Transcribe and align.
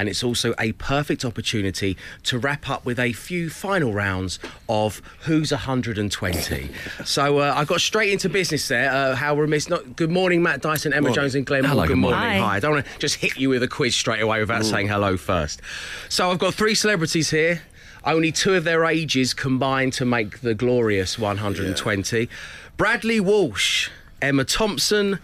and 0.00 0.08
it's 0.08 0.24
also 0.24 0.54
a 0.58 0.72
perfect 0.72 1.26
opportunity 1.26 1.94
to 2.22 2.38
wrap 2.38 2.70
up 2.70 2.86
with 2.86 2.98
a 2.98 3.12
few 3.12 3.50
final 3.50 3.92
rounds 3.92 4.38
of 4.66 5.02
Who's 5.26 5.52
120. 5.52 6.70
so 7.04 7.38
uh, 7.38 7.52
I 7.54 7.66
got 7.66 7.82
straight 7.82 8.10
into 8.10 8.30
business 8.30 8.66
there. 8.68 8.90
Uh, 8.90 9.14
how 9.14 9.36
remiss. 9.36 9.68
Not, 9.68 9.96
good 9.96 10.10
morning, 10.10 10.42
Matt 10.42 10.62
Dyson, 10.62 10.94
Emma 10.94 11.12
Jones, 11.12 11.34
and 11.34 11.44
Glenn. 11.44 11.64
Hello, 11.64 11.82
good 11.82 11.88
good 11.88 11.98
morning. 11.98 12.18
morning. 12.18 12.42
Hi. 12.42 12.56
I 12.56 12.60
don't 12.60 12.72
want 12.72 12.86
to 12.86 12.98
just 12.98 13.16
hit 13.16 13.36
you 13.36 13.50
with 13.50 13.62
a 13.62 13.68
quiz 13.68 13.94
straight 13.94 14.22
away 14.22 14.40
without 14.40 14.64
saying 14.64 14.88
hello 14.88 15.18
first. 15.18 15.60
So 16.08 16.30
I've 16.30 16.38
got 16.38 16.54
three 16.54 16.74
celebrities 16.74 17.28
here. 17.28 17.60
Only 18.02 18.32
two 18.32 18.54
of 18.54 18.64
their 18.64 18.86
ages 18.86 19.34
combined 19.34 19.92
to 19.94 20.06
make 20.06 20.40
the 20.40 20.54
glorious 20.54 21.18
120. 21.18 22.30
Bradley 22.78 23.20
Walsh, 23.20 23.90
Emma 24.22 24.44
Thompson, 24.44 25.18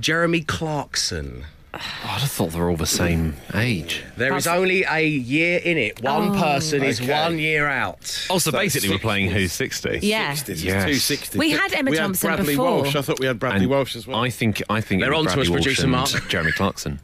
Jeremy 0.00 0.40
Clarkson. 0.40 1.44
Oh, 1.74 1.78
I'd 2.04 2.20
have 2.20 2.30
thought 2.30 2.50
they're 2.52 2.68
all 2.68 2.76
the 2.76 2.84
same 2.86 3.36
age. 3.54 4.04
There 4.18 4.36
is 4.36 4.46
only 4.46 4.84
a 4.84 5.00
year 5.06 5.58
in 5.58 5.78
it. 5.78 6.02
One 6.02 6.38
person 6.38 6.82
is 6.82 7.00
Okay. 7.00 7.10
one 7.10 7.38
year 7.38 7.66
out. 7.66 8.26
Also, 8.28 8.50
So 8.50 8.58
basically, 8.58 8.90
we're 8.90 8.96
60s. 8.96 9.00
playing 9.00 9.30
Who's 9.30 9.52
60. 9.52 10.00
Yeah. 10.02 10.32
60s, 10.32 10.48
it's 10.50 10.62
Yes. 10.62 10.82
260. 10.84 11.38
We 11.38 11.50
had 11.52 11.72
Emma 11.72 11.90
we 11.90 11.96
Thompson 11.96 12.28
had 12.28 12.36
Bradley 12.36 12.54
before. 12.54 12.82
Walsh. 12.82 12.94
I 12.96 13.00
thought 13.00 13.20
we 13.20 13.26
had 13.26 13.38
Bradley 13.38 13.60
And 13.62 13.70
Walsh 13.70 13.96
as 13.96 14.06
well. 14.06 14.18
I 14.22 14.28
think 14.28 14.62
I 14.68 14.82
think 14.82 15.00
They're 15.00 15.12
it 15.12 15.16
was 15.16 15.28
on 15.28 15.34
to 15.34 15.40
us, 15.40 15.48
Walsh 15.48 15.62
producer 15.62 15.82
and 15.84 15.92
Mark. 15.92 16.28
Jeremy 16.28 16.52
Clarkson. 16.52 17.00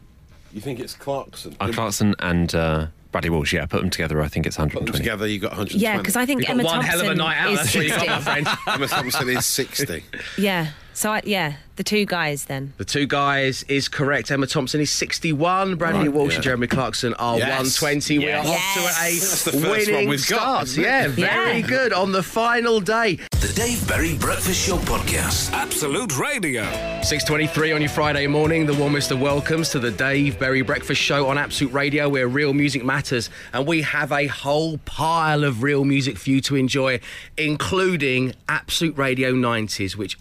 you 0.52 0.60
think 0.60 0.80
it's 0.80 0.94
Clarkson? 0.94 1.56
Uh, 1.60 1.68
Clarkson 1.72 2.14
and 2.18 2.54
uh, 2.54 2.86
Bradley 3.10 3.30
Walsh. 3.30 3.54
Yeah, 3.54 3.64
put 3.64 3.80
them 3.80 3.88
together. 3.88 4.20
I 4.20 4.28
think 4.28 4.46
it's 4.46 4.56
Put 4.56 4.68
them 4.70 4.84
120. 4.84 4.98
together, 5.02 5.26
you 5.26 5.38
got 5.38 5.52
120. 5.52 5.82
Yeah, 5.82 5.96
because 5.96 6.14
I 6.16 6.26
think 6.26 6.40
You've 6.40 6.48
got 6.48 6.52
Emma 6.52 6.64
one 6.64 6.74
Thompson 6.74 6.90
hell 6.90 7.06
of 7.06 7.12
a 7.12 7.14
night 7.14 7.38
out. 7.38 7.50
is 7.52 7.58
That's 7.60 7.74
what 7.74 7.84
you 7.86 7.90
got, 7.90 8.06
my 8.06 8.20
friend. 8.20 8.46
Emma 8.66 8.86
Thompson 8.86 9.28
is 9.30 9.46
60. 9.46 10.04
Yeah. 10.36 10.68
So 10.98 11.12
I, 11.12 11.22
yeah, 11.24 11.52
the 11.76 11.84
two 11.84 12.04
guys 12.06 12.46
then. 12.46 12.72
The 12.76 12.84
two 12.84 13.06
guys 13.06 13.62
is 13.68 13.86
correct. 13.86 14.32
Emma 14.32 14.48
Thompson 14.48 14.80
is 14.80 14.90
61. 14.90 15.76
Bradley 15.76 16.08
Right, 16.08 16.12
Walsh 16.12 16.30
yeah. 16.32 16.34
and 16.38 16.42
Jeremy 16.44 16.66
Clarkson 16.66 17.14
are 17.14 17.38
Yes. 17.38 17.80
120. 17.80 18.18
We 18.18 18.24
are 18.24 18.42
Yes. 18.44 18.48
off 18.48 18.84
That's 18.84 19.44
to 19.44 19.50
the 19.52 19.56
a 19.58 19.60
first 19.60 19.86
one 19.86 19.94
winning 19.94 20.08
we've 20.08 20.20
start. 20.20 20.64
isn't? 20.64 20.82
Yeah, 20.82 21.06
very 21.06 21.58
Yeah. 21.60 21.66
good 21.68 21.92
on 21.92 22.10
the 22.10 22.24
final 22.24 22.80
day. 22.80 23.20
The 23.30 23.52
Dave 23.54 23.86
Berry 23.86 24.14
Breakfast 24.14 24.66
Show 24.66 24.78
Podcast. 24.78 25.52
Absolute 25.52 26.18
Radio. 26.18 26.64
6.23 27.04 27.72
on 27.72 27.80
your 27.80 27.90
Friday 27.90 28.26
morning. 28.26 28.66
The 28.66 28.74
warmest 28.74 29.12
of 29.12 29.20
welcomes 29.20 29.68
to 29.68 29.78
the 29.78 29.92
Dave 29.92 30.36
Berry 30.40 30.62
Breakfast 30.62 31.00
Show 31.00 31.28
on 31.28 31.38
Absolute 31.38 31.72
Radio, 31.72 32.08
where 32.08 32.26
real 32.26 32.52
music 32.52 32.84
matters. 32.84 33.30
And 33.52 33.68
we 33.68 33.82
have 33.82 34.10
a 34.10 34.26
whole 34.26 34.78
pile 34.78 35.44
of 35.44 35.62
real 35.62 35.84
music 35.84 36.18
for 36.18 36.30
you 36.30 36.40
to 36.40 36.56
enjoy, 36.56 36.98
including 37.36 38.34
Absolute 38.48 38.98
Radio 38.98 39.32
90s, 39.32 39.94
which 39.96 40.18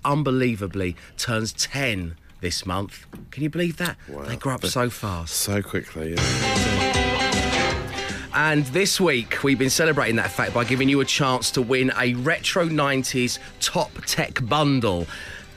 unbelievably 0.67 0.95
turns 1.17 1.53
10 1.53 2.17
this 2.41 2.65
month. 2.65 3.05
Can 3.31 3.43
you 3.43 3.49
believe 3.49 3.77
that? 3.77 3.97
They 4.27 4.35
grow 4.35 4.55
up 4.55 4.65
so 4.65 4.89
fast. 4.89 5.33
So 5.33 5.61
quickly, 5.61 6.15
yeah. 6.15 7.33
And 8.33 8.65
this 8.67 9.01
week, 9.01 9.43
we've 9.43 9.57
been 9.57 9.71
celebrating 9.71 10.17
that 10.17 10.29
fact 10.29 10.53
by 10.53 10.63
giving 10.63 10.89
you 10.89 10.99
a 10.99 11.05
chance 11.05 11.49
to 11.51 11.61
win 11.61 11.91
a 11.97 12.13
Retro 12.13 12.67
90s 12.67 13.39
Top 13.59 13.91
Tech 14.05 14.45
Bundle. 14.47 15.07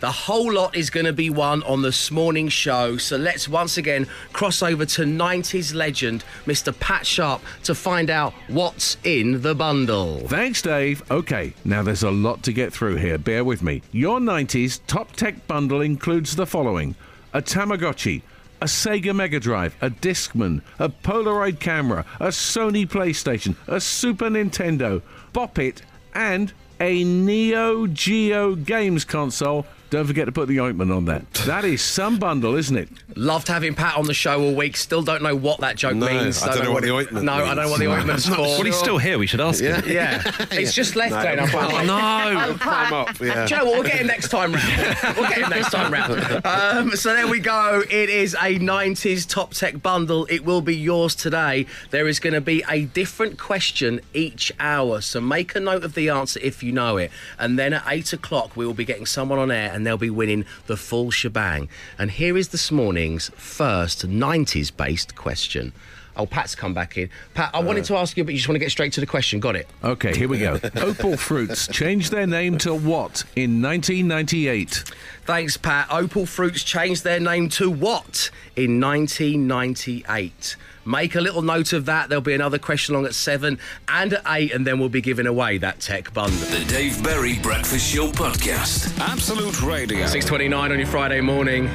The 0.01 0.11
whole 0.11 0.51
lot 0.51 0.75
is 0.75 0.89
going 0.89 1.05
to 1.05 1.12
be 1.12 1.29
won 1.29 1.62
on 1.65 1.83
this 1.83 2.11
morning's 2.11 2.55
show. 2.55 2.97
So 2.97 3.19
let's 3.19 3.48
once 3.48 3.77
again 3.77 4.07
cross 4.33 4.62
over 4.62 4.87
to 4.87 5.03
90s 5.03 5.75
legend, 5.75 6.25
Mr. 6.47 6.79
Pat 6.81 7.07
Sharp, 7.07 7.42
to 7.65 7.75
find 7.75 8.09
out 8.09 8.33
what's 8.48 8.97
in 9.05 9.42
the 9.42 9.55
bundle. 9.55 10.20
Thanks, 10.29 10.62
Dave. 10.62 11.03
Okay, 11.11 11.53
now 11.67 11.83
there's 11.83 12.03
a 12.03 12.11
lot 12.11 12.42
to 12.45 12.53
get 12.53 12.73
through 12.73 12.97
here. 12.97 13.19
Bear 13.19 13.45
with 13.45 13.62
me. 13.62 13.83
Your 13.92 14.20
90s 14.20 14.81
top 14.87 15.12
tech 15.12 15.47
bundle 15.47 15.83
includes 15.83 16.35
the 16.35 16.47
following 16.47 16.97
a 17.33 17.42
Tamagotchi, 17.42 18.23
a 18.61 18.64
Sega 18.64 19.14
Mega 19.14 19.39
Drive, 19.39 19.77
a 19.81 19.91
Discman, 19.91 20.62
a 20.79 20.89
Polaroid 20.89 21.61
camera, 21.61 22.05
a 22.19 22.29
Sony 22.29 22.89
PlayStation, 22.89 23.55
a 23.69 23.81
Super 23.81 24.31
Nintendo, 24.31 25.03
Bop 25.33 25.59
It, 25.59 25.83
and 26.14 26.53
a 26.81 27.05
Neo 27.05 27.87
Geo 27.87 28.55
games 28.55 29.05
console. 29.05 29.67
Don't 29.90 30.06
forget 30.06 30.27
to 30.27 30.33
put 30.33 30.46
the 30.48 30.61
ointment 30.61 30.92
on 30.92 31.06
that. 31.06 31.30
That 31.46 31.64
is 31.64 31.83
some 31.83 32.18
bundle, 32.18 32.55
isn't 32.55 32.77
it? 32.77 32.89
Loved 33.17 33.48
having 33.48 33.74
Pat 33.74 33.96
on 33.96 34.06
the 34.06 34.14
show 34.14 34.40
all 34.40 34.55
week. 34.55 34.77
Still 34.77 35.02
don't 35.02 35.20
know 35.23 35.34
what 35.34 35.58
that 35.61 35.74
joke 35.77 35.96
No, 35.96 36.06
means. 36.06 36.40
I 36.42 36.55
don't 36.55 36.64
know 36.64 36.73
what 36.73 36.84
the 36.84 36.92
ointment 36.92 37.24
No, 37.27 37.33
I 37.33 37.55
don't 37.55 37.56
know 37.56 37.68
what 37.70 37.80
the 37.80 37.86
means. 37.86 37.98
ointment's 37.98 38.27
for. 38.27 38.40
Well, 38.40 38.62
he's 38.62 38.77
still 38.77 38.98
here. 38.98 39.18
We 39.18 39.27
should 39.27 39.40
ask 39.40 39.62
him. 39.62 39.83
Yeah, 39.86 40.23
it's 40.52 40.73
just 40.74 40.95
left, 40.95 41.11
Glenn. 41.11 41.40
I'm 41.40 41.48
climb 41.48 41.73
like. 41.73 41.86
No. 41.86 42.55
Climb 42.61 42.92
up, 42.92 43.20
yeah. 43.20 43.46
Do 43.46 43.55
you 43.55 43.61
know 43.61 43.64
what? 43.67 43.74
We'll 43.74 43.83
get 43.83 43.96
him 44.00 44.06
next 44.06 44.29
time 44.29 44.52
round. 44.52 44.96
We'll 45.17 45.29
get 45.29 45.39
him 45.39 45.50
next 45.50 45.70
time 45.73 45.92
round. 45.92 46.46
Um, 46.46 46.90
so 46.96 47.12
there 47.14 47.27
we 47.27 47.40
go. 47.40 47.83
It 47.90 48.11
is 48.11 48.34
a 48.34 48.58
90s 48.58 49.29
top 49.29 49.55
tech 49.55 49.83
bundle. 49.83 50.27
It 50.30 50.45
will 50.45 50.61
be 50.61 50.77
yours 50.77 51.14
today. 51.17 51.67
There 51.90 52.06
is 52.06 52.20
going 52.20 52.34
to 52.34 52.40
be 52.40 52.62
a 52.68 52.84
different 52.84 53.39
question 53.39 54.00
each 54.14 54.52
hour. 54.61 55.00
So 55.00 55.20
make 55.20 55.55
a 55.56 55.61
note 55.61 55.83
of 55.84 55.95
the 55.95 56.08
answer 56.11 56.39
if 56.42 56.62
you 56.62 56.70
know 56.70 56.96
it. 56.96 57.11
And 57.39 57.58
then 57.58 57.73
at 57.73 57.83
8 57.86 58.12
o'clock, 58.12 58.56
we 58.56 58.64
will 58.67 58.74
be 58.74 58.84
getting 58.84 59.06
someone 59.06 59.39
on 59.39 59.50
air 59.50 59.73
and 59.80 59.86
they'll 59.86 59.96
be 59.96 60.11
winning 60.11 60.45
the 60.67 60.77
full 60.77 61.11
shebang. 61.11 61.67
And 61.98 62.11
here 62.11 62.36
is 62.36 62.48
this 62.48 62.70
morning's 62.70 63.30
first 63.30 64.07
90s 64.07 64.77
based 64.77 65.17
question. 65.17 65.73
Oh, 66.18 66.27
Pat's 66.27 66.55
come 66.55 66.74
back 66.74 66.98
in. 66.98 67.08
Pat, 67.33 67.48
I 67.55 67.61
wanted 67.61 67.85
to 67.85 67.96
ask 67.96 68.14
you, 68.18 68.24
but 68.24 68.35
you 68.35 68.36
just 68.36 68.46
want 68.46 68.57
to 68.57 68.58
get 68.58 68.70
straight 68.70 68.92
to 68.92 69.01
the 69.01 69.07
question. 69.07 69.41
Got 69.41 69.57
it? 69.57 69.67
Okay, 69.83 70.14
here 70.14 70.29
we 70.29 70.39
go. 70.39 70.61
Opal 70.77 71.17
Fruits 71.17 71.67
changed 71.67 72.11
their 72.11 72.27
name 72.27 72.58
to 72.58 72.74
what 72.74 73.24
in 73.36 73.63
1998? 73.63 74.85
Thanks, 75.24 75.57
Pat. 75.57 75.86
Opal 75.91 76.27
Fruits 76.27 76.62
changed 76.62 77.05
their 77.05 77.20
name 77.20 77.48
to 77.51 77.70
what 77.70 78.30
in 78.55 78.79
1998? 78.79 80.57
Make 80.90 81.14
a 81.14 81.20
little 81.20 81.42
note 81.42 81.73
of 81.73 81.86
that. 81.86 82.08
There'll 82.08 82.20
be 82.20 82.34
another 82.34 82.58
question 82.58 82.96
along 82.96 83.06
at 83.06 83.14
7 83.14 83.61
and 83.86 84.12
at 84.12 84.23
8, 84.27 84.52
and 84.52 84.67
then 84.67 84.80
we'll 84.80 84.89
be 84.89 85.01
giving 85.01 85.28
away 85.28 85.56
that 85.58 85.78
tech 85.78 86.12
bundle. 86.12 86.36
The 86.48 86.64
Dave 86.64 87.01
Berry 87.01 87.39
Breakfast 87.39 87.95
Show 87.95 88.11
Podcast. 88.11 88.98
Absolute 88.98 89.62
Radio. 89.62 90.05
6.29 90.06 90.52
on 90.52 90.79
your 90.79 90.89
Friday 90.89 91.20
morning. 91.20 91.68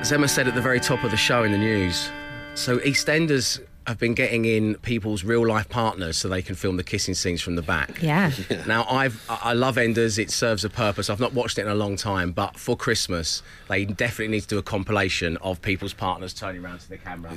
As 0.00 0.12
Emma 0.12 0.28
said 0.28 0.48
at 0.48 0.54
the 0.54 0.60
very 0.60 0.80
top 0.80 1.02
of 1.02 1.10
the 1.10 1.16
show 1.16 1.44
in 1.44 1.52
the 1.52 1.58
news, 1.58 2.10
so 2.54 2.76
EastEnders 2.80 3.60
have 3.86 3.98
been 3.98 4.14
getting 4.14 4.44
in 4.44 4.74
people's 4.76 5.24
real 5.24 5.46
life 5.46 5.68
partners 5.68 6.16
so 6.16 6.28
they 6.28 6.42
can 6.42 6.54
film 6.54 6.76
the 6.76 6.84
kissing 6.84 7.14
scenes 7.14 7.40
from 7.40 7.56
the 7.56 7.62
back. 7.62 8.00
Yeah. 8.02 8.30
Now 8.66 8.86
I've 8.88 9.24
I 9.28 9.38
I 9.50 9.52
love 9.54 9.78
Enders. 9.78 10.18
It 10.18 10.30
serves 10.30 10.64
a 10.64 10.70
purpose. 10.70 11.10
I've 11.10 11.18
not 11.20 11.32
watched 11.34 11.58
it 11.58 11.62
in 11.62 11.68
a 11.68 11.74
long 11.74 11.96
time, 11.96 12.30
but 12.32 12.56
for 12.58 12.76
Christmas 12.76 13.42
they 13.68 13.84
definitely 13.84 14.28
need 14.36 14.42
to 14.42 14.46
do 14.48 14.58
a 14.58 14.62
compilation 14.62 15.36
of 15.38 15.60
people's 15.62 15.92
partners 15.94 16.32
turning 16.34 16.64
around 16.64 16.80
to 16.80 16.88
the 16.88 16.98
camera. 16.98 17.30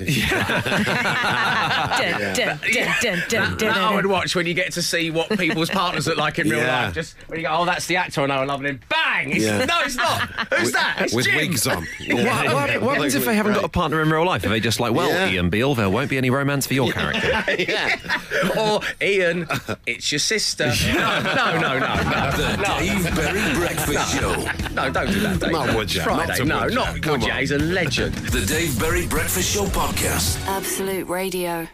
I 2.56 3.92
would 3.94 4.06
watch 4.06 4.34
when 4.36 4.46
you 4.46 4.54
get 4.54 4.72
to 4.72 4.82
see 4.82 5.10
what 5.10 5.28
people's 5.38 5.70
partners 5.70 6.06
look 6.06 6.16
like 6.18 6.38
in 6.38 6.48
real 6.48 6.60
Yeah. 6.60 6.84
life. 6.86 6.94
Just 6.94 7.16
when 7.28 7.40
you 7.40 7.46
go, 7.46 7.54
oh, 7.56 7.64
that's 7.64 7.86
the 7.86 7.96
actor 7.96 8.22
I 8.22 8.26
know 8.26 8.38
and 8.40 8.48
love, 8.48 8.60
and 8.60 8.66
then 8.66 8.80
bang! 8.88 9.30
It's, 9.32 9.44
Yeah. 9.44 9.64
No, 9.64 9.80
it's 9.82 9.96
not. 9.96 10.20
Who's 10.54 10.72
that? 10.72 10.96
It's 11.00 11.14
With 11.14 11.24
Jim. 11.26 11.36
wigs 11.36 11.66
on. 11.66 11.86
What, 12.14 12.46
what, 12.52 12.82
what 12.82 12.94
happens 12.96 13.14
if 13.14 13.24
they 13.24 13.34
haven't 13.34 13.54
got 13.54 13.64
a 13.64 13.68
partner 13.68 14.00
in 14.02 14.10
real 14.10 14.24
life? 14.26 14.44
Are 14.44 14.48
they 14.48 14.60
just 14.60 14.78
like, 14.80 14.92
well, 14.92 15.08
Yeah. 15.08 15.28
Ian 15.30 15.50
Beale, 15.50 15.74
there 15.74 15.90
won't 15.90 16.10
be 16.10 16.16
any 16.16 16.30
romance 16.34 16.66
for 16.66 16.74
your 16.74 16.90
character? 16.92 17.30
or 18.58 18.80
Ian, 19.02 19.46
it's 19.86 20.10
your 20.12 20.18
sister. 20.18 20.72
No, 20.94 21.20
no, 21.22 21.58
no, 21.58 21.78
no, 21.78 22.30
The 22.36 22.56
no. 22.56 22.78
Dave 22.78 23.16
Berry 23.16 23.54
Breakfast 23.54 24.14
Show. 24.14 24.34
No, 24.72 24.90
don't 24.90 25.10
do 25.10 25.20
that, 25.20 25.40
Dave. 25.40 25.52
Not 25.52 25.74
would 25.74 25.94
ya? 25.94 26.04
Friday. 26.04 26.44
Not 26.44 26.46
no, 26.46 26.64
would 26.64 26.74
not 26.74 27.02
Come 27.02 27.20
would 27.20 27.28
ya? 27.28 27.36
He's 27.36 27.50
a 27.50 27.58
legend. 27.58 28.14
The 28.14 28.44
Dave 28.46 28.78
Berry 28.78 29.06
Breakfast 29.06 29.54
Show 29.54 29.64
Podcast. 29.66 30.44
Absolute 30.46 31.08
Radio. 31.08 31.66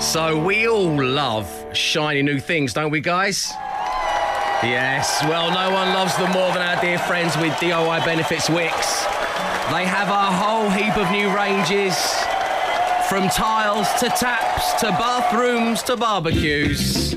So 0.00 0.42
we 0.42 0.66
all 0.68 1.02
love 1.02 1.48
shiny 1.76 2.22
new 2.22 2.40
things, 2.40 2.72
don't 2.72 2.90
we, 2.90 3.00
guys? 3.00 3.50
Yes. 4.62 5.22
Well, 5.24 5.50
no 5.50 5.70
one 5.72 5.88
loves 5.88 6.16
them 6.16 6.30
more 6.32 6.52
than 6.52 6.62
our 6.62 6.80
dear 6.80 6.98
friends 6.98 7.36
with 7.36 7.52
DIY 7.54 8.04
Benefits 8.04 8.48
Wickes. 8.48 9.04
They 9.72 9.84
have 9.86 10.08
a 10.08 10.30
whole 10.32 10.68
heap 10.70 10.96
of 10.96 11.10
new 11.10 11.34
ranges. 11.34 11.94
From 13.08 13.28
tiles 13.28 13.92
to 14.00 14.08
taps 14.08 14.72
to 14.80 14.86
bathrooms 14.92 15.82
to 15.84 15.96
barbecues. 15.96 17.14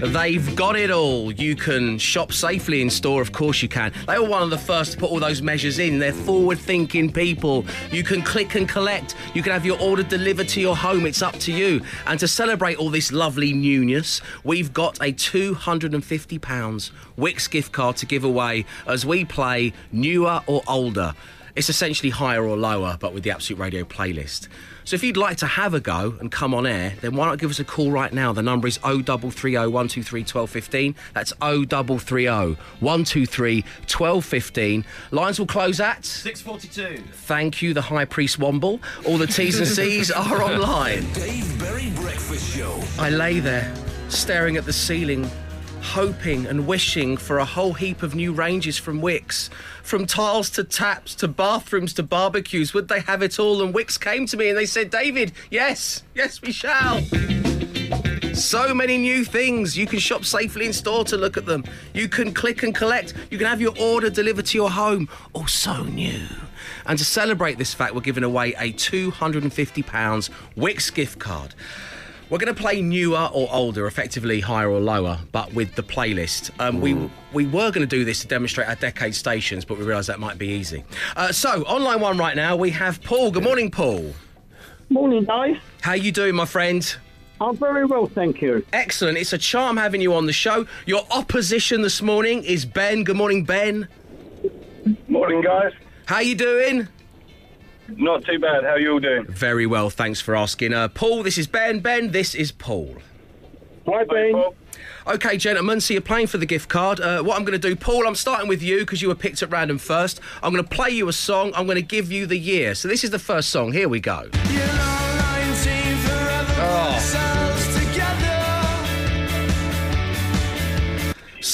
They've 0.00 0.56
got 0.56 0.76
it 0.76 0.90
all. 0.90 1.32
You 1.32 1.56
can 1.56 1.98
shop 1.98 2.32
safely 2.32 2.82
in 2.82 2.90
store, 2.90 3.22
of 3.22 3.32
course 3.32 3.62
you 3.62 3.68
can. 3.68 3.92
They 4.06 4.18
were 4.18 4.28
one 4.28 4.42
of 4.42 4.50
the 4.50 4.58
first 4.58 4.92
to 4.92 4.98
put 4.98 5.10
all 5.10 5.20
those 5.20 5.42
measures 5.42 5.78
in. 5.78 5.98
They're 5.98 6.12
forward 6.12 6.58
thinking 6.58 7.12
people. 7.12 7.64
You 7.90 8.02
can 8.02 8.22
click 8.22 8.54
and 8.54 8.68
collect. 8.68 9.14
You 9.34 9.42
can 9.42 9.52
have 9.52 9.66
your 9.66 9.80
order 9.80 10.02
delivered 10.02 10.48
to 10.50 10.60
your 10.60 10.76
home. 10.76 11.06
It's 11.06 11.22
up 11.22 11.34
to 11.40 11.52
you. 11.52 11.82
And 12.06 12.18
to 12.20 12.28
celebrate 12.28 12.76
all 12.76 12.90
this 12.90 13.12
lovely 13.12 13.52
newness, 13.52 14.20
we've 14.44 14.72
got 14.72 14.98
a 15.00 15.12
£250 15.12 16.90
Wickes 17.18 17.50
gift 17.50 17.72
card 17.72 17.96
to 17.96 18.06
give 18.06 18.24
away 18.24 18.66
as 18.86 19.04
we 19.06 19.24
play 19.24 19.72
newer 19.92 20.42
or 20.46 20.62
older. 20.66 21.14
It's 21.56 21.68
essentially 21.68 22.10
higher 22.10 22.44
or 22.44 22.56
lower, 22.56 22.96
but 22.98 23.14
with 23.14 23.22
the 23.22 23.30
Absolute 23.30 23.60
Radio 23.60 23.84
playlist. 23.84 24.48
So 24.84 24.94
if 24.94 25.02
you'd 25.02 25.16
like 25.16 25.38
to 25.38 25.46
have 25.46 25.72
a 25.72 25.80
go 25.80 26.14
and 26.20 26.30
come 26.30 26.52
on 26.52 26.66
air, 26.66 26.92
then 27.00 27.16
why 27.16 27.26
not 27.26 27.38
give 27.38 27.50
us 27.50 27.58
a 27.58 27.64
call 27.64 27.90
right 27.90 28.12
now? 28.12 28.32
The 28.34 28.42
number 28.42 28.68
is 28.68 28.76
0330 28.78 29.56
123 29.56 30.20
1215. 30.20 30.94
That's 31.14 31.32
0330 31.40 32.60
123 32.80 33.60
1215. 33.62 34.84
Lines 35.10 35.38
will 35.38 35.46
close 35.46 35.80
at 35.80 36.04
642. 36.04 37.02
Thank 37.12 37.62
you, 37.62 37.72
the 37.72 37.80
High 37.80 38.04
Priest 38.04 38.38
Womble. 38.38 38.80
All 39.06 39.16
the 39.16 39.26
T's 39.26 39.58
and 39.58 39.66
C's 39.66 40.10
are 40.10 40.42
online. 40.42 41.10
Dave 41.14 41.58
Berry 41.58 41.90
Breakfast 41.96 42.54
Show. 42.54 42.78
I 42.98 43.08
lay 43.08 43.40
there, 43.40 43.74
staring 44.10 44.58
at 44.58 44.66
the 44.66 44.72
ceiling, 44.72 45.30
hoping 45.84 46.46
and 46.46 46.66
wishing 46.66 47.16
for 47.16 47.38
a 47.38 47.44
whole 47.44 47.74
heap 47.74 48.02
of 48.02 48.14
new 48.14 48.32
ranges 48.32 48.78
from 48.78 49.00
Wickes. 49.00 49.50
From 49.82 50.06
tiles 50.06 50.50
to 50.50 50.64
taps 50.64 51.14
to 51.16 51.28
bathrooms 51.28 51.92
to 51.94 52.02
barbecues, 52.02 52.72
would 52.74 52.88
they 52.88 53.00
have 53.00 53.22
it 53.22 53.38
all? 53.38 53.62
And 53.62 53.74
Wickes 53.74 54.00
came 54.00 54.26
to 54.26 54.36
me 54.36 54.48
and 54.48 54.58
they 54.58 54.66
said, 54.66 54.90
David, 54.90 55.32
yes, 55.50 56.02
yes, 56.14 56.40
we 56.42 56.50
shall. 56.52 57.00
So 58.34 58.74
many 58.74 58.98
new 58.98 59.24
things. 59.24 59.78
You 59.78 59.86
can 59.86 60.00
shop 60.00 60.24
safely 60.24 60.66
in 60.66 60.72
store 60.72 61.04
to 61.04 61.16
look 61.16 61.36
at 61.36 61.46
them. 61.46 61.64
You 61.92 62.08
can 62.08 62.32
click 62.34 62.64
and 62.64 62.74
collect. 62.74 63.14
You 63.30 63.38
can 63.38 63.46
have 63.46 63.60
your 63.60 63.74
order 63.78 64.10
delivered 64.10 64.46
to 64.46 64.58
your 64.58 64.70
home. 64.70 65.08
All 65.34 65.46
so 65.46 65.84
new. 65.84 66.26
And 66.86 66.98
to 66.98 67.04
celebrate 67.04 67.58
this 67.58 67.72
fact, 67.74 67.94
we're 67.94 68.00
giving 68.00 68.24
away 68.24 68.54
a 68.58 68.72
£250 68.72 70.30
Wickes 70.56 70.92
gift 70.92 71.18
card. 71.18 71.54
We're 72.30 72.38
going 72.38 72.54
to 72.54 72.60
play 72.60 72.80
newer 72.80 73.28
or 73.32 73.48
older, 73.52 73.86
effectively 73.86 74.40
higher 74.40 74.70
or 74.70 74.80
lower, 74.80 75.18
but 75.30 75.52
with 75.52 75.74
the 75.74 75.82
playlist. 75.82 76.50
Um, 76.58 76.80
we 76.80 76.94
we 77.32 77.46
were 77.46 77.70
going 77.70 77.86
to 77.86 77.86
do 77.86 78.04
this 78.04 78.20
to 78.20 78.26
demonstrate 78.26 78.66
our 78.66 78.76
decade 78.76 79.14
stations, 79.14 79.64
but 79.64 79.78
we 79.78 79.84
realised 79.84 80.08
that 80.08 80.20
might 80.20 80.38
be 80.38 80.48
easy. 80.48 80.84
Uh, 81.16 81.32
so, 81.32 81.62
online 81.64 82.00
one 82.00 82.16
right 82.16 82.34
now, 82.34 82.56
we 82.56 82.70
have 82.70 83.02
Paul. 83.02 83.30
Good 83.30 83.44
morning, 83.44 83.70
Paul. 83.70 84.12
Morning, 84.88 85.24
guys. 85.24 85.56
How 85.82 85.92
you 85.92 86.12
doing, 86.12 86.34
my 86.34 86.46
friend? 86.46 86.96
I'm 87.40 87.56
very 87.56 87.84
well, 87.84 88.06
thank 88.06 88.40
you. 88.40 88.64
Excellent. 88.72 89.18
It's 89.18 89.32
a 89.32 89.38
charm 89.38 89.76
having 89.76 90.00
you 90.00 90.14
on 90.14 90.26
the 90.26 90.32
show. 90.32 90.66
Your 90.86 91.04
opposition 91.10 91.82
this 91.82 92.00
morning 92.00 92.42
is 92.44 92.64
Ben. 92.64 93.04
Good 93.04 93.16
morning, 93.16 93.44
Ben. 93.44 93.88
Morning, 95.08 95.42
guys. 95.42 95.72
How 96.06 96.20
you 96.20 96.36
doing? 96.36 96.88
Not 97.88 98.24
too 98.24 98.38
bad. 98.38 98.64
How 98.64 98.76
you 98.76 98.92
all 98.92 99.00
doing? 99.00 99.26
Very 99.26 99.66
well, 99.66 99.90
thanks 99.90 100.20
for 100.20 100.34
asking. 100.34 100.72
Uh, 100.72 100.88
Paul, 100.88 101.22
this 101.22 101.38
is 101.38 101.46
Ben. 101.46 101.80
Ben, 101.80 102.12
this 102.12 102.34
is 102.34 102.50
Paul. 102.52 102.96
Hi, 103.86 104.04
Ben. 104.04 104.32
Paul? 104.32 104.54
Okay, 105.06 105.36
gentlemen, 105.36 105.82
so 105.82 105.92
you're 105.92 106.00
playing 106.00 106.28
for 106.28 106.38
the 106.38 106.46
gift 106.46 106.70
card. 106.70 106.98
Uh, 106.98 107.22
what 107.22 107.36
I'm 107.36 107.44
going 107.44 107.58
to 107.60 107.68
do, 107.68 107.76
Paul, 107.76 108.06
I'm 108.06 108.14
starting 108.14 108.48
with 108.48 108.62
you 108.62 108.80
because 108.80 109.02
you 109.02 109.08
were 109.08 109.14
picked 109.14 109.42
at 109.42 109.50
random 109.50 109.76
first. 109.76 110.18
I'm 110.42 110.52
going 110.52 110.64
to 110.64 110.70
play 110.70 110.90
you 110.90 111.08
a 111.08 111.12
song. 111.12 111.52
I'm 111.54 111.66
going 111.66 111.76
to 111.76 111.82
give 111.82 112.10
you 112.10 112.24
the 112.26 112.38
year. 112.38 112.74
So 112.74 112.88
this 112.88 113.04
is 113.04 113.10
the 113.10 113.18
first 113.18 113.50
song. 113.50 113.72
Here 113.72 113.88
we 113.88 114.00
go. 114.00 114.30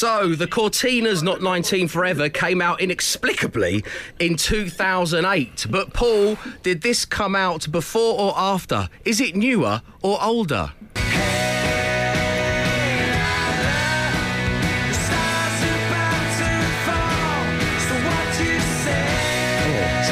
So, 0.01 0.35
the 0.35 0.47
Courteeners 0.47 1.23
Not 1.23 1.43
19 1.43 1.87
Forever 1.89 2.31
came 2.31 2.63
out 2.63 2.81
inexplicably 2.81 3.85
in 4.19 4.37
2008. 4.37 5.67
But, 5.69 5.93
Paul, 5.93 6.39
did 6.63 6.81
this 6.81 7.05
come 7.05 7.37
out 7.37 7.71
before 7.71 8.19
or 8.19 8.33
after? 8.35 8.89
Is 9.05 9.21
it 9.21 9.37
newer 9.37 9.83
or 10.01 10.17
older? 10.25 10.73
This 10.95 11.05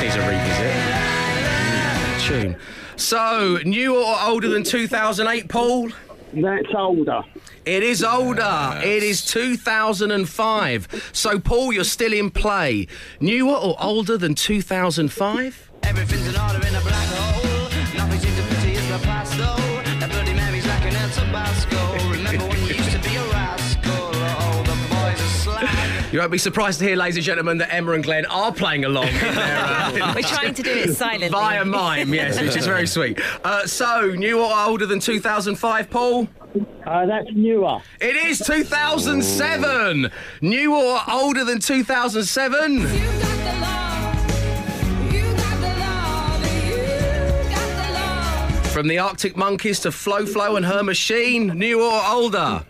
needs 0.03 0.17
a 0.17 0.21
revisit. 0.29 0.77
Tune. 2.29 2.57
So, 2.97 3.59
newer 3.65 4.01
or 4.01 4.17
older 4.23 4.49
than 4.49 4.65
2008, 4.65 5.49
Paul? 5.49 5.89
That's 6.33 6.75
older. 6.75 7.23
It 7.65 7.83
is 7.83 8.05
older. 8.05 8.81
It 8.83 9.03
is 9.03 9.25
2005. 9.25 11.11
So, 11.13 11.39
Paul, 11.39 11.73
you're 11.73 11.85
still 11.85 12.13
in 12.13 12.31
play. 12.31 12.87
Newer 13.21 13.55
or 13.55 13.77
older 13.83 14.19
than 14.19 14.35
2005? 14.35 15.71
Everything's 15.83 16.29
in 16.29 16.41
order 16.41 16.67
in 16.67 16.75
a 16.75 16.81
black 16.81 17.09
hole. 17.09 17.71
Nothing 17.97 18.21
seems 18.21 18.37
to 18.37 18.57
pity 18.57 18.73
is 18.73 18.89
the 18.89 18.99
past, 18.99 19.37
though. 19.39 19.68
You 26.11 26.21
won't 26.21 26.33
be 26.33 26.39
surprised 26.39 26.79
to 26.79 26.87
hear, 26.87 26.97
ladies 26.97 27.17
and 27.17 27.25
gentlemen, 27.25 27.59
that 27.59 27.73
Emma 27.73 27.93
and 27.93 28.03
Glenn 28.03 28.25
are 28.27 28.51
playing 28.51 28.87
along 28.87 29.09
in 29.09 29.15
their, 29.15 29.59
uh, 29.59 29.93
We're 30.15 30.23
trying 30.23 30.55
to 30.55 30.63
do 30.63 30.71
it 30.71 30.95
silently. 30.95 31.29
via 31.29 31.67
mime, 31.67 32.15
yes, 32.15 32.41
which 32.41 32.57
is 32.57 32.65
very 32.65 32.87
sweet. 32.87 33.21
Uh, 33.45 33.67
so, 33.67 34.13
newer 34.17 34.41
or 34.45 34.59
older 34.59 34.87
than 34.87 35.01
2005, 35.01 35.91
Paul? 35.91 36.27
Uh, 36.87 37.05
that's 37.05 37.29
newer. 37.35 37.81
It 38.01 38.17
is 38.17 38.39
2007. 38.39 40.11
Newer 40.41 40.77
or 40.77 41.01
older 41.11 41.45
than 41.45 41.59
2007? 41.61 42.87
From 48.73 48.87
the 48.87 48.99
Arctic 48.99 49.37
Monkeys 49.37 49.81
to 49.81 49.91
Flo 49.91 50.25
Flo 50.25 50.55
and 50.57 50.65
her 50.65 50.83
machine, 50.85 51.49
newer 51.49 51.83
or 51.83 52.03
older? 52.07 52.65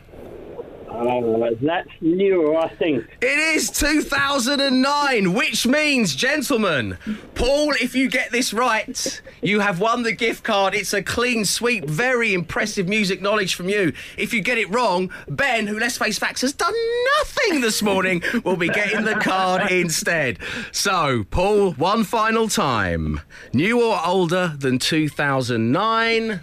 That's 1.60 1.88
newer, 2.00 2.56
I 2.56 2.68
think. 2.68 3.06
It 3.20 3.38
is 3.56 3.70
2009, 3.70 5.32
which 5.32 5.66
means, 5.66 6.14
gentlemen, 6.14 6.98
Paul, 7.34 7.72
if 7.72 7.94
you 7.94 8.08
get 8.08 8.32
this 8.32 8.52
right, 8.52 9.20
you 9.40 9.60
have 9.60 9.80
won 9.80 10.02
the 10.02 10.12
gift 10.12 10.42
card. 10.44 10.74
It's 10.74 10.92
a 10.92 11.02
clean 11.02 11.44
sweep, 11.44 11.84
very 11.84 12.34
impressive 12.34 12.88
music 12.88 13.22
knowledge 13.22 13.54
from 13.54 13.68
you. 13.68 13.92
If 14.16 14.32
you 14.32 14.40
get 14.40 14.58
it 14.58 14.68
wrong, 14.70 15.12
Ben, 15.28 15.66
who, 15.66 15.78
let's 15.78 15.98
face 15.98 16.18
facts, 16.18 16.40
has 16.40 16.52
done 16.52 16.74
nothing 17.18 17.60
this 17.60 17.82
morning, 17.82 18.22
will 18.44 18.56
be 18.56 18.68
getting 18.68 19.04
the 19.04 19.14
card 19.14 19.70
instead. 19.70 20.38
So, 20.72 21.24
Paul, 21.30 21.72
one 21.72 22.04
final 22.04 22.48
time. 22.48 23.20
New 23.52 23.82
or 23.82 24.00
older 24.04 24.54
than 24.58 24.78
2009? 24.78 26.40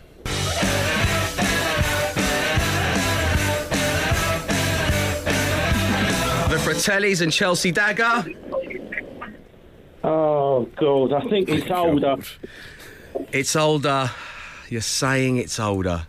Fratellis 6.75 7.21
and 7.21 7.31
Chelsea 7.31 7.71
Dagger. 7.71 8.25
Oh, 10.03 10.69
God, 10.75 11.13
I 11.13 11.21
think 11.29 11.49
it's 11.49 11.71
older. 11.71 12.17
It's 13.31 13.55
older. 13.55 14.11
You're 14.69 14.81
saying 14.81 15.37
it's 15.37 15.59
older. 15.59 16.05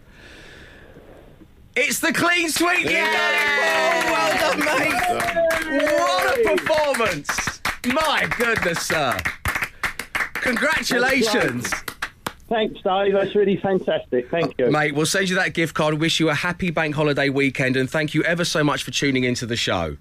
It's 1.76 2.00
the 2.00 2.12
clean 2.12 2.50
sweep. 2.50 2.80
You 2.80 2.90
got. 2.90 3.34
Oh, 3.64 4.12
well 4.12 4.38
done, 4.38 4.58
mate. 4.64 5.92
What 5.92 6.38
a 6.38 6.56
performance. 6.56 7.60
My 7.86 8.28
goodness, 8.36 8.80
sir. 8.80 9.16
Congratulations. 10.34 11.72
Thanks, 12.48 12.80
Dave. 12.82 13.12
That's 13.12 13.34
really 13.34 13.56
fantastic. 13.56 14.30
Thank 14.30 14.54
you. 14.58 14.70
Mate, 14.70 14.94
we'll 14.94 15.06
send 15.06 15.28
you 15.28 15.36
that 15.36 15.54
gift 15.54 15.74
card. 15.74 15.94
Wish 15.94 16.20
you 16.20 16.28
a 16.28 16.34
happy 16.34 16.70
bank 16.70 16.94
holiday 16.94 17.28
weekend 17.28 17.76
and 17.76 17.88
thank 17.88 18.14
you 18.14 18.22
ever 18.24 18.44
so 18.44 18.64
much 18.64 18.82
for 18.82 18.90
tuning 18.90 19.24
into 19.24 19.46
the 19.46 19.56
show. 19.56 19.96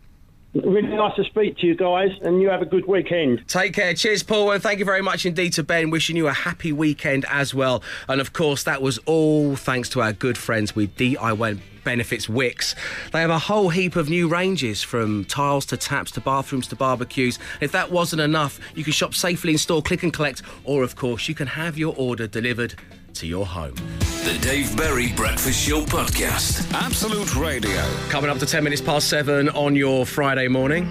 Really 0.63 0.95
nice 0.95 1.15
to 1.17 1.25
speak 1.25 1.57
to 1.57 1.67
you 1.67 1.75
guys, 1.75 2.11
and 2.21 2.41
you 2.41 2.49
have 2.49 2.61
a 2.61 2.65
good 2.65 2.87
weekend. 2.87 3.45
Take 3.47 3.73
care. 3.73 3.93
Cheers, 3.93 4.23
Paul. 4.23 4.51
And 4.51 4.63
thank 4.63 4.79
you 4.79 4.85
very 4.85 5.01
much 5.01 5.25
indeed 5.25 5.51
to 5.53 5.63
Ben. 5.63 5.89
Wishing 5.89 6.15
you 6.15 6.27
a 6.27 6.33
happy 6.33 6.71
weekend 6.71 7.25
as 7.29 7.53
well. 7.53 7.83
And 8.07 8.21
of 8.21 8.31
course, 8.31 8.63
that 8.63 8.81
was 8.81 8.97
all 8.99 9.57
thanks 9.57 9.89
to 9.89 10.01
our 10.01 10.13
good 10.13 10.37
friends 10.37 10.73
with 10.73 10.95
DIY 10.95 11.59
Benefits 11.83 12.27
Wickes. 12.27 12.73
They 13.11 13.19
have 13.19 13.29
a 13.29 13.37
whole 13.37 13.67
heap 13.67 13.97
of 13.97 14.09
new 14.09 14.29
ranges 14.29 14.81
from 14.81 15.25
tiles 15.25 15.65
to 15.67 15.77
taps 15.77 16.11
to 16.11 16.21
bathrooms 16.21 16.67
to 16.67 16.77
barbecues. 16.77 17.37
If 17.59 17.73
that 17.73 17.91
wasn't 17.91 18.21
enough, 18.21 18.57
you 18.75 18.85
can 18.85 18.93
shop 18.93 19.13
safely 19.13 19.51
in 19.51 19.57
store, 19.57 19.81
click 19.81 20.03
and 20.03 20.13
collect, 20.13 20.41
or 20.63 20.83
of 20.83 20.95
course, 20.95 21.27
you 21.27 21.35
can 21.35 21.47
have 21.47 21.77
your 21.77 21.93
order 21.97 22.27
delivered 22.27 22.75
to 23.15 23.27
your 23.27 23.45
home. 23.45 23.75
The 24.23 24.37
Dave 24.41 24.75
Berry 24.75 25.11
Breakfast 25.13 25.67
Show 25.67 25.81
podcast. 25.81 26.71
Absolute 26.73 27.35
Radio. 27.35 27.81
Coming 28.09 28.29
up 28.29 28.37
to 28.39 28.45
10 28.45 28.63
minutes 28.63 28.81
past 28.81 29.09
seven 29.09 29.49
on 29.49 29.75
your 29.75 30.05
Friday 30.05 30.47
morning. 30.47 30.85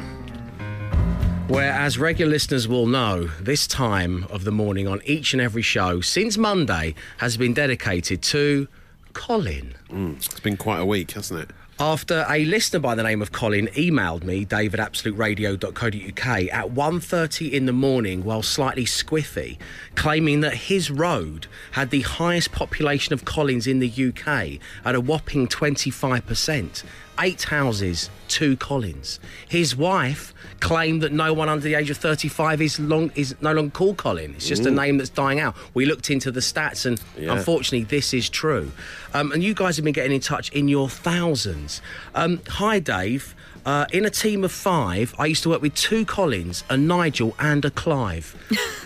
Where, 1.48 1.72
as 1.72 1.98
regular 1.98 2.30
listeners 2.32 2.66
will 2.66 2.86
know, 2.86 3.24
this 3.40 3.66
time 3.66 4.24
of 4.30 4.44
the 4.44 4.52
morning 4.52 4.88
on 4.88 5.02
each 5.04 5.34
and 5.34 5.42
every 5.42 5.62
show 5.62 6.00
since 6.00 6.38
Monday 6.38 6.94
has 7.18 7.36
been 7.36 7.52
dedicated 7.52 8.22
to 8.22 8.66
Colin. 9.12 9.74
Mm, 9.90 10.16
it's 10.16 10.40
been 10.40 10.56
quite 10.56 10.78
a 10.80 10.86
week, 10.86 11.10
hasn't 11.12 11.40
it? 11.40 11.50
After 11.80 12.24
a 12.28 12.44
listener 12.44 12.78
by 12.78 12.94
the 12.94 13.02
name 13.02 13.20
of 13.20 13.32
Colin 13.32 13.66
emailed 13.76 14.22
me, 14.22 14.44
dave 14.44 14.74
at 14.74 14.92
absoluteradio.co.uk, 14.92 16.26
at 16.52 16.66
1.30 16.68 17.50
in 17.50 17.66
the 17.66 17.72
morning 17.72 18.22
while 18.22 18.42
slightly 18.42 18.84
squiffy, 18.84 19.58
claiming 19.96 20.40
that 20.42 20.54
his 20.54 20.88
road 20.88 21.48
had 21.72 21.90
the 21.90 22.02
highest 22.02 22.52
population 22.52 23.12
of 23.12 23.24
Colins 23.24 23.66
in 23.66 23.80
the 23.80 23.88
UK 23.88 24.60
at 24.84 24.94
a 24.94 25.00
whopping 25.00 25.48
25%. 25.48 26.84
Eight 27.20 27.42
houses, 27.44 28.10
two 28.26 28.56
Colins. 28.56 29.20
His 29.48 29.76
wife 29.76 30.34
claimed 30.60 31.02
that 31.02 31.12
no 31.12 31.32
one 31.32 31.48
under 31.48 31.62
the 31.62 31.74
age 31.74 31.88
of 31.90 31.96
35 31.96 32.60
is 32.60 32.80
long 32.80 33.12
is 33.14 33.36
no 33.40 33.52
longer 33.52 33.70
called 33.70 33.98
Colin. 33.98 34.34
It's 34.34 34.48
just 34.48 34.66
a 34.66 34.70
name 34.70 34.98
that's 34.98 35.10
dying 35.10 35.38
out. 35.38 35.54
We 35.74 35.86
looked 35.86 36.10
into 36.10 36.32
the 36.32 36.40
stats, 36.40 36.86
and 36.86 37.00
Yeah. 37.16 37.32
unfortunately, 37.36 37.84
this 37.84 38.12
is 38.12 38.28
true. 38.28 38.72
Um, 39.12 39.30
and 39.30 39.44
you 39.44 39.54
guys 39.54 39.76
have 39.76 39.84
been 39.84 39.92
getting 39.94 40.12
in 40.12 40.20
touch 40.20 40.50
in 40.50 40.66
your 40.68 40.88
thousands. 40.88 41.80
Um, 42.16 42.40
hi, 42.48 42.80
Dave. 42.80 43.34
Uh, 43.66 43.86
in 43.92 44.04
a 44.04 44.10
team 44.10 44.44
of 44.44 44.52
five, 44.52 45.14
I 45.18 45.26
used 45.26 45.42
to 45.44 45.48
work 45.48 45.62
with 45.62 45.74
two 45.74 46.04
Colins, 46.04 46.64
a 46.68 46.76
Nigel, 46.76 47.34
and 47.38 47.64
a 47.64 47.70
Clive. 47.70 48.36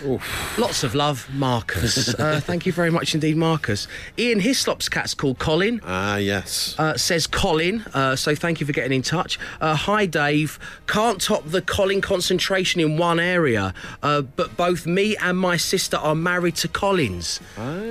Lots 0.57 0.83
of 0.83 0.95
love, 0.95 1.27
Marcus. 1.33 2.13
uh, 2.19 2.39
thank 2.41 2.65
you 2.65 2.71
very 2.71 2.89
much 2.89 3.13
indeed, 3.13 3.35
Marcus. 3.35 3.87
Ian 4.17 4.39
Hislop's 4.39 4.87
cat's 4.87 5.13
called 5.13 5.39
Colin. 5.39 5.81
Ah, 5.83 6.15
yes. 6.17 6.75
Uh, 6.77 6.95
says 6.97 7.27
Colin, 7.27 7.81
uh, 7.93 8.15
so 8.15 8.35
thank 8.35 8.59
you 8.59 8.65
for 8.65 8.71
getting 8.71 8.93
in 8.93 9.01
touch. 9.01 9.37
Uh, 9.59 9.75
hi, 9.75 10.05
Dave. 10.05 10.59
Can't 10.87 11.19
top 11.19 11.45
the 11.45 11.61
Colin 11.61 12.01
concentration 12.01 12.79
in 12.79 12.97
one 12.97 13.19
area, 13.19 13.73
uh, 14.01 14.21
but 14.21 14.55
both 14.55 14.85
me 14.85 15.17
and 15.17 15.37
my 15.37 15.57
sister 15.57 15.97
are 15.97 16.15
married 16.15 16.55
to 16.57 16.67
Colins. 16.67 17.39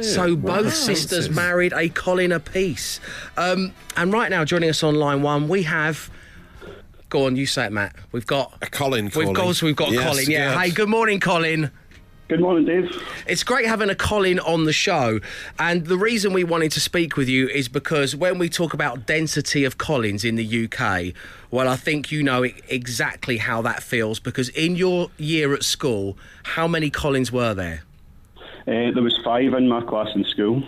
so 0.01 0.37
both 0.37 0.75
sisters 0.75 1.29
married 1.29 1.73
a 1.75 1.89
Colin 1.91 2.33
apiece. 2.33 3.01
Um, 3.37 3.75
and 3.97 4.13
right 4.13 4.31
now, 4.31 4.45
joining 4.45 4.71
us 4.71 4.83
on 4.83 4.95
line 4.95 5.23
one, 5.23 5.49
we 5.49 5.65
have. 5.65 6.11
Go 7.09 7.25
on, 7.27 7.37
you 7.37 7.47
say 7.47 7.67
it, 7.67 7.73
Matt. 7.73 7.97
We've 8.13 8.27
got 8.27 8.55
a 8.61 8.67
Colin 8.67 9.07
We've 9.07 9.13
calling. 9.15 9.33
got, 9.35 9.63
we've 9.63 9.77
got 9.77 9.93
Yes, 9.93 10.05
Colin. 10.05 10.31
Yeah. 10.31 10.53
good. 10.55 10.61
Hey, 10.61 10.71
good 10.71 10.89
morning, 10.89 11.21
Colin. 11.21 11.71
Good 12.29 12.41
morning, 12.41 12.67
Dave. 12.67 13.03
It's 13.27 13.43
great 13.43 13.65
having 13.65 13.89
a 13.89 13.95
Colin 13.95 14.39
on 14.41 14.65
the 14.65 14.73
show. 14.75 15.19
And 15.59 15.87
the 15.87 15.97
reason 15.97 16.35
we 16.35 16.45
wanted 16.45 16.71
to 16.73 16.81
speak 16.81 17.17
with 17.17 17.27
you 17.27 17.49
is 17.49 17.69
because 17.71 18.15
when 18.15 18.37
we 18.39 18.51
talk 18.51 18.75
about 18.75 19.07
density 19.07 19.65
of 19.65 19.79
Colins 19.79 20.27
in 20.27 20.35
the 20.35 20.65
UK, 20.67 21.15
well, 21.51 21.67
I 21.67 21.77
think 21.77 22.13
you 22.13 22.23
know 22.23 22.43
exactly 22.69 23.39
how 23.39 23.63
that 23.63 23.83
feels 23.83 24.21
because 24.21 24.51
in 24.51 24.77
your 24.77 25.11
year 25.17 25.55
at 25.55 25.63
school, 25.63 26.19
how 26.43 26.69
many 26.69 26.91
Colins 26.91 27.33
were 27.33 27.55
there? 27.55 27.85
Uh, 28.69 28.91
there 28.93 29.03
was 29.03 29.19
five 29.25 29.55
in 29.55 29.67
my 29.67 29.81
class 29.81 30.09
in 30.15 30.25
school. 30.27 30.63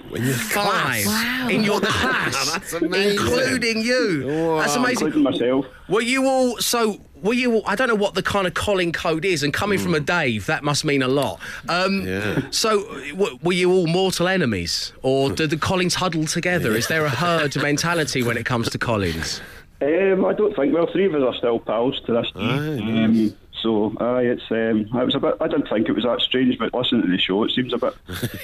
Five 0.48 1.04
Wow. 1.06 1.48
in 1.50 1.62
your 1.62 1.80
class, 1.82 2.50
That's 2.52 2.72
amazing. 2.72 3.18
including 3.20 3.82
you. 3.82 4.24
That's 4.58 4.74
amazing. 4.76 5.08
Including 5.08 5.22
myself. 5.22 5.66
Were 5.88 6.00
you 6.00 6.24
all 6.26 6.56
so? 6.58 6.98
Were 7.22 7.34
you? 7.34 7.56
All, 7.56 7.62
I 7.66 7.74
don't 7.74 7.88
know 7.88 7.94
what 7.94 8.14
the 8.14 8.22
kind 8.22 8.46
of 8.46 8.54
Colin 8.54 8.92
code 8.92 9.26
is, 9.26 9.42
and 9.42 9.52
coming 9.52 9.78
from 9.78 9.94
a 9.94 10.00
Dave, 10.00 10.46
that 10.46 10.64
must 10.64 10.84
mean 10.84 11.02
a 11.02 11.08
lot. 11.08 11.40
Um, 11.68 12.06
Yeah. 12.06 12.40
So, 12.50 12.84
w- 13.10 13.38
were 13.42 13.52
you 13.52 13.70
all 13.70 13.86
mortal 13.86 14.28
enemies, 14.28 14.94
or 15.02 15.30
did 15.30 15.50
the 15.50 15.58
Colins 15.58 15.94
huddle 15.96 16.24
together? 16.24 16.74
Is 16.74 16.86
there 16.88 17.04
a 17.04 17.10
herd 17.10 17.54
mentality 17.62 18.22
when 18.22 18.38
it 18.38 18.46
comes 18.46 18.70
to 18.70 18.78
Colins? 18.78 19.42
Um, 19.82 20.24
I 20.24 20.32
don't 20.32 20.54
think. 20.56 20.72
Well, 20.72 20.86
three 20.92 21.04
of 21.06 21.14
us 21.14 21.22
are 21.22 21.34
still 21.34 21.58
pals 21.58 22.00
to 22.06 22.12
this 22.14 22.30
day. 22.34 22.40
Um, 22.40 23.36
so, 23.62 23.92
aye, 24.00 24.22
it's. 24.22 24.42
Um, 24.50 24.88
I 24.92 25.04
was 25.04 25.14
a 25.14 25.18
bit. 25.18 25.34
I 25.40 25.48
didn't 25.48 25.68
think 25.68 25.88
it 25.88 25.92
was 25.92 26.04
that 26.04 26.20
strange, 26.20 26.58
but 26.58 26.72
listening 26.74 27.02
to 27.02 27.08
the 27.08 27.18
show, 27.18 27.44
it 27.44 27.50
seems 27.52 27.72
a 27.72 27.78
bit. 27.78 27.94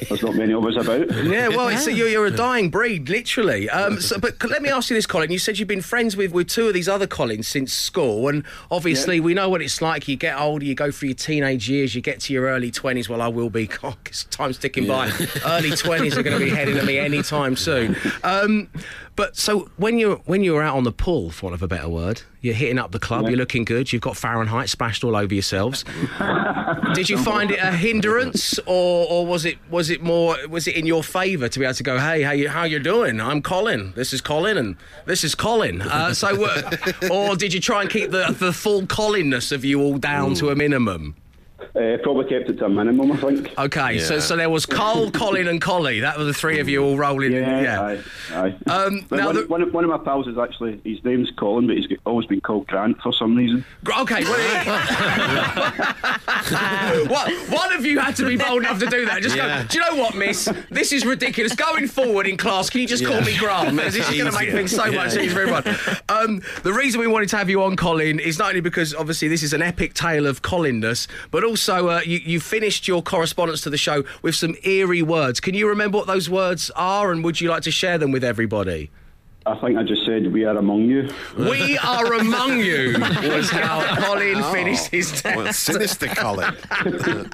there's 0.08 0.22
not 0.22 0.34
many 0.34 0.52
of 0.52 0.64
us 0.64 0.76
about. 0.76 1.10
Yeah, 1.26 1.48
well, 1.48 1.68
it's, 1.68 1.86
you're, 1.86 2.08
you're 2.08 2.26
a 2.26 2.30
dying 2.30 2.70
breed, 2.70 3.08
literally. 3.08 3.68
Um, 3.70 4.00
so, 4.00 4.18
but 4.18 4.42
let 4.48 4.62
me 4.62 4.68
ask 4.68 4.90
you 4.90 4.96
this, 4.96 5.06
Colin. 5.06 5.30
You 5.32 5.38
said 5.38 5.58
you've 5.58 5.68
been 5.68 5.82
friends 5.82 6.16
with, 6.16 6.32
with 6.32 6.48
two 6.48 6.68
of 6.68 6.74
these 6.74 6.88
other 6.88 7.06
Colins 7.06 7.48
since 7.48 7.72
school, 7.72 8.28
and 8.28 8.44
obviously 8.70 9.18
we 9.20 9.34
know 9.34 9.48
what 9.48 9.60
it's 9.62 9.82
like. 9.82 10.06
You 10.08 10.16
get 10.16 10.38
older, 10.38 10.64
you 10.64 10.74
go 10.74 10.90
through 10.90 11.08
your 11.10 11.16
teenage 11.16 11.68
years, 11.68 11.94
you 11.94 12.00
get 12.02 12.20
to 12.20 12.32
your 12.32 12.44
early 12.44 12.70
20s. 12.70 13.08
Well, 13.08 13.20
I 13.22 13.28
will 13.28 13.50
be. 13.50 13.66
God, 13.82 13.96
'cause 14.04 14.24
time's 14.30 14.58
ticking 14.58 14.86
by. 14.86 15.06
Early 15.44 15.70
20s 15.70 16.16
are 16.16 16.22
going 16.22 16.38
to 16.38 16.44
be 16.44 16.50
heading 16.50 16.76
at 16.78 16.84
me 16.84 16.98
anytime 16.98 17.56
soon. 17.56 17.96
Um, 18.22 18.68
but 19.16 19.36
so 19.36 19.70
when 19.76 19.98
you're 19.98 20.16
when 20.26 20.44
you're 20.44 20.62
out 20.62 20.76
on 20.76 20.84
the 20.84 20.92
pull, 20.92 21.30
for 21.30 21.46
want 21.46 21.54
of 21.54 21.62
a 21.62 21.68
better 21.68 21.88
word, 21.88 22.22
you're 22.46 22.54
hitting 22.54 22.78
up 22.78 22.92
the 22.92 22.98
club, 22.98 23.28
you're 23.28 23.36
looking 23.36 23.64
good, 23.64 23.92
you've 23.92 24.02
got 24.02 24.16
Fahrenheit 24.16 24.68
splashed 24.68 25.04
all 25.04 25.16
over 25.16 25.34
yourselves. 25.34 25.84
Did 26.94 27.10
you 27.10 27.18
find 27.18 27.50
it 27.50 27.58
a 27.58 27.72
hindrance, 27.72 28.58
or, 28.60 29.06
or 29.10 29.26
was 29.26 29.44
it 29.44 29.58
was 29.70 29.90
it 29.90 30.02
more 30.02 30.36
was 30.48 30.66
it 30.66 30.76
in 30.76 30.86
your 30.86 31.02
favour 31.02 31.48
to 31.48 31.58
be 31.58 31.64
able 31.64 31.74
to 31.74 31.82
go, 31.82 31.98
hey, 31.98 32.22
how 32.22 32.30
you 32.32 32.48
how 32.48 32.64
you 32.64 32.78
doing? 32.78 33.20
I'm 33.20 33.42
Colin. 33.42 33.92
This 33.96 34.12
is 34.12 34.20
Colin, 34.20 34.56
and 34.56 34.76
this 35.04 35.24
is 35.24 35.34
Colin. 35.34 35.82
Uh, 35.82 36.14
so, 36.14 36.44
uh, 36.44 36.70
or 37.10 37.36
did 37.36 37.52
you 37.52 37.60
try 37.60 37.82
and 37.82 37.90
keep 37.90 38.10
the 38.10 38.34
the 38.38 38.52
full 38.52 38.82
Collinness 38.82 39.52
of 39.52 39.64
you 39.64 39.82
all 39.82 39.98
down 39.98 40.34
to 40.34 40.50
a 40.50 40.54
minimum? 40.54 41.16
Uh, 41.74 41.96
probably 42.02 42.24
kept 42.28 42.48
it 42.50 42.58
to 42.58 42.66
a 42.66 42.68
minimum, 42.68 43.12
I 43.12 43.16
think. 43.16 43.52
Okay, 43.58 43.98
so 43.98 44.14
Yeah. 44.14 44.20
so 44.20 44.36
there 44.36 44.48
was 44.50 44.64
Cole, 44.66 45.10
Colin, 45.22 45.48
and 45.48 45.60
Collie. 45.60 46.00
That 46.00 46.16
were 46.18 46.24
the 46.24 46.34
three 46.34 46.58
of 46.60 46.68
you 46.68 46.82
all 46.84 46.96
rolling. 46.96 47.32
in, 47.32 47.42
yeah. 47.42 47.80
Aye, 47.80 47.98
aye. 48.32 48.54
Um, 48.70 49.06
now 49.10 49.26
one, 49.26 49.36
the- 49.36 49.46
one, 49.46 49.62
of- 49.62 49.72
one 49.74 49.84
of 49.84 49.90
my 49.90 49.98
pals 49.98 50.26
is 50.28 50.38
actually 50.38 50.80
his 50.84 51.02
name's 51.04 51.30
Colin, 51.32 51.66
but 51.66 51.76
he's 51.76 51.86
always 52.06 52.26
been 52.26 52.40
called 52.40 52.66
Grant 52.66 53.00
for 53.02 53.12
some 53.12 53.34
reason. 53.36 53.64
Okay, 54.00 54.22
well, 54.24 54.36
what, 57.08 57.32
one 57.50 57.72
of 57.72 57.84
you 57.84 57.98
had 57.98 58.16
to 58.16 58.26
be 58.26 58.36
bold 58.36 58.62
enough 58.62 58.78
to 58.80 58.86
do 58.86 59.04
that. 59.06 59.22
Just 59.22 59.36
Yeah. 59.36 59.62
go, 59.62 59.68
do 59.68 59.78
you 59.78 59.84
know 59.90 59.96
what, 60.02 60.14
miss? 60.14 60.48
This 60.70 60.92
is 60.92 61.04
ridiculous. 61.04 61.54
Going 61.54 61.88
forward 61.88 62.26
in 62.26 62.36
class, 62.36 62.70
can 62.70 62.80
you 62.80 62.86
just 62.86 63.04
call 63.04 63.20
me 63.20 63.36
Grant? 63.36 63.76
This 63.76 63.96
is 63.96 64.06
going 64.18 64.30
to 64.30 64.38
make 64.38 64.50
things 64.50 64.70
so 64.74 64.90
much 64.92 65.16
easier 65.16 65.30
for 65.30 65.40
everyone. 65.40 65.64
Um, 66.08 66.42
the 66.62 66.72
reason 66.72 67.00
we 67.00 67.06
wanted 67.06 67.28
to 67.30 67.36
have 67.36 67.50
you 67.50 67.62
on, 67.62 67.76
Colin, 67.76 68.18
is 68.20 68.38
not 68.38 68.48
only 68.50 68.60
because 68.60 68.94
obviously 68.94 69.28
this 69.28 69.42
is 69.42 69.52
an 69.52 69.62
epic 69.62 69.94
tale 69.94 70.26
of 70.26 70.42
Collinness, 70.42 71.06
but 71.30 71.44
also 71.44 71.55
uh, 71.88 72.00
you, 72.04 72.18
you 72.18 72.40
finished 72.40 72.86
your 72.88 73.02
correspondence 73.02 73.60
to 73.62 73.70
the 73.70 73.78
show 73.78 74.04
with 74.22 74.34
some 74.34 74.54
eerie 74.64 75.02
words. 75.02 75.40
Can 75.40 75.54
you 75.54 75.68
remember 75.68 75.98
what 75.98 76.06
those 76.06 76.28
words 76.30 76.70
are, 76.76 77.12
and 77.12 77.22
would 77.24 77.40
you 77.40 77.48
like 77.50 77.62
to 77.62 77.70
share 77.70 77.98
them 77.98 78.12
with 78.12 78.22
everybody? 78.24 78.90
I 79.48 79.54
think 79.60 79.78
I 79.78 79.84
just 79.84 80.04
said 80.04 80.32
we 80.32 80.44
are 80.44 80.56
among 80.56 80.86
you. 80.90 81.08
We 81.38 81.78
are 81.78 82.12
among 82.14 82.58
you 82.58 82.94
was 83.22 83.48
how 83.48 83.94
Colin 84.04 84.42
finished 84.52 84.88
his 84.88 85.22
text. 85.22 85.36
Well, 85.36 85.52
sinister 85.52 86.08
Colin. 86.08 86.52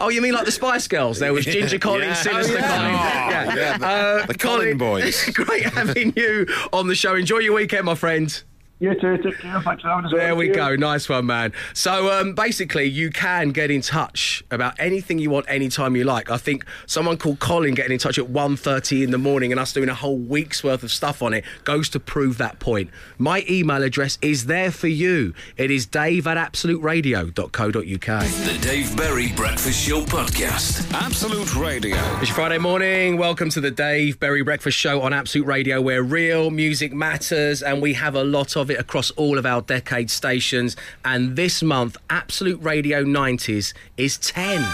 Oh, 0.00 0.10
you 0.10 0.20
mean 0.22 0.34
like 0.34 0.44
the 0.44 0.52
Spice 0.52 0.86
Girls? 0.86 1.18
There 1.18 1.32
was 1.32 1.44
Ginger 1.44 1.78
Colin, 1.78 2.02
Yeah. 2.08 2.12
Sinister 2.14 2.56
Oh, 2.56 2.60
yeah. 2.60 2.68
Colins. 2.68 2.98
Oh, 3.00 3.30
Yeah. 3.30 3.54
yeah, 3.56 3.78
the- 3.78 3.86
Uh, 3.86 4.26
the 4.26 4.34
Colin 4.34 4.78
boys. 4.78 5.30
Great 5.34 5.64
having 5.64 6.12
you 6.16 6.46
on 6.72 6.86
the 6.88 6.94
show. 6.94 7.14
Enjoy 7.14 7.38
your 7.38 7.54
weekend, 7.54 7.84
my 7.86 7.94
friend. 7.94 8.42
You 8.80 8.94
too, 8.94 9.18
take 9.18 9.40
care. 9.40 9.60
Thanks 9.60 9.82
for 9.82 9.88
having 9.88 10.04
us. 10.04 10.12
There 10.12 10.36
we 10.36 10.48
go. 10.48 10.76
Nice 10.76 11.08
one, 11.08 11.26
man. 11.26 11.52
So 11.74 12.12
um, 12.12 12.34
basically, 12.34 12.84
you 12.84 13.10
can 13.10 13.50
get 13.50 13.72
in 13.72 13.80
touch 13.80 14.44
about 14.52 14.78
anything 14.78 15.18
you 15.18 15.30
want 15.30 15.46
anytime 15.48 15.96
you 15.96 16.04
like. 16.04 16.30
I 16.30 16.36
think 16.36 16.64
someone 16.86 17.16
called 17.16 17.40
Colin 17.40 17.74
getting 17.74 17.92
in 17.92 17.98
touch 17.98 18.18
at 18.18 18.26
1.30 18.26 19.02
in 19.02 19.10
the 19.10 19.18
morning 19.18 19.50
and 19.50 19.60
us 19.60 19.72
doing 19.72 19.88
a 19.88 19.94
whole 19.94 20.16
week's 20.16 20.62
worth 20.62 20.84
of 20.84 20.92
stuff 20.92 21.22
on 21.22 21.34
it 21.34 21.44
goes 21.64 21.88
to 21.88 21.98
prove 21.98 22.38
that 22.38 22.60
point. 22.60 22.90
My 23.18 23.44
email 23.50 23.82
address 23.82 24.16
is 24.22 24.46
there 24.46 24.70
for 24.70 24.86
you. 24.86 25.34
It 25.56 25.72
is 25.72 25.84
dave 25.84 26.28
at 26.28 26.36
absoluteradio.co.uk. 26.36 27.78
The 27.82 28.58
Dave 28.62 28.96
Berry 28.96 29.32
Breakfast 29.32 29.88
Show 29.88 30.02
Podcast. 30.02 30.88
Absolute 30.94 31.56
Radio. 31.56 31.96
It's 32.20 32.30
Friday 32.30 32.58
morning. 32.58 33.16
Welcome 33.16 33.50
to 33.50 33.60
the 33.60 33.72
Dave 33.72 34.20
Berry 34.20 34.42
Breakfast 34.42 34.78
Show 34.78 35.02
on 35.02 35.12
Absolute 35.12 35.46
Radio, 35.46 35.80
where 35.80 36.04
real 36.04 36.50
music 36.50 36.92
matters, 36.92 37.60
and 37.60 37.82
we 37.82 37.94
have 37.94 38.14
a 38.14 38.22
lot 38.22 38.54
of 38.56 38.67
it 38.70 38.78
across 38.78 39.10
all 39.12 39.38
of 39.38 39.46
our 39.46 39.62
decade 39.62 40.10
stations. 40.10 40.76
And 41.04 41.36
this 41.36 41.62
month, 41.62 41.96
Absolute 42.10 42.62
Radio 42.62 43.04
90s 43.04 43.74
is 43.96 44.18
10. 44.18 44.64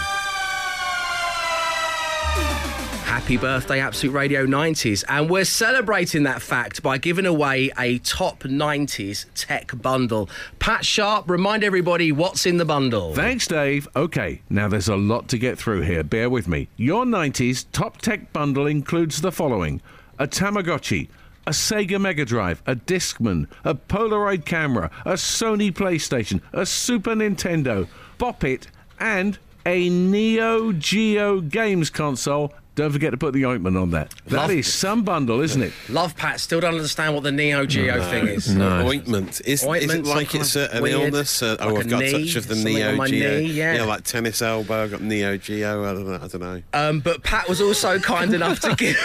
Happy 3.15 3.37
birthday, 3.37 3.79
Absolute 3.79 4.11
Radio 4.13 4.45
90s. 4.45 5.03
And 5.07 5.29
we're 5.29 5.45
celebrating 5.45 6.23
that 6.23 6.41
fact 6.41 6.83
by 6.83 6.97
giving 6.97 7.25
away 7.25 7.71
a 7.79 7.97
top 7.99 8.43
90s 8.43 9.25
tech 9.33 9.71
bundle. 9.81 10.29
Pat 10.59 10.85
Sharp, 10.85 11.29
remind 11.29 11.63
everybody 11.63 12.11
what's 12.11 12.45
in 12.45 12.57
the 12.57 12.65
bundle. 12.65 13.15
Thanks, 13.15 13.47
Dave. 13.47 13.87
Okay, 13.95 14.41
now 14.49 14.67
there's 14.67 14.89
a 14.89 14.95
lot 14.95 15.27
to 15.29 15.37
get 15.37 15.57
through 15.57 15.81
here. 15.81 16.03
Bear 16.03 16.29
with 16.29 16.47
me. 16.47 16.67
Your 16.77 17.05
90s 17.05 17.65
top 17.71 17.99
tech 17.99 18.31
bundle 18.33 18.67
includes 18.67 19.21
the 19.21 19.31
following 19.31 19.81
a 20.19 20.27
Tamagotchi, 20.27 21.09
a 21.47 21.51
Sega 21.51 21.99
Mega 21.99 22.25
Drive, 22.25 22.61
a 22.65 22.75
Discman, 22.75 23.47
a 23.63 23.75
Polaroid 23.75 24.45
camera, 24.45 24.89
a 25.05 25.13
Sony 25.13 25.71
PlayStation, 25.71 26.41
a 26.53 26.65
Super 26.65 27.15
Nintendo, 27.15 27.87
Bop 28.17 28.43
It, 28.43 28.67
and 28.99 29.37
a 29.65 29.89
Neo 29.89 30.71
Geo 30.71 31.41
games 31.41 31.89
console. 31.89 32.53
Don't 32.75 32.91
forget 32.91 33.11
to 33.11 33.17
put 33.17 33.33
the 33.33 33.45
ointment 33.45 33.77
on 33.77 33.91
that. 33.91 34.13
That 34.27 34.49
is 34.51 34.65
Love- 34.67 34.73
some 34.73 35.03
bundle, 35.03 35.39
isn't 35.39 35.61
it? 35.61 35.71
Love 35.87 36.15
Pat, 36.17 36.41
still 36.41 36.59
don't 36.59 36.75
understand 36.75 37.13
what 37.13 37.23
the 37.23 37.31
Neo 37.31 37.65
Geo 37.65 38.01
thing 38.09 38.27
is. 38.27 38.49
Ointment. 38.57 39.29
Is, 39.41 39.61
is 39.61 39.63
Ointment, 39.65 40.05
it 40.05 40.09
like 40.09 40.31
some 40.31 40.41
it's 40.41 40.53
kind 40.55 40.65
a, 40.65 40.69
of 40.71 40.75
an 40.75 40.83
weird- 40.83 41.13
illness? 41.13 41.41
Uh, 41.41 41.55
oh, 41.61 41.67
like 41.67 41.75
I've 41.77 41.85
a 41.85 41.89
got 41.89 41.99
knee, 42.01 42.11
touch 42.11 42.35
of 42.35 42.47
the 42.47 42.55
something 42.55 42.73
Neo 42.73 42.95
my 42.97 43.07
Geo. 43.07 43.39
knee, 43.39 43.45
yeah. 43.45 43.83
like 43.85 44.03
tennis 44.03 44.41
elbow. 44.41 44.83
I've 44.83 44.91
got 44.91 45.01
Neo 45.01 45.37
Geo. 45.37 45.83
I 45.85 45.93
don't 45.93 46.05
know. 46.05 46.15
I 46.15 46.27
don't 46.27 46.41
know. 46.41 46.61
Um, 46.73 46.99
but 46.99 47.23
Pat 47.23 47.47
was 47.47 47.61
also 47.61 47.97
kind 47.99 48.33
enough 48.33 48.59
to 48.59 48.75
give. 48.75 48.97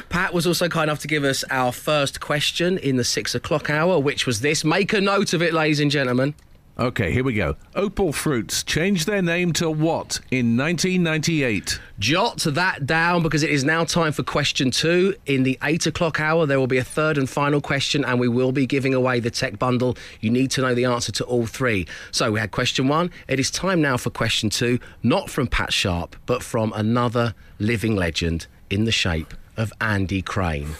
Pat 0.10 0.34
was 0.34 0.46
also 0.46 0.68
kind 0.68 0.90
enough 0.90 1.00
to 1.00 1.08
give 1.08 1.24
us 1.24 1.44
our 1.50 1.72
first 1.72 2.20
question 2.20 2.76
in 2.76 2.96
the 2.96 3.04
six 3.04 3.34
o'clock 3.34 3.70
hour, 3.70 3.98
which 3.98 4.26
was 4.26 4.40
this. 4.42 4.64
Make 4.64 4.92
a 4.92 5.00
note 5.00 5.32
of 5.32 5.40
it, 5.40 5.54
ladies 5.54 5.80
and 5.80 5.90
gentlemen. 5.90 6.34
Okay, 6.80 7.10
here 7.10 7.24
we 7.24 7.34
go. 7.34 7.56
Opal 7.74 8.12
Fruits 8.12 8.62
changed 8.62 9.08
their 9.08 9.20
name 9.20 9.52
to 9.54 9.68
what 9.68 10.20
in 10.30 10.56
1998? 10.56 11.80
Jot 11.98 12.38
that 12.38 12.86
down 12.86 13.20
because 13.20 13.42
it 13.42 13.50
is 13.50 13.64
now 13.64 13.82
time 13.82 14.12
for 14.12 14.22
question 14.22 14.70
two. 14.70 15.12
In 15.26 15.42
the 15.42 15.58
eight 15.64 15.88
o'clock 15.88 16.20
hour, 16.20 16.46
there 16.46 16.60
will 16.60 16.68
be 16.68 16.78
a 16.78 16.84
third 16.84 17.18
and 17.18 17.28
final 17.28 17.60
question, 17.60 18.04
and 18.04 18.20
we 18.20 18.28
will 18.28 18.52
be 18.52 18.64
giving 18.64 18.94
away 18.94 19.18
the 19.18 19.28
tech 19.28 19.58
bundle. 19.58 19.96
You 20.20 20.30
need 20.30 20.52
to 20.52 20.60
know 20.60 20.72
the 20.72 20.84
answer 20.84 21.10
to 21.10 21.24
all 21.24 21.46
three. 21.46 21.88
So 22.12 22.30
we 22.30 22.38
had 22.38 22.52
question 22.52 22.86
one. 22.86 23.10
It 23.26 23.40
is 23.40 23.50
time 23.50 23.82
now 23.82 23.96
for 23.96 24.10
question 24.10 24.48
two, 24.48 24.78
not 25.02 25.28
from 25.30 25.48
Pat 25.48 25.72
Sharp, 25.72 26.14
but 26.26 26.44
from 26.44 26.72
another 26.76 27.34
living 27.58 27.96
legend 27.96 28.46
in 28.70 28.84
the 28.84 28.92
shape 28.92 29.34
of 29.56 29.72
Andy 29.80 30.22
Crane. 30.22 30.76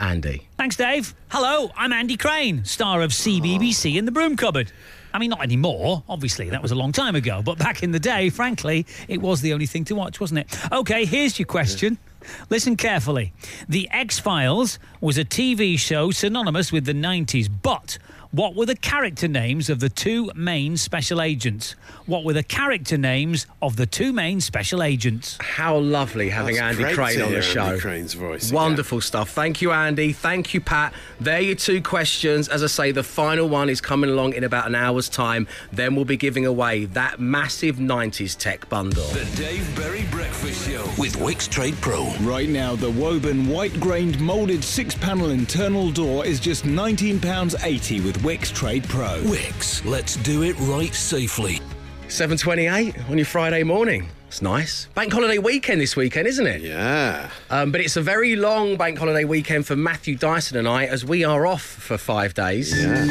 Andy. 0.00 0.48
Thanks, 0.56 0.76
Dave. 0.76 1.14
Hello, 1.28 1.70
I'm 1.76 1.92
Andy 1.92 2.16
Crane, 2.16 2.64
star 2.64 3.02
of 3.02 3.10
CBBC 3.10 3.96
in 3.96 4.06
the 4.06 4.10
Broom 4.10 4.38
Cupboard. 4.38 4.72
I 5.14 5.18
mean, 5.20 5.30
not 5.30 5.42
anymore, 5.42 6.02
obviously, 6.08 6.50
that 6.50 6.60
was 6.60 6.72
a 6.72 6.74
long 6.74 6.90
time 6.90 7.14
ago, 7.14 7.40
but 7.40 7.56
back 7.56 7.84
in 7.84 7.92
the 7.92 8.00
day, 8.00 8.30
frankly, 8.30 8.84
it 9.06 9.22
was 9.22 9.40
the 9.40 9.52
only 9.52 9.66
thing 9.66 9.84
to 9.84 9.94
watch, 9.94 10.18
wasn't 10.18 10.40
it? 10.40 10.72
Okay, 10.72 11.04
here's 11.04 11.38
your 11.38 11.46
question. 11.46 11.98
Listen 12.50 12.76
carefully. 12.76 13.32
The 13.68 13.88
X 13.92 14.18
Files 14.18 14.80
was 15.00 15.16
a 15.16 15.24
TV 15.24 15.78
show 15.78 16.10
synonymous 16.10 16.72
with 16.72 16.84
the 16.84 16.94
90s, 16.94 17.48
but 17.62 17.96
what 18.34 18.56
were 18.56 18.66
the 18.66 18.74
character 18.74 19.28
names 19.28 19.70
of 19.70 19.78
the 19.78 19.88
two 19.88 20.28
main 20.34 20.76
special 20.76 21.22
agents? 21.22 21.76
What 22.06 22.24
were 22.24 22.32
the 22.32 22.42
character 22.42 22.98
names 22.98 23.46
of 23.62 23.76
the 23.76 23.86
two 23.86 24.12
main 24.12 24.40
special 24.40 24.82
agents? 24.82 25.38
How 25.40 25.78
lovely 25.78 26.30
having 26.30 26.56
That's 26.56 26.80
Andy 26.80 26.94
Crane 26.94 27.22
on 27.22 27.30
the 27.30 27.40
show. 27.40 27.62
Andy 27.62 27.80
Crane's 27.80 28.14
voice 28.14 28.48
again. 28.48 28.56
Wonderful 28.56 29.00
stuff. 29.02 29.30
Thank 29.30 29.62
you, 29.62 29.70
Andy. 29.70 30.12
Thank 30.12 30.52
you, 30.52 30.60
Pat. 30.60 30.94
There 31.20 31.36
are 31.36 31.40
your 31.40 31.54
two 31.54 31.80
questions. 31.80 32.48
As 32.48 32.64
I 32.64 32.66
say, 32.66 32.90
the 32.90 33.04
final 33.04 33.48
one 33.48 33.68
is 33.68 33.80
coming 33.80 34.10
along 34.10 34.32
in 34.32 34.42
about 34.42 34.66
an 34.66 34.74
hour's 34.74 35.08
time. 35.08 35.46
Then 35.70 35.94
we'll 35.94 36.04
be 36.04 36.16
giving 36.16 36.44
away 36.44 36.86
that 36.86 37.20
massive 37.20 37.76
90s 37.76 38.36
tech 38.36 38.68
bundle. 38.68 39.06
The 39.08 39.24
Dave 39.36 39.76
Berry 39.76 40.06
Breakfast 40.10 40.68
Show 40.68 40.82
with 40.98 41.14
Wickes 41.18 41.48
Trade 41.48 41.76
Pro. 41.80 42.10
Right 42.22 42.48
now, 42.48 42.74
the 42.74 42.90
Woburn 42.90 43.46
white 43.46 43.78
grained 43.78 44.18
moulded 44.18 44.64
six 44.64 44.96
panel 44.96 45.30
internal 45.30 45.92
door 45.92 46.26
is 46.26 46.40
just 46.40 46.64
£19.80 46.64 48.04
with 48.04 48.23
Wickes 48.24 48.54
Trade 48.54 48.84
Pro. 48.84 49.20
Wickes, 49.24 49.84
let's 49.84 50.16
do 50.16 50.44
it 50.44 50.54
right 50.60 50.94
safely. 50.94 51.60
7.28 52.08 53.10
on 53.10 53.18
your 53.18 53.26
Friday 53.26 53.62
morning. 53.64 54.08
It's 54.28 54.40
nice. 54.40 54.86
Bank 54.94 55.12
holiday 55.12 55.36
weekend 55.36 55.78
this 55.82 55.94
weekend, 55.94 56.26
isn't 56.28 56.46
it? 56.46 56.62
Yeah. 56.62 57.28
Um, 57.50 57.70
but 57.70 57.82
it's 57.82 57.98
a 57.98 58.00
very 58.00 58.34
long 58.34 58.78
bank 58.78 58.98
holiday 58.98 59.24
weekend 59.24 59.66
for 59.66 59.76
Matthew 59.76 60.16
Dyson 60.16 60.56
and 60.56 60.66
I 60.66 60.86
as 60.86 61.04
we 61.04 61.22
are 61.22 61.46
off 61.46 61.60
for 61.60 61.98
five 61.98 62.32
days. 62.32 62.74
Yeah. 62.74 63.04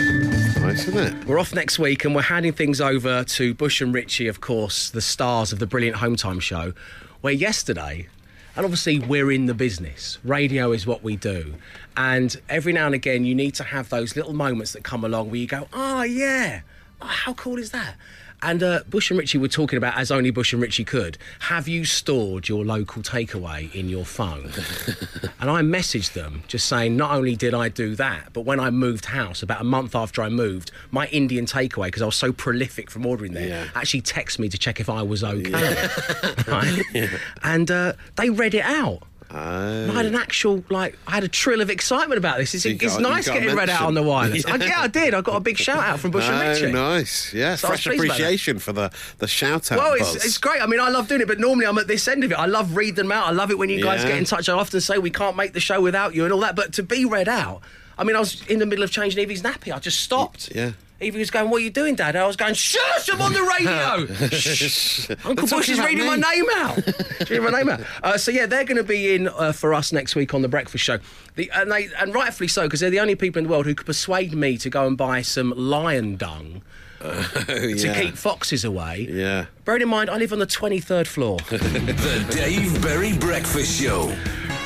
Nice, 0.60 0.88
isn't 0.88 0.98
it? 0.98 1.28
We're 1.28 1.38
off 1.38 1.54
next 1.54 1.78
week 1.78 2.06
and 2.06 2.16
we're 2.16 2.24
handing 2.24 2.54
things 2.54 2.82
over 2.82 3.24
to 3.24 3.54
Bush 3.54 3.82
and 3.82 3.94
Ritchie, 3.94 4.28
of 4.28 4.42
course, 4.42 4.90
the 4.90 5.02
stars 5.02 5.54
of 5.54 5.60
the 5.60 5.68
brilliant 5.68 5.98
Home 5.98 6.16
Time 6.16 6.40
show, 6.40 6.74
where 7.22 7.34
yesterday, 7.34 8.08
and 8.56 8.66
obviously 8.66 9.00
we're 9.00 9.32
in 9.32 9.48
the 9.48 9.54
business, 9.54 10.20
radio 10.24 10.72
is 10.72 10.86
what 10.86 11.04
we 11.04 11.16
do. 11.16 11.56
And 11.98 12.36
every 12.50 12.74
now 12.74 12.86
and 12.86 12.96
again, 12.96 13.26
you 13.26 13.34
need 13.36 13.56
to 13.56 13.64
have 13.64 13.90
those 13.90 14.16
little 14.16 14.34
moments 14.34 14.74
that 14.74 14.84
come 14.84 15.04
along 15.04 15.32
where 15.32 15.40
you 15.40 15.48
go, 15.48 15.68
oh, 15.74 16.04
yeah, 16.04 16.62
oh, 17.02 17.06
how 17.08 17.34
cool 17.34 17.58
is 17.58 17.72
that? 17.72 17.96
And 18.44 18.62
uh, 18.62 18.82
Bush 18.90 19.10
and 19.10 19.18
Ritchie 19.18 19.38
were 19.38 19.48
talking 19.48 19.78
about, 19.78 19.98
as 19.98 20.12
only 20.12 20.30
Bush 20.30 20.52
and 20.52 20.62
Ritchie 20.62 20.84
could, 20.84 21.18
have 21.40 21.68
you 21.68 21.86
stored 21.86 22.50
your 22.50 22.66
local 22.66 23.02
takeaway 23.02 23.74
in 23.74 23.88
your 23.88 24.04
phone? 24.04 24.52
and 25.40 25.50
I 25.50 25.62
messaged 25.62 26.12
them 26.14 26.44
just 26.48 26.68
saying, 26.68 26.98
not 26.98 27.12
only 27.12 27.36
did 27.38 27.54
I 27.54 27.70
do 27.70 27.96
that, 27.96 28.34
but 28.34 28.42
when 28.42 28.60
I 28.60 28.70
moved 28.70 29.06
house, 29.06 29.42
about 29.44 29.62
a 29.62 29.64
month 29.64 29.96
after 29.96 30.22
I 30.22 30.28
moved, 30.30 30.72
my 30.92 31.08
Indian 31.08 31.46
takeaway, 31.46 31.86
because 31.86 32.02
I 32.02 32.06
was 32.06 32.16
so 32.18 32.34
prolific 32.34 32.92
from 32.92 33.06
ordering 33.06 33.34
there, 33.34 33.48
Yeah. 33.48 33.68
actually 33.76 34.02
texted 34.02 34.40
me 34.40 34.50
to 34.50 34.58
check 34.58 34.80
if 34.82 34.90
I 34.90 35.02
was 35.04 35.24
okay. 35.24 35.52
right? 36.48 36.82
And 37.44 37.72
uh, 37.72 37.94
they 38.18 38.30
read 38.30 38.54
it 38.54 38.66
out. 38.66 39.04
And 39.34 39.92
I 39.92 39.96
had 39.96 40.06
an 40.06 40.16
actual, 40.16 40.64
like, 40.70 40.98
I 41.08 41.12
had 41.12 41.24
a 41.24 41.28
trill 41.28 41.60
of 41.62 41.70
excitement 41.70 42.18
about 42.20 42.38
this. 42.38 42.54
It's, 42.54 42.66
you 42.66 42.78
nice 43.00 43.28
getting 43.28 43.56
read 43.56 43.70
out 43.70 43.82
on 43.82 43.94
the 43.96 44.04
wireless. 44.04 44.46
I, 44.48 44.56
Yeah. 44.58 44.66
yeah, 44.66 44.82
I 44.82 44.88
did. 44.88 45.14
I 45.14 45.22
got 45.22 45.36
a 45.36 45.40
big 45.40 45.58
shout 45.58 45.80
out 45.80 46.00
from 46.00 46.12
Bush 46.12 46.26
and 46.26 46.36
Oh, 46.36 46.40
Ritchie. 46.52 46.72
nice. 46.72 47.34
Yeah, 47.34 47.56
So 47.56 47.68
fresh 47.70 47.84
pleased 47.86 48.04
about 48.04 48.08
that. 48.10 48.22
appreciation 48.24 48.60
for 48.60 48.74
the, 48.74 48.92
the 49.18 49.28
shout 49.28 49.72
out. 49.72 49.80
Well, 49.80 49.94
it's, 49.94 50.16
it's 50.24 50.38
great. 50.38 50.62
I 50.62 50.68
mean, 50.68 50.80
I 50.80 50.90
love 50.90 51.08
doing 51.08 51.22
it, 51.22 51.28
but 51.28 51.40
normally 51.40 51.66
I'm 51.66 51.78
at 51.80 51.88
this 51.88 52.08
end 52.08 52.24
of 52.24 52.32
it. 52.32 52.36
I 52.36 52.46
love 52.46 52.76
reading 52.78 52.96
them 52.96 53.12
out. 53.12 53.26
I 53.28 53.32
love 53.32 53.50
it 53.50 53.58
when 53.58 53.70
you 53.70 53.82
guys 53.84 54.04
Yeah. 54.04 54.10
get 54.10 54.18
in 54.20 54.26
touch. 54.26 54.48
I 54.50 54.54
often 54.54 54.80
say 54.82 54.98
we 55.00 55.10
can't 55.10 55.36
make 55.36 55.54
the 55.54 55.60
show 55.60 55.82
without 55.82 56.14
you 56.14 56.24
and 56.26 56.32
all 56.34 56.40
that. 56.42 56.56
But 56.56 56.74
to 56.74 56.84
be 56.84 57.06
read 57.06 57.28
out, 57.28 57.62
I 57.98 58.04
mean, 58.04 58.16
I 58.16 58.20
was 58.20 58.46
in 58.48 58.60
the 58.60 58.66
middle 58.66 58.84
of 58.84 58.92
changing 58.92 59.20
Evie's 59.20 59.42
nappy. 59.42 59.74
I 59.74 59.80
just 59.80 60.00
stopped. 60.02 60.52
Yeah. 60.54 60.72
Evie 61.04 61.20
was 61.20 61.32
going, 61.32 61.50
"What 61.50 61.58
are 61.58 61.66
you 61.66 61.70
doing, 61.70 61.96
Dad?" 61.96 62.16
And 62.16 62.24
I 62.24 62.28
was 62.28 62.36
going, 62.36 62.54
"Shush! 62.54 63.10
I'm 63.10 63.22
on 63.22 63.34
the 63.34 63.44
radio." 63.44 64.06
Shh. 64.32 65.10
Uncle 65.26 65.48
Bush 65.48 65.70
is 65.70 65.78
talking 65.78 65.80
about 65.80 65.88
reading 65.88 66.06
my 66.06 66.16
name 66.16 66.46
out. 66.56 66.76
She's 67.20 67.30
reading 67.30 67.44
my 67.44 67.52
name 67.52 67.70
out. 67.70 67.82
Uh, 68.02 68.18
so 68.18 68.32
yeah, 68.32 68.46
they're 68.46 68.66
going 68.66 68.78
to 68.78 68.84
be 68.84 69.16
in 69.16 69.28
uh, 69.28 69.52
for 69.52 69.74
us 69.74 69.92
next 69.92 70.16
week 70.16 70.34
on 70.34 70.42
the 70.42 70.48
Breakfast 70.48 70.84
Show. 70.84 71.00
The, 71.36 71.52
and 71.54 71.72
they 71.72 71.90
and 72.00 72.14
rightfully 72.14 72.48
so 72.48 72.64
because 72.64 72.80
they're 72.80 72.90
the 72.90 73.00
only 73.00 73.16
people 73.16 73.40
in 73.40 73.46
the 73.46 73.50
world 73.50 73.66
who 73.66 73.76
could 73.76 73.86
persuade 73.86 74.34
me 74.34 74.58
to 74.58 74.70
go 74.70 74.88
and 74.88 74.98
buy 74.98 75.22
some 75.22 75.54
lion 75.56 76.16
dung 76.16 76.62
to 77.04 77.74
yeah. 77.76 78.00
keep 78.00 78.16
foxes 78.16 78.64
away. 78.64 79.08
Yeah. 79.10 79.46
Bearing 79.66 79.82
in 79.82 79.90
mind, 79.90 80.10
I 80.10 80.18
live 80.18 80.32
on 80.32 80.40
the 80.40 80.48
23rd 80.48 81.08
floor. 81.08 81.38
The 81.50 82.26
Dave 82.32 82.82
Berry 82.82 83.18
Breakfast 83.18 83.82
Show. 83.82 84.16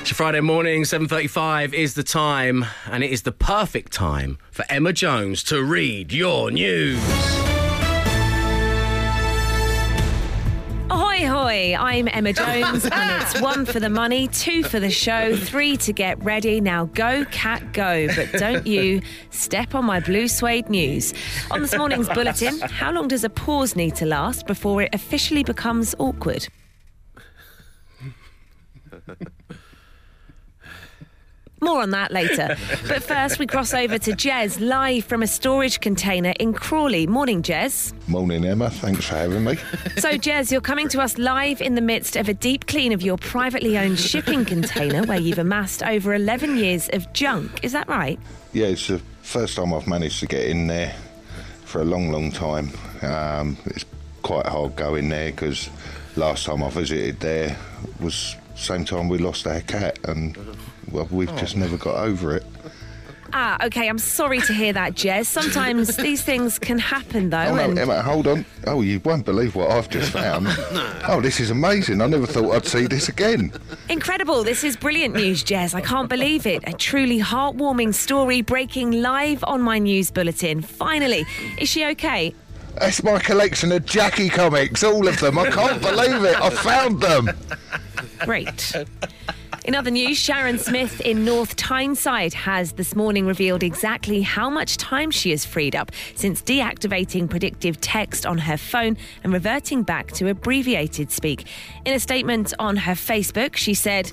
It's 0.08 0.16
Friday 0.16 0.40
morning, 0.40 0.84
7.35 0.84 1.74
is 1.74 1.94
the 1.94 2.02
time, 2.02 2.64
and 2.90 3.04
it 3.04 3.12
is 3.12 3.24
the 3.24 3.34
perfect 3.34 3.92
time 3.92 4.38
for 4.52 4.64
Emma 4.70 4.94
Jones 4.94 5.44
to 5.44 5.62
read 5.62 6.14
your 6.14 6.50
news. 6.50 6.98
Ahoy, 10.90 11.28
hoy! 11.28 11.76
I'm 11.78 12.08
Emma 12.08 12.32
Jones, 12.42 12.86
and 12.86 13.22
it's 13.22 13.42
one 13.42 13.66
for 13.66 13.82
the 13.82 13.90
money, 13.90 14.30
two 14.30 14.64
for 14.64 14.80
the 14.80 14.90
show, 14.90 15.36
three 15.36 15.76
to 15.76 15.92
get 15.92 16.24
ready. 16.24 16.62
Now 16.62 16.86
go, 16.86 17.26
cat, 17.26 17.74
go. 17.74 18.08
But 18.16 18.32
don't 18.32 18.66
you 18.66 19.02
step 19.32 19.76
on 19.76 19.84
my 19.84 20.00
blue 20.00 20.30
suede 20.30 20.70
news. 20.70 21.14
On 21.52 21.62
this 21.62 21.76
morning's 21.76 22.08
bulletin, 22.08 22.62
how 22.62 22.94
long 22.94 23.10
does 23.10 23.26
a 23.26 23.30
pause 23.30 23.76
need 23.76 23.96
to 23.96 24.06
last 24.06 24.48
before 24.48 24.84
it 24.84 24.96
officially 24.96 25.44
becomes 25.44 25.94
awkward? 26.00 26.48
More 31.62 31.82
on 31.82 31.90
that 31.92 32.12
later. 32.12 32.56
But 32.88 33.02
first, 33.02 33.40
we 33.40 33.48
cross 33.48 33.74
over 33.74 33.98
to 33.98 34.12
Jez, 34.12 34.60
live 34.60 35.06
from 35.06 35.24
a 35.24 35.28
storage 35.28 35.80
container 35.80 36.34
in 36.40 36.54
Crawley. 36.54 37.08
Morning, 37.08 37.42
Jez. 37.42 37.94
Morning, 38.08 38.46
Emma. 38.46 38.70
Thanks 38.70 39.06
for 39.06 39.16
having 39.16 39.44
me. 39.44 39.56
So, 39.98 40.12
Jez, 40.12 40.52
you're 40.52 40.62
coming 40.62 40.88
to 40.90 41.02
us 41.02 41.18
live 41.18 41.62
in 41.62 41.74
the 41.74 41.82
midst 41.82 42.16
of 42.16 42.30
a 42.30 42.34
deep 42.34 42.68
clean 42.68 42.94
of 42.94 43.02
your 43.02 43.18
privately 43.18 43.78
owned 43.78 44.00
shipping 44.00 44.46
container 44.46 45.04
where 45.04 45.20
you've 45.20 45.40
amassed 45.40 45.82
over 45.82 46.14
11 46.14 46.58
years 46.58 46.90
of 46.94 47.12
junk. 47.14 47.64
Is 47.64 47.72
that 47.72 47.88
right? 47.90 48.20
Yeah, 48.54 48.68
it's 48.68 48.88
the 48.88 49.00
first 49.24 49.56
time 49.56 49.74
I've 49.74 49.88
managed 49.88 50.20
to 50.20 50.28
get 50.28 50.46
in 50.46 50.68
there 50.68 50.96
for 51.66 51.82
a 51.82 51.86
long, 51.86 52.12
long 52.12 52.32
time. 52.32 52.72
Um, 53.02 53.58
it's 53.66 53.86
quite 54.22 54.46
hard 54.46 54.76
going 54.76 55.10
there 55.10 55.32
because 55.32 55.70
last 56.16 56.46
time 56.46 56.64
I 56.64 56.70
visited 56.70 57.20
there 57.20 57.58
was 58.00 58.36
same 58.56 58.86
time 58.86 59.08
we 59.08 59.18
lost 59.20 59.46
our 59.46 59.62
cat, 59.62 60.00
and 60.04 60.36
well, 60.92 61.08
we've 61.12 61.36
just 61.38 61.56
never 61.56 61.78
got 61.78 61.96
over 61.96 62.36
it. 62.36 62.44
Ah, 63.34 63.66
okay, 63.66 63.90
I'm 63.90 64.00
sorry 64.00 64.40
to 64.42 64.54
hear 64.54 64.72
that, 64.74 64.94
Jez. 64.94 65.26
Sometimes 65.26 65.96
these 65.98 66.22
things 66.22 66.58
can 66.58 66.80
happen, 66.80 67.30
though. 67.30 67.40
Oh 67.40 67.56
no, 67.56 67.70
and 67.70 67.78
Emma, 67.78 68.02
hold 68.02 68.26
on. 68.26 68.46
Oh, 68.66 68.82
you 68.82 69.02
won't 69.02 69.26
believe 69.26 69.56
what 69.56 69.70
I've 69.70 69.90
just 69.90 70.12
found. 70.12 70.48
Oh, 71.10 71.22
this 71.22 71.40
is 71.40 71.52
amazing. 71.52 72.02
I 72.02 72.08
never 72.08 72.26
thought 72.26 72.54
I'd 72.54 72.66
see 72.66 72.86
this 72.86 73.08
again. 73.08 73.54
Incredible. 73.88 74.44
This 74.44 74.66
is 74.66 74.76
brilliant 74.76 75.16
news, 75.16 75.42
Jez. 75.42 75.74
I 75.74 75.80
can't 75.80 76.10
believe 76.10 76.46
it. 76.46 76.68
A 76.68 76.74
truly 76.74 77.18
heartwarming 77.18 77.94
story 77.94 78.42
breaking 78.42 78.92
live 79.02 79.42
on 79.46 79.62
my 79.62 79.80
news 79.80 80.12
bulletin. 80.12 80.62
Finally. 80.62 81.26
Is 81.58 81.70
she 81.70 81.86
okay? 81.86 82.36
That's 82.78 83.02
my 83.04 83.20
collection 83.20 83.72
of 83.72 83.86
Jackie 83.86 84.28
comics, 84.28 84.84
all 84.84 85.08
of 85.08 85.18
them. 85.22 85.40
I 85.40 85.50
can't 85.50 85.82
believe 85.82 86.24
it. 86.26 86.42
I 86.42 86.50
found 86.50 87.00
them. 87.00 87.30
Great. 88.20 88.74
In 89.68 89.76
other 89.76 89.92
news, 89.92 90.18
Sharon 90.18 90.58
Smith 90.60 91.02
in 91.02 91.26
North 91.26 91.58
Tyneside 91.58 92.34
has 92.34 92.72
this 92.72 92.96
morning 92.96 93.26
revealed 93.26 93.64
exactly 93.64 94.22
how 94.22 94.50
much 94.50 94.78
time 94.78 95.12
she 95.12 95.32
has 95.32 95.44
freed 95.44 95.76
up 95.76 95.92
since 96.16 96.42
deactivating 96.42 97.30
predictive 97.30 97.82
text 97.82 98.26
on 98.26 98.38
her 98.38 98.56
phone 98.56 98.96
and 99.26 99.34
reverting 99.34 99.84
back 99.84 100.14
to 100.14 100.30
abbreviated 100.30 101.12
speak. 101.12 101.50
In 101.84 101.94
a 101.94 102.00
statement 102.00 102.54
on 102.60 102.78
her 102.78 102.94
Facebook, 102.94 103.58
she 103.58 103.74
said, 103.74 104.10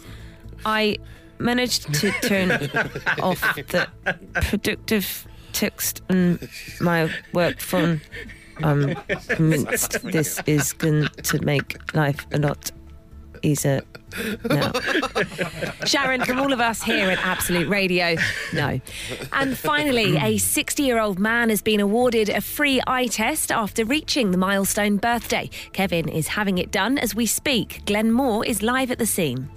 I 0.67 0.97
managed 1.39 1.95
to 1.95 2.11
turn 2.11 2.51
off 3.23 3.41
the 3.55 3.89
predictive 4.35 5.25
text 5.53 6.03
on 6.11 6.41
my 6.81 7.09
work 7.33 7.61
phone. 7.61 8.01
I'm 8.57 8.97
convinced 9.29 10.03
this 10.03 10.41
is 10.47 10.73
going 10.73 11.07
to 11.23 11.45
make 11.45 11.95
life 11.95 12.27
a 12.33 12.41
lot 12.41 12.73
he's 13.45 13.65
a 13.65 13.83
no. 14.49 14.73
Sharon, 15.85 16.25
from 16.25 16.39
all 16.39 16.53
of 16.53 16.61
us 16.61 16.83
here 16.83 17.11
at 17.11 17.19
Absolute 17.19 17.69
Radio, 17.69 18.17
no. 18.53 18.81
And 19.33 19.59
finally, 19.59 20.17
a 20.17 20.39
60 20.39 20.83
year 20.83 20.99
old 21.01 21.19
man 21.19 21.51
has 21.51 21.61
been 21.63 21.81
awarded 21.81 22.29
a 22.29 22.41
free 22.41 22.81
eye 22.87 23.07
test 23.07 23.51
after 23.51 23.85
reaching 23.85 24.31
the 24.31 24.39
milestone 24.39 24.97
birthday. 24.97 25.51
Kevin 25.73 26.09
is 26.09 26.29
having 26.29 26.59
it 26.59 26.71
done 26.71 26.97
as 26.97 27.15
we 27.15 27.27
speak. 27.27 27.83
Glenn 27.87 28.13
Moore 28.13 28.45
is 28.47 28.63
live 28.63 28.91
at 28.91 28.99
the 28.99 29.07
scene. 29.07 29.49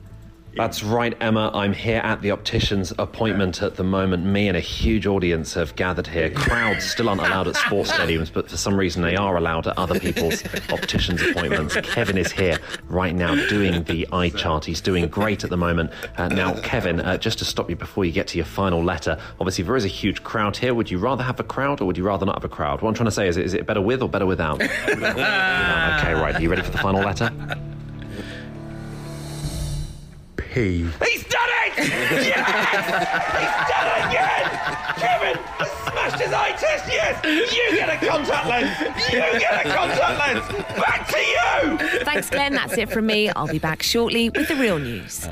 That's 0.56 0.84
right, 0.84 1.16
Emma. 1.22 1.52
I'm 1.54 1.72
here 1.72 2.02
at 2.04 2.22
the 2.24 2.32
optician's 2.32 2.92
appointment 2.98 3.62
at 3.62 3.76
the 3.76 3.84
moment. 3.84 4.26
Me 4.26 4.48
and 4.48 4.58
a 4.58 4.60
huge 4.60 5.06
audience 5.06 5.54
have 5.54 5.76
gathered 5.76 6.08
here. 6.08 6.32
Crowds 6.32 6.84
still 6.84 7.10
aren't 7.10 7.22
allowed 7.22 7.48
at 7.48 7.56
sports 7.56 7.92
stadiums, 7.92 8.34
but 8.34 8.50
for 8.50 8.58
some 8.58 8.76
reason 8.76 9.04
they 9.04 9.16
are 9.16 9.38
allowed 9.38 9.68
at 9.68 9.78
other 9.78 10.00
people's 10.00 10.44
optician's 10.72 11.22
appointments. 11.22 11.76
Kevin 11.76 12.18
is 12.18 12.32
here 12.32 12.58
right 12.90 13.14
now 13.14 13.36
doing 13.50 13.84
the 13.84 14.08
eye 14.12 14.30
chart. 14.30 14.66
He's 14.66 14.82
doing 14.82 15.08
great 15.08 15.44
at 15.44 15.52
the 15.52 15.58
moment. 15.58 15.92
Uh, 16.18 16.28
now, 16.30 16.60
Kevin, 16.62 17.02
uh, 17.02 17.18
just 17.18 17.38
to 17.40 17.46
stop 17.46 17.70
you 17.70 17.76
before 17.76 18.06
you 18.06 18.12
get 18.12 18.28
to 18.30 18.38
your 18.38 18.46
final 18.46 18.84
letter, 18.84 19.20
obviously 19.40 19.64
there 19.64 19.76
is 19.76 19.86
a 19.86 19.90
huge 19.90 20.24
crowd 20.24 20.58
here. 20.58 20.74
Would 20.74 20.90
you 20.90 20.98
rather 20.98 21.24
have 21.24 21.40
a 21.40 21.44
crowd 21.44 21.82
or 21.82 21.86
would 21.86 21.98
you 21.98 22.04
rather 22.04 22.26
not 22.26 22.36
have 22.36 22.46
a 22.46 22.50
crowd? 22.50 22.82
What 22.82 22.90
I'm 22.90 22.96
trying 22.96 23.06
to 23.06 23.12
say 23.12 23.28
is, 23.28 23.38
is 23.38 23.54
it 23.54 23.68
better 23.68 23.82
with 23.82 24.02
or 24.02 24.10
better 24.10 24.26
without? 24.26 24.60
okay, 24.88 26.14
right. 26.14 26.34
Are 26.36 26.42
you 26.42 26.50
ready 26.50 26.64
for 26.64 26.72
the 26.72 26.80
final 26.80 27.02
letter? 27.02 27.32
P. 30.58 30.82
He's 31.06 31.24
done 31.26 31.50
it! 31.68 31.78
Yes! 31.78 32.34
He's 33.38 33.58
done 33.70 33.88
it 33.94 34.02
again! 34.10 34.46
Kevin 34.98 35.38
has 35.60 35.72
smashed 35.84 36.20
his 36.20 36.34
eye 36.34 36.54
test, 36.54 36.88
yes! 36.88 37.24
You 37.54 37.78
get 37.78 37.90
a 37.90 38.08
contact 38.08 38.48
lens! 38.48 38.76
You 39.12 39.40
get 39.40 39.68
a 39.68 39.70
contact 39.70 40.18
lens! 40.18 40.66
Back 40.82 41.08
to 41.10 41.20
you! 41.20 42.00
Thanks, 42.04 42.32
Glenn. 42.32 42.54
That's 42.54 42.76
it 42.76 42.90
from 42.90 43.06
me. 43.06 43.30
I'll 43.30 43.46
be 43.48 43.60
back 43.60 43.84
shortly 43.84 44.32
with 44.32 44.48
the 44.48 44.56
real 44.56 44.80
news. 44.80 45.28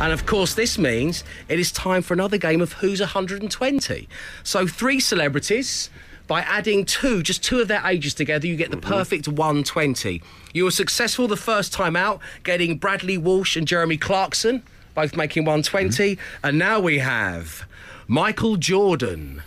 And 0.00 0.12
of 0.12 0.26
course, 0.26 0.54
this 0.54 0.76
means 0.76 1.22
it 1.48 1.60
is 1.60 1.70
time 1.70 2.02
for 2.02 2.14
another 2.14 2.36
game 2.36 2.62
of 2.62 2.72
Who's 2.72 2.98
120. 2.98 4.08
So, 4.42 4.66
three 4.66 4.98
celebrities. 4.98 5.88
By 6.26 6.40
adding 6.40 6.84
two, 6.86 7.22
just 7.22 7.44
two 7.44 7.60
of 7.60 7.68
their 7.68 7.82
ages 7.86 8.14
together, 8.14 8.46
you 8.46 8.56
get 8.56 8.70
the 8.70 8.76
perfect 8.78 9.28
120. 9.28 10.22
You 10.54 10.64
were 10.64 10.70
successful 10.70 11.28
the 11.28 11.36
first 11.36 11.72
time 11.72 11.96
out, 11.96 12.20
getting 12.44 12.78
Bradley 12.78 13.18
Walsh 13.18 13.56
and 13.56 13.66
Jeremy 13.68 13.98
Clarkson, 13.98 14.62
both 14.94 15.16
making 15.16 15.44
120. 15.44 16.18
And 16.42 16.58
now 16.58 16.80
we 16.80 16.98
have 16.98 17.66
Michael 18.08 18.56
Jordan, 18.56 19.42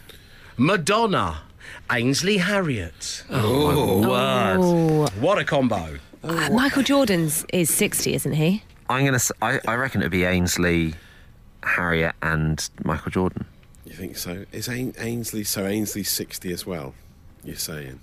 Madonna, 0.58 1.42
Ainsley 1.92 2.38
Harriott. 2.38 3.24
Oh, 3.30 4.04
Oh. 4.06 5.08
What 5.20 5.38
a 5.40 5.44
combo. 5.44 5.98
Uh, 6.24 6.50
Michael 6.52 6.84
Jordan's 6.84 7.46
is 7.54 7.70
60, 7.74 8.14
isn't 8.14 8.34
he? 8.34 8.64
I'm 8.90 9.06
gonna. 9.06 9.16
s- 9.16 9.32
I, 9.42 9.60
I 9.68 9.76
reckon 9.76 10.02
it'd 10.02 10.12
be 10.12 10.24
Ainsley, 10.24 10.94
Harriott, 11.64 12.16
and 12.22 12.68
Michael 12.84 13.12
Jordan. 13.12 13.46
You 13.98 14.04
think 14.04 14.18
so? 14.18 14.46
Is 14.52 14.70
Ainsley 14.70 15.44
so 15.44 15.66
Ainsley's 15.66 16.10
sixty 16.10 16.52
as 16.54 16.68
well? 16.68 16.94
You're 17.44 17.56
saying? 17.56 18.00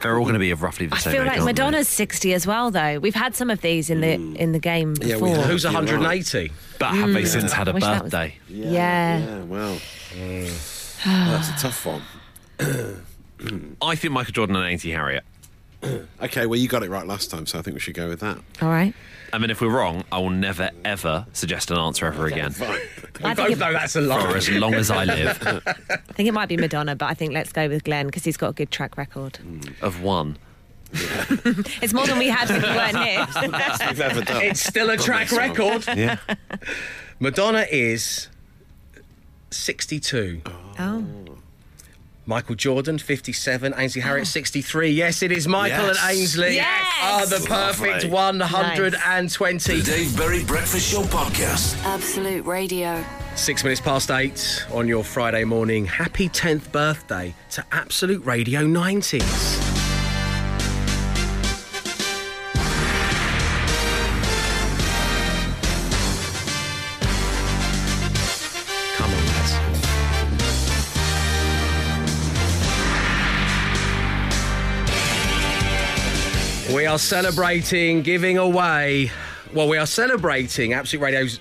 They're 0.00 0.16
all 0.16 0.22
going 0.22 0.34
to 0.34 0.38
be 0.40 0.50
of 0.52 0.62
roughly 0.62 0.86
the 0.86 0.94
I 0.94 0.98
same 0.98 1.10
I 1.10 1.14
feel 1.14 1.22
age. 1.22 1.26
like 1.28 1.36
aren't 1.38 1.56
they? 1.56 1.62
Madonna's 1.62 1.88
60 1.88 2.34
as 2.34 2.44
well, 2.44 2.72
though. 2.72 2.98
We've 2.98 3.14
had 3.14 3.36
some 3.36 3.50
of 3.50 3.60
these 3.60 3.88
in 3.88 4.00
the 4.00 4.10
in 4.12 4.50
the 4.52 4.58
game 4.58 4.94
Yeah, 5.00 5.14
before. 5.14 5.28
we. 5.38 5.42
Who's 5.44 5.62
You're 5.64 5.72
right. 5.72 5.84
180? 5.90 6.52
But 6.80 6.94
have 6.94 7.12
they 7.12 7.22
Mm. 7.22 7.26
since 7.28 7.52
had 7.52 7.68
a 7.68 7.72
Wish 7.72 7.82
that 7.84 8.02
was- 8.04 8.12
birthday? 8.12 8.34
Yeah. 8.48 9.18
Yeah. 9.18 9.42
Well, 9.44 9.78
that's 11.04 11.48
a 11.50 11.56
tough 11.58 11.86
one. 11.86 12.02
I 13.82 13.94
think 13.96 14.12
Michael 14.12 14.32
Jordan 14.32 14.54
and 14.56 14.66
Ainsley 14.66 14.90
Harriott. 14.92 15.24
Okay, 16.22 16.46
well 16.46 16.58
you 16.60 16.68
got 16.68 16.84
it 16.84 16.90
right 16.90 17.04
last 17.08 17.28
time, 17.28 17.44
so 17.46 17.58
I 17.58 17.62
think 17.62 17.74
we 17.74 17.80
should 17.80 17.94
go 17.94 18.08
with 18.08 18.20
that. 18.20 18.38
All 18.60 18.68
right. 18.68 18.94
I 19.32 19.38
mean, 19.38 19.50
if 19.50 19.60
we're 19.60 19.68
wrong, 19.68 20.04
I 20.12 20.18
will 20.18 20.30
never 20.30 20.70
ever 20.84 21.26
suggest 21.32 21.72
an 21.72 21.78
answer 21.78 22.06
ever 22.06 22.26
again. 22.28 22.54
Fine. 23.22 23.28
We 23.28 23.30
I 23.30 23.34
think 23.34 23.48
both 23.48 23.56
it- 23.56 23.60
know 23.60 23.72
that's 23.72 23.96
a 23.96 24.02
For 24.30 24.36
as 24.36 24.50
long 24.50 24.74
as 24.74 24.90
I 24.90 25.04
live, 25.04 25.38
I 25.90 25.96
think 26.12 26.28
it 26.28 26.32
might 26.32 26.48
be 26.48 26.56
Madonna, 26.56 26.96
but 26.96 27.06
I 27.06 27.14
think 27.14 27.32
let's 27.32 27.52
go 27.52 27.68
with 27.68 27.84
Glenn 27.84 28.06
because 28.06 28.24
he's 28.24 28.36
got 28.36 28.48
a 28.50 28.52
good 28.52 28.70
track 28.70 28.96
record. 28.96 29.38
Mm. 29.42 29.82
of 29.82 30.02
one. 30.02 30.36
It's 31.82 31.94
more 31.94 32.06
than 32.06 32.18
we 32.18 32.28
had 32.28 32.50
when 32.50 32.60
you 32.62 32.76
weren't 32.76 32.98
here. 32.98 33.26
You've 33.88 34.00
ever 34.00 34.20
done. 34.20 34.42
It's 34.42 34.60
still 34.60 34.90
a 34.90 34.96
track 34.98 35.32
record. 35.32 35.86
Yeah. 35.96 36.18
Madonna 37.18 37.66
is 37.70 38.28
62. 39.50 40.42
oh. 40.46 40.74
oh. 40.78 41.38
Michael 42.24 42.54
Jordan, 42.54 42.98
57. 42.98 43.74
Ainsley 43.76 44.00
Harriott, 44.00 44.26
ah. 44.28 44.30
63. 44.30 44.90
Yes, 44.90 45.22
it 45.22 45.32
is 45.32 45.48
Michael 45.48 45.86
Yes. 45.88 45.98
and 46.02 46.18
Ainsley 46.18 46.54
Yes. 46.54 46.86
are 47.02 47.26
the 47.26 47.44
perfect 47.46 48.04
Lovely. 48.04 48.10
120. 48.10 49.80
The 49.80 49.82
Dave 49.82 50.16
Berry 50.16 50.44
Breakfast 50.44 50.90
Show 50.92 51.02
podcast. 51.02 51.76
Absolute 51.84 52.44
Radio. 52.46 53.04
Six 53.34 53.64
minutes 53.64 53.80
past 53.80 54.10
eight 54.10 54.64
on 54.72 54.86
your 54.86 55.02
Friday 55.02 55.44
morning. 55.44 55.86
Happy 55.86 56.28
10th 56.28 56.70
birthday 56.70 57.34
to 57.52 57.64
Absolute 57.72 58.24
Radio 58.24 58.62
90s. 58.66 59.61
Are 76.92 76.98
celebrating 76.98 78.02
giving 78.02 78.36
away. 78.36 79.10
Well, 79.54 79.66
we 79.66 79.78
are 79.78 79.86
celebrating 79.86 80.74
Absolute 80.74 81.02
Radio's 81.02 81.40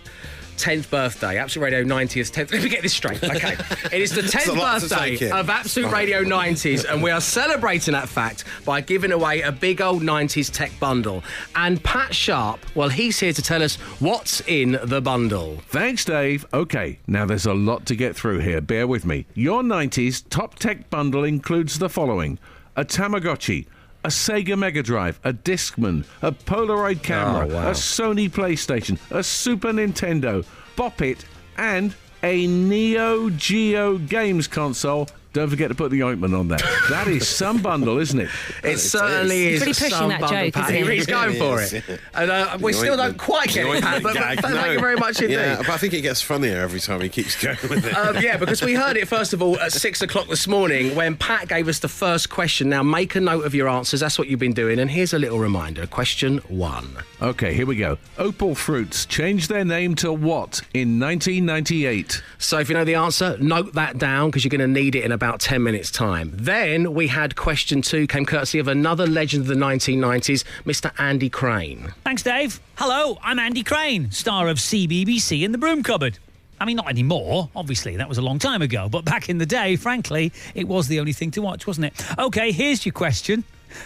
10th 0.55 0.89
birthday. 0.89 1.37
Absolute 1.39 1.65
Radio 1.65 1.83
90th 1.83 2.31
10th. 2.31 2.53
Let 2.53 2.63
me 2.63 2.69
get 2.69 2.81
this 2.81 2.93
straight. 2.93 3.21
Okay. 3.21 3.57
It 3.91 4.01
is 4.01 4.11
the 4.11 4.21
10th 4.21 4.55
birthday 4.55 5.29
of 5.29 5.49
Absolute 5.49 5.91
Radio 5.91 6.23
90s, 6.23 6.89
and 6.89 7.03
we 7.03 7.11
are 7.11 7.19
celebrating 7.19 7.91
that 7.91 8.07
fact 8.07 8.45
by 8.63 8.79
giving 8.79 9.11
away 9.11 9.41
a 9.41 9.51
big 9.51 9.81
old 9.81 10.01
90s 10.01 10.49
tech 10.49 10.71
bundle. 10.79 11.21
And 11.53 11.83
Pat 11.83 12.15
Sharp, 12.15 12.61
well, 12.73 12.87
he's 12.87 13.19
here 13.19 13.33
to 13.33 13.41
tell 13.41 13.61
us 13.61 13.75
what's 13.99 14.39
in 14.47 14.79
the 14.85 15.01
bundle. 15.01 15.57
Thanks, 15.67 16.05
Dave. 16.05 16.45
Okay, 16.53 16.99
now 17.07 17.25
there's 17.25 17.45
a 17.45 17.53
lot 17.53 17.85
to 17.87 17.95
get 17.97 18.15
through 18.15 18.39
here. 18.39 18.61
Bear 18.61 18.87
with 18.87 19.03
me. 19.03 19.25
Your 19.33 19.63
90s 19.63 20.23
top 20.29 20.55
tech 20.59 20.89
bundle 20.89 21.25
includes 21.25 21.77
the 21.77 21.89
following 21.89 22.39
a 22.77 22.85
Tamagotchi, 22.85 23.67
a 24.03 24.07
Sega 24.09 24.57
Mega 24.57 24.81
Drive, 24.83 25.19
a 25.23 25.31
Discman, 25.33 26.05
a 26.21 26.31
Polaroid 26.31 27.03
camera, 27.03 27.45
Oh, 27.49 27.53
wow. 27.53 27.67
a 27.69 27.71
Sony 27.71 28.29
PlayStation, 28.29 28.97
a 29.11 29.23
Super 29.23 29.71
Nintendo, 29.71 30.45
Bop 30.75 31.01
It, 31.01 31.25
and 31.57 31.93
a 32.23 32.47
Neo 32.47 33.29
Geo 33.29 33.97
games 33.97 34.47
console. 34.47 35.07
Don't 35.33 35.49
forget 35.49 35.69
to 35.69 35.75
put 35.75 35.91
the 35.91 36.03
ointment 36.03 36.33
on 36.33 36.49
that. 36.49 36.61
That 36.91 37.07
is 37.07 37.25
some 37.25 37.61
bundle, 37.61 37.99
isn't 37.99 38.19
it? 38.19 38.29
It 38.65 38.77
certainly 38.77 39.51
He's 39.51 39.53
is. 39.53 39.61
really 39.61 39.73
pushing 39.73 39.89
some 39.91 40.09
that 40.09 40.19
bundle, 40.19 40.41
joke, 40.43 40.53
Pat. 40.53 40.71
isn't 40.73 40.89
he? 40.89 40.95
He's 40.97 41.05
going 41.05 41.37
for 41.37 41.61
it. 41.61 41.99
And 42.13 42.29
uh, 42.29 42.57
we 42.59 42.73
The 42.73 42.77
still 42.79 42.97
don't 42.97 43.05
ointment- 43.11 43.17
quite 43.19 43.47
get 43.49 43.63
the 43.63 43.71
it, 43.77 43.81
Pat, 43.81 43.93
ointment 43.95 44.03
but, 44.03 44.13
but 44.15 44.19
gag, 44.21 44.41
thank 44.41 44.55
no. 44.55 44.71
you 44.71 44.79
very 44.81 44.95
much 44.97 45.21
indeed. 45.21 45.35
Yeah, 45.35 45.57
but 45.57 45.69
I 45.69 45.77
think 45.77 45.93
it 45.93 46.01
gets 46.01 46.21
funnier 46.21 46.57
every 46.57 46.81
time 46.81 46.99
he 46.99 47.07
keeps 47.07 47.41
going 47.41 47.55
with 47.69 47.85
it. 47.85 47.93
Um, 47.95 48.17
yeah, 48.21 48.35
because 48.35 48.61
we 48.61 48.73
heard 48.73 48.97
it 48.97 49.07
first 49.07 49.31
of 49.31 49.41
all 49.41 49.57
at 49.59 49.71
six 49.71 50.01
o'clock 50.01 50.27
this 50.27 50.47
morning 50.47 50.95
when 50.95 51.15
Pat 51.15 51.47
gave 51.47 51.69
us 51.69 51.79
the 51.79 51.87
first 51.87 52.29
question. 52.29 52.67
Now 52.67 52.83
make 52.83 53.15
a 53.15 53.21
note 53.21 53.45
of 53.45 53.55
your 53.55 53.69
answers. 53.69 54.01
That's 54.01 54.19
what 54.19 54.27
you've 54.27 54.39
been 54.39 54.53
doing. 54.53 54.79
And 54.79 54.91
here's 54.91 55.13
a 55.13 55.19
little 55.19 55.39
reminder. 55.39 55.87
Question 55.87 56.39
one. 56.49 56.89
Okay, 57.21 57.53
here 57.53 57.65
we 57.65 57.77
go. 57.77 57.97
Opal 58.17 58.53
Fruits 58.53 59.05
changed 59.05 59.49
their 59.49 59.63
name 59.63 59.95
to 59.95 60.11
what 60.11 60.61
in 60.73 60.99
1998? 60.99 62.21
So 62.37 62.59
if 62.59 62.67
you 62.67 62.75
know 62.75 62.83
the 62.83 62.95
answer, 62.95 63.37
note 63.39 63.73
that 63.75 63.97
down 63.97 64.29
because 64.29 64.43
you're 64.43 64.49
going 64.49 64.59
to 64.59 64.67
need 64.81 64.95
it 64.95 65.05
in 65.05 65.11
about 65.13 65.20
10 65.21 65.61
minutes' 65.61 65.91
time. 65.91 66.31
Then 66.33 66.95
we 66.95 67.07
had 67.07 67.35
question 67.35 67.83
two, 67.83 68.07
came 68.07 68.25
courtesy 68.25 68.57
of 68.57 68.67
another 68.67 69.05
legend 69.05 69.41
of 69.41 69.47
the 69.47 69.53
1990s, 69.53 70.43
Mr. 70.65 70.91
Andy 70.99 71.29
Crane. 71.29 71.93
Thanks, 72.03 72.23
Dave. 72.23 72.59
Hello, 72.75 73.19
I'm 73.21 73.37
Andy 73.37 73.61
Crane, 73.61 74.09
star 74.09 74.47
of 74.47 74.57
CBBC 74.57 75.43
in 75.43 75.51
the 75.51 75.59
Broom 75.59 75.83
Cupboard. 75.83 76.17
I 76.59 76.65
mean, 76.65 76.75
not 76.75 76.89
anymore, 76.89 77.49
obviously, 77.55 77.97
that 77.97 78.09
was 78.09 78.17
a 78.17 78.21
long 78.23 78.39
time 78.39 78.63
ago, 78.63 78.89
but 78.89 79.05
back 79.05 79.29
in 79.29 79.37
the 79.37 79.45
day, 79.45 79.75
frankly, 79.75 80.33
it 80.55 80.67
was 80.67 80.87
the 80.87 80.99
only 80.99 81.13
thing 81.13 81.29
to 81.31 81.41
watch, 81.43 81.67
wasn't 81.67 81.85
it? 81.85 82.17
Okay, 82.17 82.51
here's 82.51 82.83
your 82.83 82.93
question. 82.93 83.43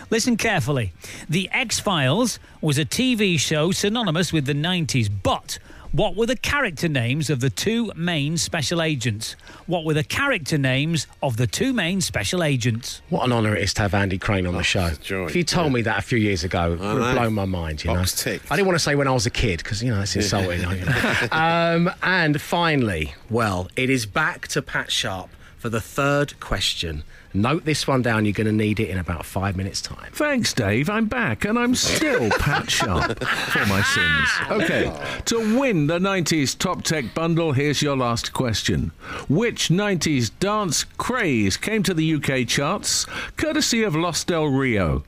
Listen 0.09 0.37
carefully. 0.37 0.93
The 1.27 1.49
X 1.51 1.81
Files 1.81 2.39
was 2.61 2.77
a 2.77 2.85
TV 2.85 3.37
show 3.37 3.71
synonymous 3.71 4.31
with 4.31 4.45
the 4.45 4.53
90s, 4.53 5.09
but 5.21 5.59
what 5.95 6.15
were 6.15 6.25
the 6.25 6.35
character 6.35 6.89
names 6.89 7.29
of 7.29 7.39
the 7.39 7.49
two 7.49 7.89
main 7.95 8.37
special 8.37 8.81
agents? 8.81 9.37
What 9.65 9.85
were 9.85 9.93
the 9.93 10.03
character 10.03 10.57
names 10.57 11.07
of 11.23 11.37
the 11.37 11.47
two 11.47 11.71
main 11.71 12.01
special 12.01 12.43
agents? 12.43 13.01
What 13.09 13.23
an 13.23 13.31
honour 13.31 13.55
it 13.55 13.63
is 13.63 13.73
to 13.75 13.83
have 13.83 13.93
Andy 13.93 14.17
Crane 14.17 14.45
on 14.45 14.55
the 14.55 14.63
show. 14.63 14.89
joy, 15.01 15.27
if 15.27 15.35
you 15.37 15.43
told 15.43 15.71
me 15.71 15.81
that 15.83 15.99
a 15.99 16.01
few 16.01 16.17
years 16.17 16.43
ago, 16.43 16.73
it 16.73 16.79
would 16.79 17.01
have 17.01 17.15
blown 17.15 17.33
my 17.33 17.45
mind, 17.45 17.83
you 17.83 17.91
Box 17.91 18.25
know. 18.25 18.31
ticked. 18.33 18.51
I 18.51 18.57
didn't 18.57 18.67
want 18.67 18.77
to 18.77 18.83
say 18.83 18.95
when 18.95 19.07
I 19.07 19.11
was 19.11 19.25
a 19.25 19.31
kid 19.31 19.59
because, 19.59 19.81
you 19.81 19.89
know, 19.89 20.01
it's 20.01 20.15
insulting. 20.15 20.59
you 20.59 20.85
know. 20.85 21.27
um, 21.31 21.89
and 22.03 22.41
finally, 22.41 23.13
well, 23.29 23.69
it 23.77 23.89
is 23.89 24.05
back 24.05 24.49
to 24.49 24.61
Pat 24.61 24.91
Sharp 24.91 25.29
for 25.57 25.65
for 25.65 25.69
the 25.69 25.81
third 25.81 26.39
question. 26.39 27.03
Note 27.35 27.65
this 27.65 27.85
one 27.85 28.01
down. 28.01 28.25
You're 28.25 28.33
going 28.33 28.47
to 28.47 28.53
need 28.53 28.79
it 28.79 28.89
in 28.89 28.97
about 28.97 29.25
five 29.25 29.55
minutes' 29.57 29.81
time. 29.81 30.11
Thanks, 30.13 30.53
Dave. 30.53 30.89
I'm 30.89 31.05
back 31.05 31.45
and 31.45 31.59
I'm 31.59 31.75
still 31.75 32.29
Pat 32.39 32.71
Sharp 32.71 33.23
for 33.23 33.65
my 33.65 33.81
sins. 33.81 34.29
Okay, 34.63 35.21
to 35.25 35.59
win 35.59 35.87
the 35.87 35.99
90s 35.99 36.57
Top 36.57 36.83
Tech 36.83 37.13
bundle, 37.13 37.51
here's 37.51 37.81
your 37.81 37.97
last 37.97 38.33
question. 38.33 38.91
Which 39.27 39.67
90s 39.67 40.31
dance 40.39 40.85
craze 40.97 41.57
came 41.57 41.83
to 41.83 41.93
the 41.93 42.15
UK 42.15 42.47
charts 42.47 43.05
courtesy 43.37 43.83
of 43.83 43.95
Los 43.95 44.23
Del 44.23 44.45
Rio? 44.45 45.03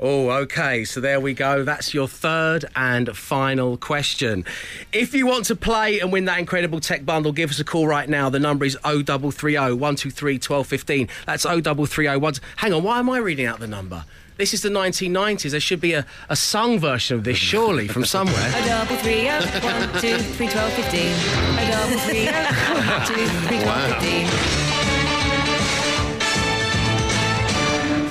Oh, 0.00 0.30
okay. 0.30 0.84
So 0.84 1.00
there 1.00 1.18
we 1.18 1.34
go. 1.34 1.64
That's 1.64 1.92
your 1.92 2.06
third 2.06 2.64
and 2.76 3.16
final 3.16 3.76
question. 3.76 4.44
If 4.92 5.12
you 5.12 5.26
want 5.26 5.46
to 5.46 5.56
play 5.56 5.98
and 5.98 6.12
win 6.12 6.24
that 6.26 6.38
incredible 6.38 6.78
tech 6.78 7.04
bundle, 7.04 7.32
give 7.32 7.50
us 7.50 7.58
a 7.58 7.64
call 7.64 7.86
right 7.88 8.08
now. 8.08 8.30
The 8.30 8.38
number 8.38 8.64
is 8.64 8.76
0330 8.84 9.56
123 9.56 10.34
1215. 10.34 11.08
That's 11.26 11.42
0330 11.42 12.16
1. 12.16 12.34
Hang 12.56 12.72
on, 12.72 12.82
why 12.84 13.00
am 13.00 13.10
I 13.10 13.18
reading 13.18 13.46
out 13.46 13.58
the 13.58 13.66
number? 13.66 14.04
This 14.36 14.54
is 14.54 14.62
the 14.62 14.68
1990s. 14.68 15.50
There 15.50 15.58
should 15.58 15.80
be 15.80 15.94
a, 15.94 16.06
a 16.28 16.36
sung 16.36 16.78
version 16.78 17.16
of 17.16 17.24
this, 17.24 17.36
surely, 17.36 17.88
from 17.88 18.04
somewhere. 18.04 18.52
A 18.54 18.66
double 18.66 18.94
three 18.98 19.28
oh 19.28 19.40
one 19.64 20.00
two 20.00 20.16
three 20.16 20.48
twelve 20.48 20.72
fifteen. 20.74 21.12
A 21.58 21.68
double 21.68 21.98
three 21.98 22.28
oh 22.28 22.44
one 22.86 23.06
two 23.08 23.26
three 23.48 23.60
twelve 23.60 23.94
fifteen. 23.96 24.77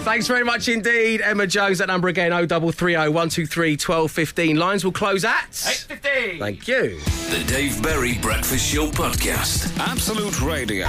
Thanks 0.08 0.26
very 0.26 0.46
much 0.46 0.70
indeed, 0.70 1.20
Emma 1.20 1.46
Jones. 1.46 1.80
That 1.80 1.90
number 1.90 2.08
again, 2.08 2.32
0330 2.32 3.10
123 3.10 3.72
1215. 3.72 4.56
Lines 4.56 4.86
will 4.86 4.94
close 4.94 5.26
at 5.26 5.52
8.15. 5.52 6.40
Thank 6.40 6.66
you. 6.66 6.98
The 7.30 7.44
Dave 7.46 7.84
Berry 7.84 8.18
Breakfast 8.20 8.74
Show 8.74 8.88
Podcast. 8.88 9.78
Absolute 9.78 10.40
Radio. 10.40 10.88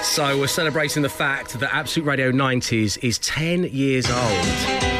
So 0.00 0.38
we're 0.38 0.46
celebrating 0.46 1.02
the 1.02 1.10
fact 1.10 1.60
that 1.60 1.74
Absolute 1.74 2.06
Radio 2.06 2.32
90s 2.32 2.96
is 3.04 3.18
10 3.18 3.64
years 3.64 4.10
old. 4.10 4.97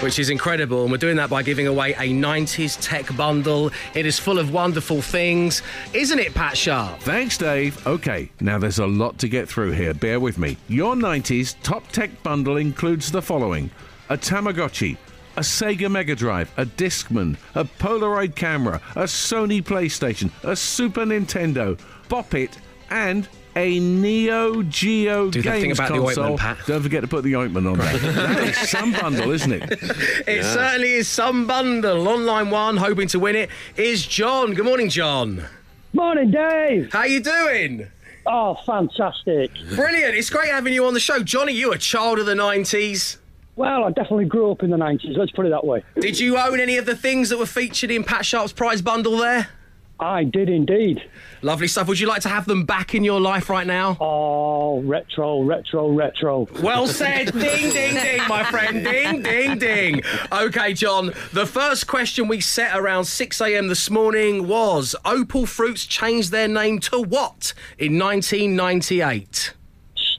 Which 0.00 0.18
is 0.18 0.30
incredible, 0.30 0.82
and 0.82 0.90
we're 0.90 0.96
doing 0.96 1.16
that 1.16 1.28
by 1.28 1.42
giving 1.42 1.66
away 1.66 1.92
a 1.92 2.08
90s 2.08 2.78
tech 2.80 3.14
bundle. 3.18 3.70
It 3.94 4.06
is 4.06 4.18
full 4.18 4.38
of 4.38 4.50
wonderful 4.50 5.02
things, 5.02 5.62
isn't 5.92 6.18
it, 6.18 6.34
Pat 6.34 6.56
Sharp? 6.56 7.00
Thanks, 7.00 7.36
Dave. 7.36 7.86
Okay, 7.86 8.30
now 8.40 8.58
there's 8.58 8.78
a 8.78 8.86
lot 8.86 9.18
to 9.18 9.28
get 9.28 9.46
through 9.46 9.72
here. 9.72 9.92
Bear 9.92 10.18
with 10.18 10.38
me. 10.38 10.56
Your 10.68 10.94
90s 10.94 11.54
top 11.62 11.86
tech 11.88 12.22
bundle 12.22 12.56
includes 12.56 13.12
the 13.12 13.20
following 13.20 13.70
a 14.08 14.16
Tamagotchi, 14.16 14.96
a 15.36 15.40
Sega 15.40 15.90
Mega 15.90 16.16
Drive, 16.16 16.50
a 16.56 16.64
Discman, 16.64 17.36
a 17.54 17.64
Polaroid 17.64 18.34
camera, 18.34 18.80
a 18.96 19.02
Sony 19.02 19.62
PlayStation, 19.62 20.30
a 20.44 20.56
Super 20.56 21.04
Nintendo, 21.04 21.78
Bop 22.08 22.34
It, 22.34 22.58
and 22.88 23.28
a 23.56 23.78
Neo 23.80 24.62
Geo 24.62 25.30
Do 25.30 25.42
games 25.42 25.62
thing 25.62 25.72
about 25.72 25.88
the 25.92 25.98
console. 25.98 26.24
ointment, 26.24 26.40
Pat. 26.40 26.58
Don't 26.66 26.82
forget 26.82 27.02
to 27.02 27.08
put 27.08 27.24
the 27.24 27.36
ointment 27.36 27.66
on 27.66 27.78
there. 27.78 27.98
that 27.98 28.48
is 28.48 28.68
some 28.70 28.92
bundle, 28.92 29.30
isn't 29.30 29.52
it? 29.52 29.70
It 30.28 30.44
certainly 30.44 30.92
is 30.92 31.08
some 31.08 31.46
bundle. 31.46 32.06
Online 32.08 32.50
one, 32.50 32.76
hoping 32.76 33.08
to 33.08 33.18
win 33.18 33.34
it, 33.36 33.50
is 33.76 34.06
John. 34.06 34.54
Good 34.54 34.64
morning, 34.64 34.88
John. 34.88 35.44
Morning, 35.92 36.30
Dave. 36.30 36.92
How 36.92 37.00
are 37.00 37.08
you 37.08 37.20
doing? 37.20 37.88
Oh, 38.26 38.54
fantastic. 38.66 39.50
Brilliant. 39.74 40.14
It's 40.14 40.30
great 40.30 40.50
having 40.50 40.72
you 40.72 40.86
on 40.86 40.94
the 40.94 41.00
show. 41.00 41.20
Johnny, 41.22 41.52
you 41.52 41.72
a 41.72 41.78
child 41.78 42.18
of 42.20 42.26
the 42.26 42.34
90s. 42.34 43.16
Well, 43.56 43.84
I 43.84 43.90
definitely 43.90 44.26
grew 44.26 44.52
up 44.52 44.62
in 44.62 44.70
the 44.70 44.76
90s, 44.76 45.16
let's 45.18 45.32
put 45.32 45.44
it 45.44 45.50
that 45.50 45.66
way. 45.66 45.82
Did 46.00 46.18
you 46.18 46.38
own 46.38 46.60
any 46.60 46.76
of 46.78 46.86
the 46.86 46.96
things 46.96 47.28
that 47.28 47.38
were 47.38 47.44
featured 47.46 47.90
in 47.90 48.04
Pat 48.04 48.24
Sharp's 48.24 48.52
prize 48.52 48.80
bundle 48.80 49.16
there? 49.18 49.48
I 50.00 50.24
did 50.24 50.48
indeed. 50.48 51.02
Lovely 51.42 51.68
stuff. 51.68 51.86
Would 51.88 52.00
you 52.00 52.06
like 52.06 52.22
to 52.22 52.28
have 52.30 52.46
them 52.46 52.64
back 52.64 52.94
in 52.94 53.04
your 53.04 53.20
life 53.20 53.50
right 53.50 53.66
now? 53.66 53.98
Oh, 54.00 54.80
retro, 54.80 55.42
retro, 55.42 55.90
retro. 55.90 56.48
Well 56.62 56.86
said. 57.00 57.32
ding, 57.32 57.70
ding, 57.70 57.94
ding, 57.94 58.22
my 58.26 58.42
friend. 58.44 58.82
Ding, 58.82 59.22
ding, 59.22 59.58
ding. 59.58 60.02
Okay, 60.32 60.72
John. 60.72 61.12
The 61.32 61.46
first 61.46 61.86
question 61.86 62.28
we 62.28 62.40
set 62.40 62.76
around 62.76 63.04
6 63.04 63.40
a.m. 63.42 63.68
this 63.68 63.90
morning 63.90 64.48
was 64.48 64.96
Opal 65.04 65.44
Fruits 65.46 65.84
changed 65.84 66.30
their 66.32 66.48
name 66.48 66.78
to 66.80 67.00
what 67.02 67.52
in 67.78 67.98
1998? 67.98 69.52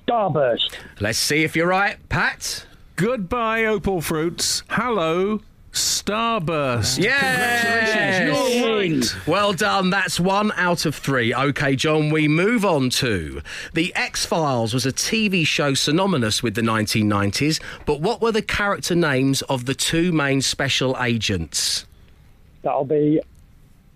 Starburst. 0.07 0.75
Let's 0.99 1.17
see 1.17 1.43
if 1.43 1.55
you're 1.55 1.67
right, 1.67 1.97
Pat. 2.09 2.65
Goodbye, 2.95 3.65
Opal 3.65 4.01
Fruits. 4.01 4.61
Hello, 4.69 5.41
Starburst. 5.71 7.01
Yes. 7.01 8.17
Congratulations. 8.19 8.55
You're 8.55 9.17
right. 9.17 9.27
Well 9.27 9.53
done. 9.53 9.89
That's 9.89 10.19
one 10.19 10.51
out 10.55 10.85
of 10.85 10.95
three. 10.95 11.33
Okay, 11.33 11.75
John, 11.75 12.09
we 12.09 12.27
move 12.27 12.65
on 12.65 12.89
to 12.91 13.41
The 13.73 13.93
X 13.95 14.25
Files 14.25 14.73
was 14.73 14.85
a 14.85 14.91
TV 14.91 15.45
show 15.45 15.73
synonymous 15.73 16.43
with 16.43 16.55
the 16.55 16.61
1990s, 16.61 17.61
but 17.85 18.01
what 18.01 18.21
were 18.21 18.31
the 18.31 18.41
character 18.41 18.95
names 18.95 19.41
of 19.43 19.65
the 19.65 19.73
two 19.73 20.11
main 20.11 20.41
special 20.41 20.97
agents? 21.01 21.85
That'll 22.63 22.85
be 22.85 23.21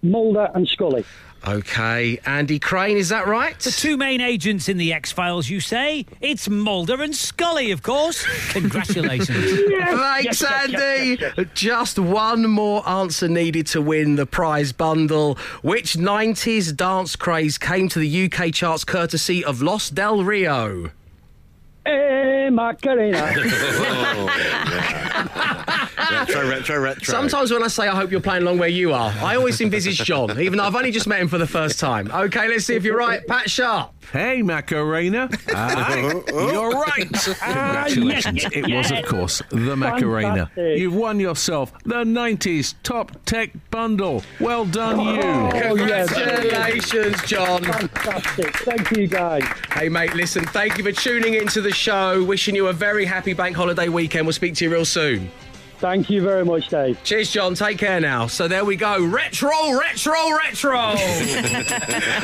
Mulder 0.02 0.50
and 0.54 0.68
Scully. 0.68 1.04
Okay, 1.48 2.20
Andy 2.26 2.58
Crane, 2.58 2.98
is 2.98 3.10
that 3.10 3.28
right? 3.28 3.60
The 3.60 3.70
two 3.70 3.98
main 3.98 4.20
agents 4.20 4.68
in 4.68 4.78
the 4.78 4.92
X 4.94 5.12
Files, 5.12 5.48
you 5.48 5.60
say? 5.60 6.08
It's 6.20 6.50
Mulder 6.50 7.04
and 7.04 7.16
Scully, 7.16 7.70
of 7.70 7.84
course. 7.84 8.26
Congratulations. 8.52 9.30
Thanks, 9.70 10.44
Andy. 10.44 11.20
Just 11.54 12.00
one 12.00 12.50
more 12.50 12.88
answer 12.90 13.28
needed 13.28 13.68
to 13.68 13.82
win 13.82 14.16
the 14.16 14.26
prize 14.26 14.72
bundle. 14.72 15.38
Which 15.62 15.94
90s 15.94 16.76
dance 16.76 17.16
craze 17.16 17.60
came 17.60 17.90
to 17.90 18.00
the 18.00 18.26
UK 18.26 18.52
charts 18.52 18.84
courtesy 18.84 19.46
of 19.46 19.62
Los 19.62 19.92
Del 19.92 20.24
Rio? 20.24 20.90
Hey, 21.86 22.50
Macarena. 22.52 23.18
retro, 26.12 26.50
retro, 26.50 26.80
retro. 26.80 27.04
Sometimes 27.04 27.52
when 27.52 27.64
I 27.64 27.68
say 27.68 27.88
I 27.88 27.96
hope 27.96 28.12
you're 28.12 28.22
playing 28.22 28.44
along 28.44 28.58
where 28.58 28.70
you 28.70 28.94
are, 28.94 29.14
I 29.22 29.36
always 29.36 29.62
envisage 29.62 29.98
John, 30.00 30.40
even 30.40 30.58
though 30.58 30.64
I've 30.66 30.76
only 30.76 30.92
just 30.92 31.08
met 31.08 31.20
him 31.20 31.28
for 31.28 31.38
the 31.38 31.48
first 31.48 31.80
time. 31.80 32.10
Okay, 32.12 32.48
let's 32.48 32.66
see 32.66 32.76
if 32.76 32.84
you're 32.84 32.98
right. 32.98 33.26
Pat 33.28 33.50
Sharp. 33.50 33.92
Hey, 34.12 34.42
Macarena. 34.44 35.30
Ah, 35.54 35.96
you're 35.96 36.70
right. 36.70 37.10
Congratulations. 37.42 38.46
It 38.54 38.72
was, 38.72 38.92
of 38.92 39.06
course, 39.06 39.42
the 39.50 39.76
Macarena. 39.76 40.46
Fantastic. 40.48 40.80
You've 40.80 40.96
won 40.96 41.20
yourself 41.20 41.74
the 41.84 42.04
90s 42.04 42.76
Top 42.84 43.12
Tech 43.26 43.50
Bundle. 43.72 44.24
Well 44.40 44.66
done, 44.66 45.00
you. 45.00 45.22
Oh, 45.22 45.76
yeah, 45.76 46.06
Congratulations, 46.06 47.22
John. 47.24 47.64
fantastic. 47.64 48.56
Thank 48.58 48.92
you, 48.92 49.08
guys. 49.08 49.44
Hey, 49.74 49.90
mate, 49.90 50.14
listen, 50.14 50.46
thank 50.46 50.78
you 50.78 50.84
for 50.84 50.92
tuning 50.92 51.34
into 51.34 51.60
the 51.62 51.72
show. 51.76 52.24
Wishing 52.24 52.56
you 52.56 52.68
a 52.68 52.74
very 52.74 53.06
happy 53.06 53.34
bank 53.34 53.56
holiday 53.56 53.90
weekend. 53.90 54.26
We'll 54.26 54.34
speak 54.34 54.56
to 54.56 54.66
you 54.66 54.72
real 54.72 54.86
soon. 54.86 55.32
Thank 55.78 56.10
you 56.10 56.22
very 56.22 56.46
much, 56.46 56.70
Dave. 56.70 57.04
Cheers, 57.04 57.32
John. 57.32 57.54
Take 57.54 57.78
care 57.78 58.00
now. 58.00 58.28
So 58.28 58.48
there 58.48 58.64
we 58.64 58.78
go. 58.78 59.06
Retro, 59.06 59.78
retro, 59.78 60.32
retro. 60.38 60.78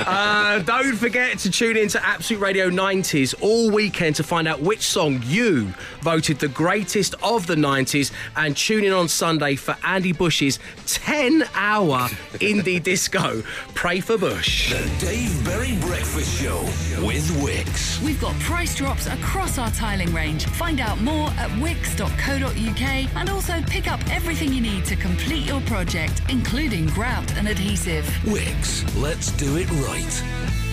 uh, 0.06 0.60
don't 0.60 0.96
forget 0.96 1.38
to 1.40 1.52
tune 1.52 1.76
in 1.76 1.90
to 1.90 2.06
Absolute 2.06 2.40
Radio 2.40 2.70
90s 2.70 3.36
all 3.42 3.70
weekend 3.70 4.16
to 4.16 4.24
find 4.24 4.48
out 4.48 4.62
which 4.62 4.82
song 4.84 5.22
you 5.26 5.74
voted 6.00 6.40
the 6.40 6.48
greatest 6.48 7.14
of 7.22 7.46
the 7.46 7.56
90s 7.56 8.12
and 8.38 8.56
tune 8.56 8.86
in 8.86 8.94
on 8.94 9.10
Sunday 9.10 9.56
for 9.56 9.76
Andy 9.84 10.14
Bush's 10.14 10.58
10 10.86 11.44
hour 11.54 12.08
indie 12.40 12.82
disco. 12.92 13.44
Pray 13.74 14.00
for 14.00 14.18
Bush. 14.18 14.72
The 14.72 15.06
Dave 15.06 15.46
Berry 15.46 15.78
Breakfast 15.82 16.42
Show 16.42 16.62
with 17.06 17.28
Wickes. 17.42 18.02
We've 18.02 18.20
got 18.22 18.34
price 18.40 18.76
drops 18.76 19.08
across 19.08 19.58
our 19.58 19.72
tiling 19.72 20.14
range. 20.14 20.46
Find 20.46 20.80
out 20.80 21.02
more 21.02 21.28
at 21.32 21.50
wickes.co.uk 21.60 23.16
and 23.16 23.30
also 23.30 23.41
pick 23.68 23.92
up 23.92 24.00
everything 24.12 24.54
you 24.54 24.62
need 24.62 24.86
to 24.86 24.96
complete 24.96 25.46
your 25.46 25.62
project, 25.62 26.22
including 26.30 26.86
grout 26.88 27.36
and 27.38 27.48
adhesive. 27.48 28.06
Wickes, 28.24 28.86
let's 29.02 29.32
do 29.32 29.58
it 29.58 29.70
right. 29.88 30.71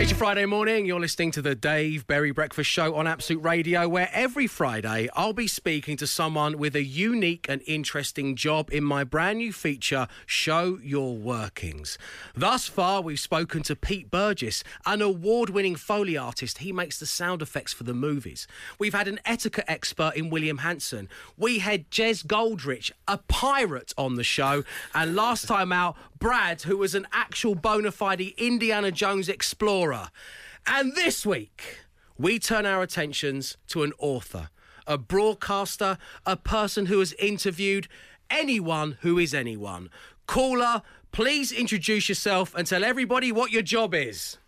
It's 0.00 0.12
your 0.12 0.18
Friday 0.18 0.46
morning. 0.46 0.86
You're 0.86 1.00
listening 1.00 1.32
to 1.32 1.42
the 1.42 1.56
Dave 1.56 2.06
Berry 2.06 2.30
Breakfast 2.30 2.70
Show 2.70 2.94
on 2.94 3.08
Absolute 3.08 3.42
Radio, 3.42 3.88
where 3.88 4.08
every 4.12 4.46
Friday 4.46 5.08
I'll 5.16 5.32
be 5.32 5.48
speaking 5.48 5.96
to 5.96 6.06
someone 6.06 6.56
with 6.56 6.76
a 6.76 6.84
unique 6.84 7.46
and 7.48 7.60
interesting 7.66 8.36
job 8.36 8.72
in 8.72 8.84
my 8.84 9.02
brand 9.02 9.38
new 9.38 9.52
feature, 9.52 10.06
Show 10.24 10.78
Your 10.84 11.16
Workings. 11.16 11.98
Thus 12.32 12.68
far, 12.68 13.02
we've 13.02 13.18
spoken 13.18 13.64
to 13.64 13.74
Pete 13.74 14.08
Burgess, 14.08 14.62
an 14.86 15.02
award 15.02 15.50
winning 15.50 15.74
Foley 15.74 16.16
artist. 16.16 16.58
He 16.58 16.70
makes 16.70 17.00
the 17.00 17.06
sound 17.06 17.42
effects 17.42 17.72
for 17.72 17.82
the 17.82 17.92
movies. 17.92 18.46
We've 18.78 18.94
had 18.94 19.08
an 19.08 19.18
etiquette 19.24 19.64
expert 19.66 20.12
in 20.14 20.30
William 20.30 20.58
Hanson. 20.58 21.08
We 21.36 21.58
had 21.58 21.90
Jez 21.90 22.24
Goldrich, 22.24 22.92
a 23.08 23.18
pirate, 23.26 23.92
on 23.98 24.14
the 24.14 24.22
show. 24.22 24.62
And 24.94 25.16
last 25.16 25.48
time 25.48 25.72
out, 25.72 25.96
Brad, 26.20 26.62
who 26.62 26.76
was 26.76 26.94
an 26.94 27.06
actual 27.12 27.54
bona 27.54 27.92
fide 27.92 28.20
Indiana 28.20 28.90
Jones 28.90 29.28
explorer. 29.28 29.87
And 30.66 30.94
this 30.94 31.24
week, 31.24 31.78
we 32.18 32.38
turn 32.38 32.66
our 32.66 32.82
attentions 32.82 33.56
to 33.68 33.82
an 33.82 33.92
author, 33.98 34.50
a 34.86 34.98
broadcaster, 34.98 35.98
a 36.26 36.36
person 36.36 36.86
who 36.86 36.98
has 36.98 37.12
interviewed 37.14 37.88
anyone 38.30 38.98
who 39.00 39.18
is 39.18 39.32
anyone. 39.32 39.88
Caller, 40.26 40.82
please 41.12 41.52
introduce 41.52 42.08
yourself 42.08 42.54
and 42.54 42.66
tell 42.66 42.84
everybody 42.84 43.32
what 43.32 43.50
your 43.50 43.62
job 43.62 43.94
is. 43.94 44.38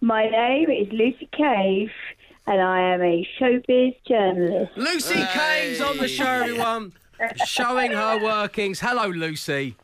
My 0.00 0.28
name 0.28 0.70
is 0.70 0.88
Lucy 0.92 1.28
Cave, 1.32 1.90
and 2.46 2.60
I 2.60 2.92
am 2.92 3.00
a 3.00 3.26
showbiz 3.40 3.96
journalist. 4.06 4.72
Lucy 4.76 5.22
Cave's 5.32 5.80
on 5.80 5.96
the 5.96 6.08
show, 6.08 6.26
everyone, 6.26 6.92
showing 7.46 7.92
her 7.92 8.22
workings. 8.22 8.80
Hello, 8.80 9.06
Lucy. 9.06 9.76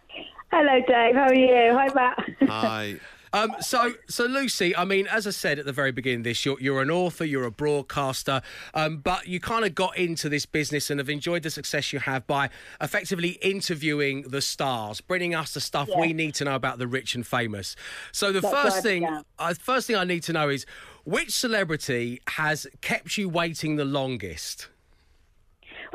Hello, 0.53 0.81
Dave. 0.87 1.15
How 1.15 1.29
are 1.29 1.35
you? 1.35 1.73
Hi, 1.73 1.89
Matt. 1.95 2.49
Hi. 2.49 2.97
Um, 3.33 3.55
so, 3.61 3.95
so 4.09 4.27
Lucy, 4.27 4.77
I 4.77 4.85
mean, 4.85 5.07
as 5.07 5.27
I 5.27 5.31
said 5.31 5.59
at 5.59 5.65
the 5.65 5.73
very 5.73 5.91
beginning 5.93 6.21
of 6.21 6.25
this, 6.25 6.45
you're, 6.45 6.61
you're 6.61 6.83
an 6.83 6.91
author, 6.91 7.25
you're 7.25 7.45
a 7.47 7.51
broadcaster, 7.51 8.43
um, 8.75 8.99
but 8.99 9.27
you 9.27 9.41
kind 9.41 9.65
of 9.65 9.75
got 9.75 9.97
into 9.97 10.29
this 10.29 10.45
business 10.47 10.91
and 10.91 11.01
have 11.01 11.09
enjoyed 11.09 11.43
the 11.43 11.51
success 11.51 11.93
you 11.93 11.99
have 12.01 12.27
by 12.27 12.51
effectively 12.81 13.31
interviewing 13.43 14.23
the 14.23 14.41
stars, 14.43 15.01
bringing 15.01 15.35
us 15.35 15.55
the 15.55 15.61
stuff 15.61 15.89
Yeah. 15.91 16.01
we 16.01 16.13
need 16.13 16.35
to 16.37 16.45
know 16.45 16.55
about 16.55 16.79
the 16.79 16.87
rich 16.87 17.15
and 17.15 17.27
famous. 17.27 17.75
So, 18.13 18.33
the 18.33 18.41
That's 18.41 18.55
first 18.55 18.75
right, 18.77 18.83
thing, 18.83 19.03
yeah. 19.03 19.23
uh, 19.39 19.55
first 19.55 19.87
thing 19.87 19.97
I 19.97 20.05
need 20.05 20.23
to 20.25 20.33
know 20.33 20.49
is 20.49 20.67
which 21.05 21.31
celebrity 21.33 22.21
has 22.29 22.67
kept 22.81 23.17
you 23.19 23.29
waiting 23.29 23.77
the 23.77 23.85
longest? 23.85 24.69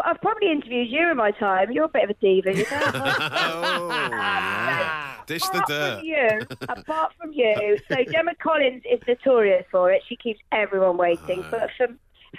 I've 0.03 0.21
probably 0.21 0.51
interviewed 0.51 0.89
you 0.89 1.09
in 1.11 1.17
my 1.17 1.31
time. 1.31 1.71
You're 1.71 1.85
a 1.85 1.89
bit 1.89 2.03
of 2.05 2.09
a 2.11 2.13
diva, 2.15 2.55
you 2.55 2.65
know. 2.69 2.91
Oh. 3.29 5.23
Dish 5.25 5.43
the 5.43 5.57
apart 5.57 5.67
dirt. 5.67 5.97
from 5.97 6.05
you, 6.05 6.39
apart 6.69 7.13
from 7.19 7.33
you, 7.33 7.77
so 7.89 7.97
Gemma 8.11 8.33
Collins 8.41 8.83
is 8.89 8.99
notorious 9.07 9.65
for 9.69 9.91
it. 9.91 10.01
She 10.07 10.15
keeps 10.15 10.39
everyone 10.53 10.95
waiting. 10.97 11.43
But 11.51 11.69
for 11.77 11.87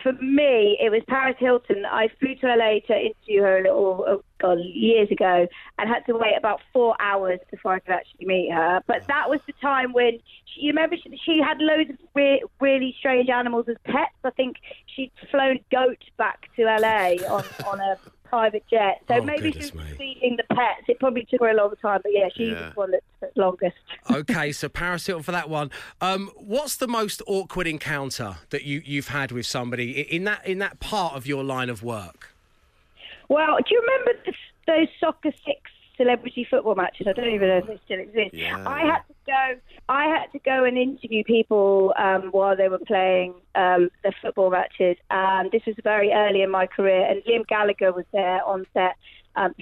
for 0.03 0.12
me, 0.14 0.79
it 0.81 0.90
was 0.90 1.03
Paris 1.09 1.37
Hilton. 1.38 1.85
I 1.85 2.09
flew 2.18 2.35
to 2.37 2.47
LA 2.47 2.81
to 2.87 2.97
interview 2.99 3.42
her 3.42 3.59
a 3.59 3.62
little, 3.62 4.23
God, 4.40 4.59
years 4.61 5.11
ago, 5.11 5.46
and 5.79 5.88
had 5.88 6.05
to 6.07 6.12
wait 6.14 6.35
about 6.37 6.61
four 6.72 6.96
hours 7.01 7.40
before 7.51 7.74
I 7.74 7.79
could 7.81 7.94
actually 7.94 8.27
meet 8.27 8.51
her. 8.53 8.83
But 8.87 9.07
that 9.09 9.29
was 9.29 9.40
the 9.46 9.53
time 9.61 9.92
when 9.92 10.18
she, 10.55 10.62
you 10.62 10.68
remember 10.68 10.96
she, 10.96 11.18
she 11.24 11.40
had 11.42 11.59
loads 11.61 11.90
of 11.90 11.96
re- 12.14 12.42
really 12.61 12.94
strange 12.98 13.29
animals 13.29 13.66
as 13.68 13.77
pets. 13.85 14.14
I 14.24 14.31
think 14.31 14.57
she'd 14.94 15.11
flown 15.31 15.57
a 15.57 15.64
goat 15.74 15.98
back 16.16 16.48
to 16.57 16.62
LA 16.64 17.16
on 17.29 17.44
on 17.66 17.81
a 17.81 17.98
private 18.24 18.62
jet. 18.70 19.01
So 19.09 19.14
Oh, 19.14 19.22
maybe 19.22 19.53
she 19.53 19.59
was 19.59 19.74
me. 19.74 19.83
feeding 19.96 20.37
the 20.37 20.55
pets. 20.55 20.83
It 20.87 20.98
probably 21.01 21.27
took 21.31 21.40
her 21.40 21.48
a 21.48 21.55
long 21.55 21.74
time, 21.81 22.01
but 22.03 22.12
yeah, 22.12 22.29
she's 22.37 22.48
Yeah. 22.51 22.68
the 22.68 22.74
one 22.74 22.90
that 22.90 23.03
took 23.20 23.31
longest. 23.37 23.77
okay, 24.11 24.53
so 24.53 24.68
Paris 24.68 25.07
for 25.07 25.33
that 25.33 25.48
one. 25.48 25.70
Um, 26.03 26.31
what's 26.37 26.77
the 26.77 26.88
most 26.88 27.22
awkward 27.27 27.66
encounter 27.66 28.37
that 28.51 28.64
you, 28.64 28.83
you've 28.85 29.09
had 29.09 29.33
with 29.33 29.46
somebody 29.46 30.01
in 30.03 30.24
that 30.24 30.46
in 30.46 30.59
that 30.59 30.79
part 30.79 31.14
of 31.14 31.27
your 31.27 31.42
line 31.42 31.70
of 31.70 31.83
work? 31.83 32.35
Well, 33.28 33.56
do 33.58 33.74
you 33.74 33.80
remember 33.80 34.12
the, 34.24 34.32
those 34.66 34.88
soccer 35.00 35.32
six 35.44 35.70
celebrity 35.96 36.46
football 36.48 36.74
matches? 36.74 37.06
I 37.06 37.12
don't 37.12 37.32
even 37.34 37.48
know 37.48 37.58
if 37.58 37.66
they 37.66 37.80
still 37.84 38.00
exist. 38.00 38.34
Yeah. 38.34 38.64
I 38.66 38.80
had 38.80 39.00
to 39.08 39.14
go. 39.26 39.60
I 39.88 40.04
had 40.04 40.32
to 40.32 40.38
go 40.38 40.64
and 40.64 40.78
interview 40.78 41.24
people 41.24 41.92
um, 41.98 42.28
while 42.30 42.56
they 42.56 42.68
were 42.68 42.78
playing 42.78 43.34
um, 43.54 43.90
the 44.02 44.12
football 44.22 44.50
matches, 44.50 44.96
and 45.10 45.50
this 45.50 45.62
was 45.66 45.76
very 45.82 46.12
early 46.12 46.42
in 46.42 46.50
my 46.50 46.66
career. 46.66 47.04
And 47.06 47.22
Liam 47.24 47.46
Gallagher 47.46 47.92
was 47.92 48.06
there 48.12 48.42
on 48.44 48.66
set. 48.72 48.96
Um, 49.36 49.54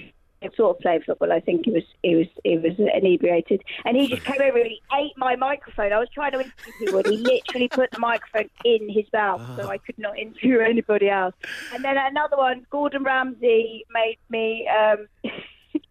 sort 0.55 0.75
of 0.75 0.81
playing 0.81 1.01
football. 1.01 1.31
I 1.31 1.39
think 1.39 1.65
he 1.65 1.71
was 1.71 1.83
he 2.03 2.15
was 2.15 2.27
he 2.43 2.57
was 2.57 2.73
inebriated, 2.77 3.63
and 3.85 3.97
he 3.97 4.07
just 4.07 4.23
came 4.23 4.41
over 4.41 4.57
and 4.57 4.67
he 4.67 4.81
ate 4.97 5.13
my 5.17 5.35
microphone. 5.35 5.93
I 5.93 5.99
was 5.99 6.09
trying 6.13 6.31
to 6.33 6.39
interview 6.39 6.73
people, 6.79 6.97
and 6.99 7.07
he 7.07 7.17
literally 7.17 7.67
put 7.67 7.91
the 7.91 7.99
microphone 7.99 8.49
in 8.63 8.89
his 8.89 9.05
mouth, 9.13 9.41
so 9.57 9.69
I 9.69 9.77
could 9.77 9.97
not 9.97 10.17
interview 10.17 10.59
anybody 10.59 11.09
else. 11.09 11.35
And 11.73 11.83
then 11.83 11.97
another 11.97 12.37
one, 12.37 12.65
Gordon 12.69 13.03
Ramsay 13.03 13.85
made 13.93 14.17
me 14.29 14.67
um, 14.67 15.07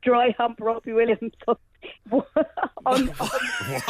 dry 0.02 0.35
hump 0.38 0.59
Robbie 0.61 0.92
Williams 0.92 1.32
on, 1.46 1.56
on, 2.12 2.22
on, 2.87 3.11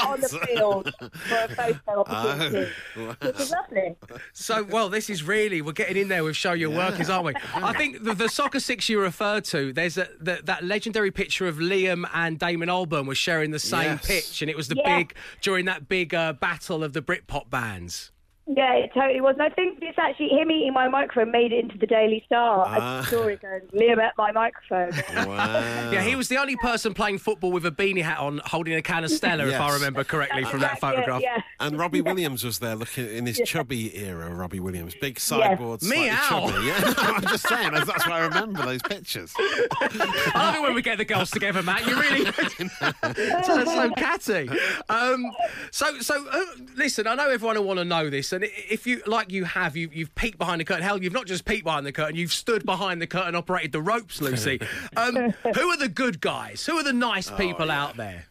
on 0.07 0.21
the 0.21 0.29
field 0.47 0.95
for 0.99 1.35
a 1.37 1.49
photo 1.49 2.01
opportunity. 2.07 2.71
Oh, 2.97 3.17
Which 3.21 3.37
was 3.37 3.51
lovely. 3.51 3.97
So, 4.33 4.65
well, 4.65 4.89
this 4.89 5.09
is 5.11 5.23
really 5.23 5.63
we're 5.63 5.73
getting 5.73 5.97
in 5.97 6.09
there 6.09 6.25
with 6.25 6.37
show 6.37 6.53
your 6.53 6.71
workers, 6.71 7.09
aren't 7.11 7.27
we? 7.27 7.35
I 7.55 7.73
think 7.73 8.03
the, 8.05 8.15
the 8.15 8.29
soccer 8.29 8.61
six 8.61 8.89
you 8.89 9.01
referred 9.01 9.45
to. 9.47 9.73
There's 9.73 9.99
a, 9.99 10.09
the, 10.21 10.41
that 10.45 10.65
legendary 10.65 11.11
picture 11.11 11.47
of 11.47 11.57
Liam 11.57 12.09
and 12.15 12.39
Damon 12.39 12.69
Albarn 12.69 13.07
were 13.07 13.15
sharing 13.15 13.51
the 13.51 13.59
same 13.59 13.77
Yes. 14.03 14.07
pitch, 14.07 14.43
and 14.43 14.51
it 14.51 14.57
was 14.57 14.69
the 14.69 14.77
Yeah. 14.77 14.97
big 14.99 15.15
during 15.43 15.65
that 15.67 15.89
big 15.89 16.15
uh, 16.15 16.33
battle 16.33 16.83
of 16.83 16.93
the 16.93 17.03
Britpop 17.03 17.51
bands. 17.51 18.11
Yeah, 18.49 18.75
it 18.75 18.93
totally 18.95 19.21
was. 19.21 19.35
And 19.35 19.43
I 19.43 19.49
think 19.49 19.81
this 19.81 19.95
actually, 19.99 20.29
him 20.29 20.51
eating 20.53 20.73
my 20.73 20.89
microphone 20.89 21.33
made 21.33 21.53
it 21.53 21.65
into 21.65 21.77
the 21.79 21.87
Daily 21.87 22.23
Star. 22.27 22.65
Ah. 22.69 23.01
A 23.01 23.05
story 23.05 23.37
going, 23.37 23.63
Liam 23.75 23.99
ate 24.05 24.13
my 24.17 24.31
microphone. 24.33 24.93
Wow. 25.27 25.91
Yeah, 25.91 26.03
he 26.03 26.15
was 26.15 26.29
the 26.29 26.37
only 26.37 26.57
person 26.57 26.95
playing 26.95 27.19
football 27.19 27.51
with 27.51 27.67
a 27.67 27.71
beanie 27.71 28.03
hat 28.03 28.19
on, 28.19 28.41
holding 28.45 28.75
a 28.75 28.83
can 28.83 29.03
of 29.03 29.11
Stella, 29.11 29.47
if 29.47 29.61
I 29.61 29.73
remember 29.75 30.05
correctly 30.05 30.45
from 30.45 30.61
that 30.61 30.79
photograph. 30.79 31.23
Yeah, 31.23 31.41
And 31.59 31.79
Robbie 31.79 32.01
Williams 32.01 32.45
was 32.45 32.59
there 32.61 32.77
looking 32.77 33.09
in 33.09 33.27
his 33.27 33.41
chubby 33.45 33.97
era. 33.97 34.33
Robbie 34.33 34.61
Williams, 34.61 34.95
big 35.01 35.19
sideboard, 35.19 35.83
slightly 35.83 36.07
Meow. 36.07 36.17
chubby. 36.29 36.67
Yeah, 36.67 36.95
I'm 36.99 37.23
just 37.23 37.49
saying. 37.49 37.73
That's 37.73 37.87
that's 37.87 38.07
why 38.07 38.19
I 38.21 38.25
remember 38.25 38.65
those 38.65 38.83
pictures. 38.83 39.33
I 39.39 40.31
love 40.35 40.57
it 40.57 40.63
when 40.63 40.75
we 40.75 40.83
get 40.83 40.99
the 40.99 41.05
girls 41.05 41.31
together, 41.31 41.63
Matt. 41.63 41.87
You 41.87 41.99
really 42.01 42.25
so, 43.43 43.65
so 43.65 43.91
catty. 43.97 44.49
Um, 44.89 45.25
so, 45.71 45.99
so 46.01 46.27
uh, 46.31 46.41
listen. 46.77 47.07
I 47.07 47.15
know 47.15 47.29
everyone 47.31 47.57
will 47.57 47.65
want 47.65 47.79
to 47.79 47.85
know 47.85 48.11
this, 48.11 48.33
and 48.37 48.45
if 48.71 48.87
you 48.87 49.03
like, 49.07 49.33
you 49.33 49.45
have 49.45 49.77
you 49.77 49.91
you've 49.93 50.15
peeked 50.15 50.39
behind 50.39 50.61
the 50.61 50.65
curtain. 50.65 50.83
Hell, 50.85 51.03
you've 51.03 51.13
not 51.13 51.27
just 51.27 51.45
peeked 51.45 51.65
behind 51.65 51.85
the 51.85 51.93
curtain. 51.93 52.17
You've 52.17 52.33
stood 52.33 52.65
behind 52.65 53.03
the 53.03 53.07
curtain, 53.07 53.35
operated 53.35 53.73
the 53.73 53.83
ropes, 53.83 54.21
Lucy. 54.21 54.61
Um, 54.97 55.15
who 55.55 55.69
are 55.71 55.77
the 55.77 55.89
good 55.89 56.21
guys? 56.21 56.65
Who 56.67 56.77
are 56.79 56.83
the 56.85 56.93
nice 56.93 57.31
people 57.31 57.71
out 57.71 57.97
there? 57.97 58.27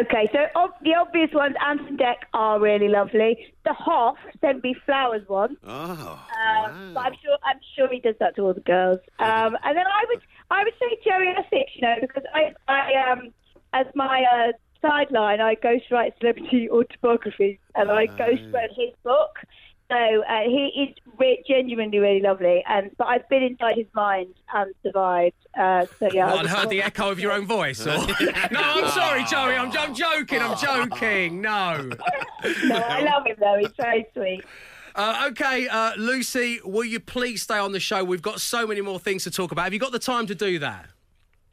Okay, 0.00 0.28
so 0.32 0.38
ob- 0.56 0.74
the 0.82 0.94
obvious 0.94 1.30
ones, 1.32 1.54
Ant 1.64 1.80
and 1.88 1.96
Dec 1.98 2.16
are 2.32 2.58
really 2.58 2.88
lovely. 2.88 3.52
The 3.64 3.72
Hoff 3.74 4.16
sent 4.40 4.64
me 4.64 4.74
flowers 4.84 5.22
once. 5.28 5.56
Oh, 5.64 6.26
Um, 6.48 6.94
but 6.94 7.00
I'm 7.06 7.12
sure 7.22 7.38
I'm 7.44 7.60
sure 7.76 7.88
he 7.92 8.00
does 8.00 8.16
that 8.18 8.34
to 8.36 8.42
all 8.42 8.54
the 8.54 8.60
girls. 8.60 8.98
Um, 9.20 9.56
and 9.62 9.76
then 9.76 9.86
I 9.86 10.04
would 10.08 10.20
I 10.50 10.64
would 10.64 10.74
say 10.80 10.98
Jerry 11.04 11.28
Essex, 11.28 11.70
you 11.76 11.82
know, 11.82 11.94
because 12.00 12.24
I 12.34 12.54
I 12.66 13.12
um 13.12 13.32
as 13.72 13.86
my 13.94 14.24
uh, 14.24 14.52
sideline 14.84 15.40
I 15.40 15.54
ghostwrite 15.54 16.12
celebrity 16.20 16.68
autobiographies 16.70 17.58
and 17.74 17.90
I 17.90 18.06
ghostwrote 18.06 18.74
his 18.76 18.94
book. 19.02 19.38
So 19.90 19.96
uh, 19.96 20.40
he 20.46 20.88
is 20.88 20.96
re- 21.18 21.44
genuinely 21.46 21.98
really 21.98 22.20
lovely, 22.20 22.64
and 22.66 22.90
but 22.96 23.06
I've 23.06 23.28
been 23.28 23.42
inside 23.42 23.76
his 23.76 23.86
mind 23.94 24.34
and 24.54 24.74
survived. 24.82 25.34
Uh, 25.58 25.84
so 25.98 26.08
yeah, 26.10 26.26
I 26.26 26.30
What, 26.30 26.38
and 26.38 26.48
would- 26.48 26.58
heard 26.58 26.70
the 26.70 26.82
echo 26.82 27.10
of 27.10 27.20
your 27.20 27.32
own 27.32 27.46
voice? 27.46 27.86
Or... 27.86 27.96
no, 27.98 28.60
I'm 28.60 28.90
sorry, 28.90 29.24
Joey. 29.24 29.54
I'm, 29.54 29.70
I'm 29.76 29.94
joking. 29.94 30.40
I'm 30.40 30.56
joking. 30.56 31.42
No. 31.42 31.76
no, 32.64 32.76
I 32.76 33.02
love 33.02 33.26
him 33.26 33.36
though. 33.38 33.58
He's 33.60 33.72
very 33.76 34.06
sweet. 34.14 34.42
Uh, 34.94 35.26
okay, 35.30 35.66
uh, 35.68 35.92
Lucy, 35.96 36.60
will 36.64 36.84
you 36.84 37.00
please 37.00 37.42
stay 37.42 37.58
on 37.58 37.72
the 37.72 37.80
show? 37.80 38.04
We've 38.04 38.22
got 38.22 38.40
so 38.40 38.66
many 38.66 38.80
more 38.80 39.00
things 39.00 39.24
to 39.24 39.30
talk 39.30 39.52
about. 39.52 39.64
Have 39.64 39.74
you 39.74 39.80
got 39.80 39.92
the 39.92 39.98
time 39.98 40.26
to 40.28 40.34
do 40.34 40.60
that? 40.60 40.86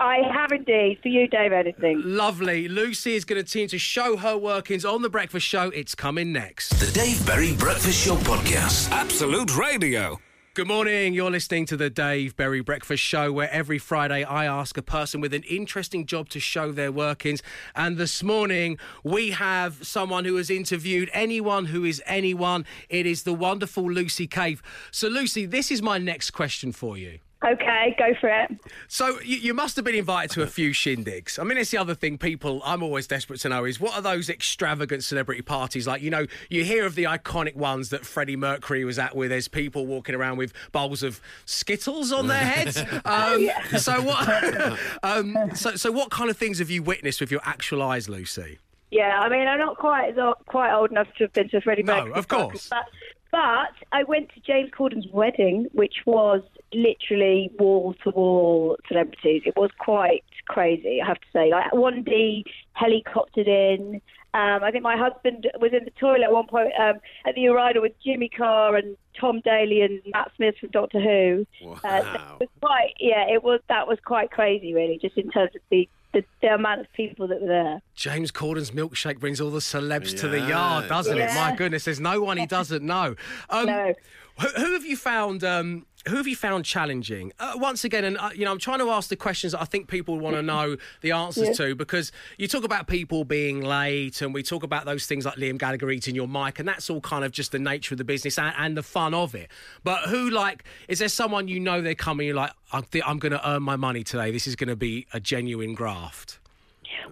I 0.01 0.23
have 0.33 0.51
indeed 0.51 0.97
for 1.03 1.09
you, 1.09 1.27
Dave. 1.27 1.51
Anything. 1.51 2.01
Lovely. 2.03 2.67
Lucy 2.67 3.13
is 3.13 3.23
going 3.23 3.37
to 3.37 3.43
continue 3.43 3.67
to 3.67 3.77
show 3.77 4.17
her 4.17 4.35
workings 4.35 4.83
on 4.83 5.03
The 5.03 5.11
Breakfast 5.11 5.45
Show. 5.45 5.69
It's 5.69 5.93
coming 5.93 6.33
next. 6.33 6.69
The 6.79 6.91
Dave 6.91 7.23
Berry 7.23 7.53
Breakfast 7.53 8.03
Show 8.03 8.15
Podcast. 8.15 8.89
Absolute 8.89 9.55
Radio. 9.55 10.19
Good 10.55 10.67
morning. 10.67 11.13
You're 11.13 11.29
listening 11.29 11.67
to 11.67 11.77
the 11.77 11.91
Dave 11.91 12.35
Berry 12.35 12.61
Breakfast 12.61 13.03
Show, 13.03 13.31
where 13.31 13.49
every 13.51 13.77
Friday 13.77 14.23
I 14.23 14.45
ask 14.45 14.75
a 14.75 14.81
person 14.81 15.21
with 15.21 15.35
an 15.35 15.43
interesting 15.43 16.07
job 16.07 16.29
to 16.29 16.39
show 16.39 16.71
their 16.71 16.91
workings. 16.91 17.43
And 17.75 17.97
this 17.97 18.23
morning 18.23 18.79
we 19.03 19.29
have 19.29 19.85
someone 19.85 20.25
who 20.25 20.35
has 20.37 20.49
interviewed 20.49 21.11
anyone 21.13 21.67
who 21.67 21.85
is 21.85 22.01
anyone. 22.07 22.65
It 22.89 23.05
is 23.05 23.21
the 23.21 23.33
wonderful 23.33 23.83
Lucy 23.83 24.25
Cave. 24.25 24.63
So, 24.89 25.07
Lucy, 25.09 25.45
this 25.45 25.69
is 25.69 25.83
my 25.83 25.99
next 25.99 26.31
question 26.31 26.71
for 26.71 26.97
you. 26.97 27.19
Okay, 27.43 27.95
go 27.97 28.13
for 28.19 28.29
it. 28.29 28.51
So 28.87 29.19
you, 29.21 29.37
you 29.37 29.53
must 29.55 29.75
have 29.75 29.83
been 29.83 29.95
invited 29.95 30.29
to 30.35 30.43
a 30.43 30.47
few 30.47 30.71
shindigs. 30.71 31.39
I 31.39 31.43
mean, 31.43 31.57
it's 31.57 31.71
the 31.71 31.77
other 31.79 31.95
thing 31.95 32.19
people 32.19 32.61
I'm 32.63 32.83
always 32.83 33.07
desperate 33.07 33.39
to 33.41 33.49
know 33.49 33.65
is 33.65 33.79
what 33.79 33.95
are 33.95 34.01
those 34.01 34.29
extravagant 34.29 35.03
celebrity 35.03 35.41
parties 35.41 35.87
like? 35.87 36.03
You 36.03 36.11
know, 36.11 36.27
you 36.51 36.63
hear 36.63 36.85
of 36.85 36.93
the 36.93 37.05
iconic 37.05 37.55
ones 37.55 37.89
that 37.89 38.05
Freddie 38.05 38.35
Mercury 38.35 38.85
was 38.85 38.99
at, 38.99 39.15
where 39.15 39.27
there's 39.27 39.47
people 39.47 39.87
walking 39.87 40.13
around 40.13 40.37
with 40.37 40.53
bowls 40.71 41.01
of 41.01 41.19
Skittles 41.45 42.11
on 42.11 42.27
their 42.27 42.37
heads. 42.37 42.83
Um, 43.05 43.49
So 43.77 44.01
what? 44.01 44.79
um, 45.03 45.35
so 45.55 45.75
so 45.75 45.91
what 45.91 46.11
kind 46.11 46.29
of 46.29 46.37
things 46.37 46.59
have 46.59 46.69
you 46.69 46.83
witnessed 46.83 47.19
with 47.19 47.31
your 47.31 47.41
actual 47.43 47.81
eyes, 47.81 48.07
Lucy? 48.07 48.59
Yeah, 48.91 49.19
I 49.21 49.29
mean, 49.29 49.47
I'm 49.47 49.57
not 49.57 49.77
quite 49.77 50.09
as 50.09 50.17
o- 50.17 50.35
quite 50.47 50.73
old 50.73 50.91
enough 50.91 51.07
to 51.17 51.23
have 51.23 51.33
been 51.33 51.49
to 51.49 51.57
a 51.57 51.61
Freddie 51.61 51.83
No, 51.83 52.11
of 52.11 52.27
course. 52.27 52.67
But, 52.69 52.83
but 53.31 53.73
I 53.91 54.03
went 54.03 54.29
to 54.33 54.41
James 54.41 54.69
Corden's 54.75 55.07
wedding, 55.11 55.67
which 55.73 55.95
was 56.05 56.41
literally 56.73 57.49
wall 57.57 57.95
to 58.03 58.09
wall 58.11 58.77
celebrities. 58.87 59.43
It 59.45 59.55
was 59.55 59.71
quite 59.79 60.23
crazy, 60.47 60.99
I 61.01 61.07
have 61.07 61.19
to 61.19 61.27
say. 61.33 61.49
Like 61.51 61.73
one 61.73 62.03
D 62.03 62.45
helicoptered 62.79 63.47
in. 63.47 64.01
Um, 64.33 64.63
I 64.63 64.71
think 64.71 64.83
my 64.83 64.95
husband 64.95 65.49
was 65.59 65.73
in 65.73 65.83
the 65.83 65.91
toilet 65.91 66.23
at 66.23 66.31
one 66.31 66.47
point 66.47 66.71
um, 66.79 66.95
at 67.25 67.35
the 67.35 67.41
urinal 67.41 67.81
with 67.81 67.91
Jimmy 68.03 68.29
Carr 68.29 68.77
and 68.77 68.95
Tom 69.19 69.41
Daley 69.43 69.81
and 69.81 70.01
Matt 70.13 70.31
Smith 70.37 70.55
from 70.57 70.69
Doctor 70.69 71.01
Who. 71.01 71.45
Uh, 71.83 72.01
so 72.01 72.07
it 72.07 72.39
was 72.39 72.49
quite, 72.61 72.93
yeah, 72.97 73.25
it 73.27 73.43
was 73.43 73.59
that 73.67 73.87
was 73.87 73.97
quite 74.05 74.31
crazy, 74.31 74.73
really, 74.73 74.97
just 75.01 75.17
in 75.17 75.29
terms 75.31 75.51
of 75.53 75.61
the 75.69 75.89
the, 76.13 76.23
the 76.41 76.53
amount 76.53 76.81
of 76.81 76.91
people 76.93 77.27
that 77.27 77.41
were 77.41 77.47
there. 77.47 77.81
James 77.95 78.31
Corden's 78.31 78.71
milkshake 78.71 79.19
brings 79.19 79.39
all 79.39 79.49
the 79.49 79.59
celebs 79.59 80.17
to 80.19 80.27
the 80.27 80.39
yard, 80.39 80.89
doesn't 80.89 81.17
it? 81.17 81.33
My 81.35 81.55
goodness, 81.55 81.85
there's 81.85 81.99
no 81.99 82.21
one 82.21 82.37
he 82.37 82.45
doesn't 82.45 82.83
know. 82.85 83.15
Um, 83.49 83.65
No. 83.65 83.93
Who, 84.39 84.47
who 84.47 84.73
have 84.73 84.85
you 84.85 84.95
found? 84.97 85.43
Um, 85.43 85.85
who 86.07 86.15
have 86.15 86.27
you 86.27 86.35
found 86.35 86.65
challenging? 86.65 87.31
Uh, 87.39 87.53
once 87.55 87.83
again, 87.83 88.03
and 88.03 88.17
uh, 88.17 88.29
you 88.33 88.45
know, 88.45 88.51
I'm 88.51 88.57
trying 88.57 88.79
to 88.79 88.89
ask 88.89 89.09
the 89.09 89.15
questions 89.15 89.53
that 89.53 89.61
I 89.61 89.65
think 89.65 89.87
people 89.87 90.19
want 90.19 90.35
to 90.35 90.41
know 90.41 90.77
the 91.01 91.11
answers 91.11 91.49
Yeah. 91.59 91.67
to 91.67 91.75
because 91.75 92.11
you 92.37 92.47
talk 92.47 92.63
about 92.63 92.87
people 92.87 93.23
being 93.23 93.61
late, 93.61 94.21
and 94.21 94.33
we 94.33 94.41
talk 94.41 94.63
about 94.63 94.85
those 94.85 95.05
things 95.05 95.25
like 95.25 95.35
Liam 95.35 95.57
Gallagher 95.59 95.91
eating 95.91 96.15
your 96.15 96.27
mic, 96.27 96.57
and 96.59 96.67
that's 96.67 96.89
all 96.89 97.01
kind 97.01 97.23
of 97.23 97.31
just 97.31 97.51
the 97.51 97.59
nature 97.59 97.93
of 97.93 97.97
the 97.99 98.03
business 98.03 98.39
and, 98.39 98.53
and 98.57 98.75
the 98.75 98.83
fun 98.83 99.13
of 99.13 99.35
it. 99.35 99.49
But 99.83 100.09
who, 100.09 100.29
like, 100.29 100.63
is 100.87 100.99
there 100.99 101.09
someone 101.09 101.47
you 101.47 101.59
know 101.59 101.81
they're 101.81 101.93
coming? 101.93 102.27
You're 102.27 102.35
like, 102.35 102.53
I 102.71 102.81
think 102.81 103.07
I'm 103.07 103.19
going 103.19 103.33
to 103.33 103.49
earn 103.49 103.61
my 103.63 103.75
money 103.75 104.03
today. 104.03 104.31
This 104.31 104.47
is 104.47 104.55
going 104.55 104.69
to 104.69 104.75
be 104.75 105.05
a 105.13 105.19
genuine 105.19 105.75
graft. 105.75 106.39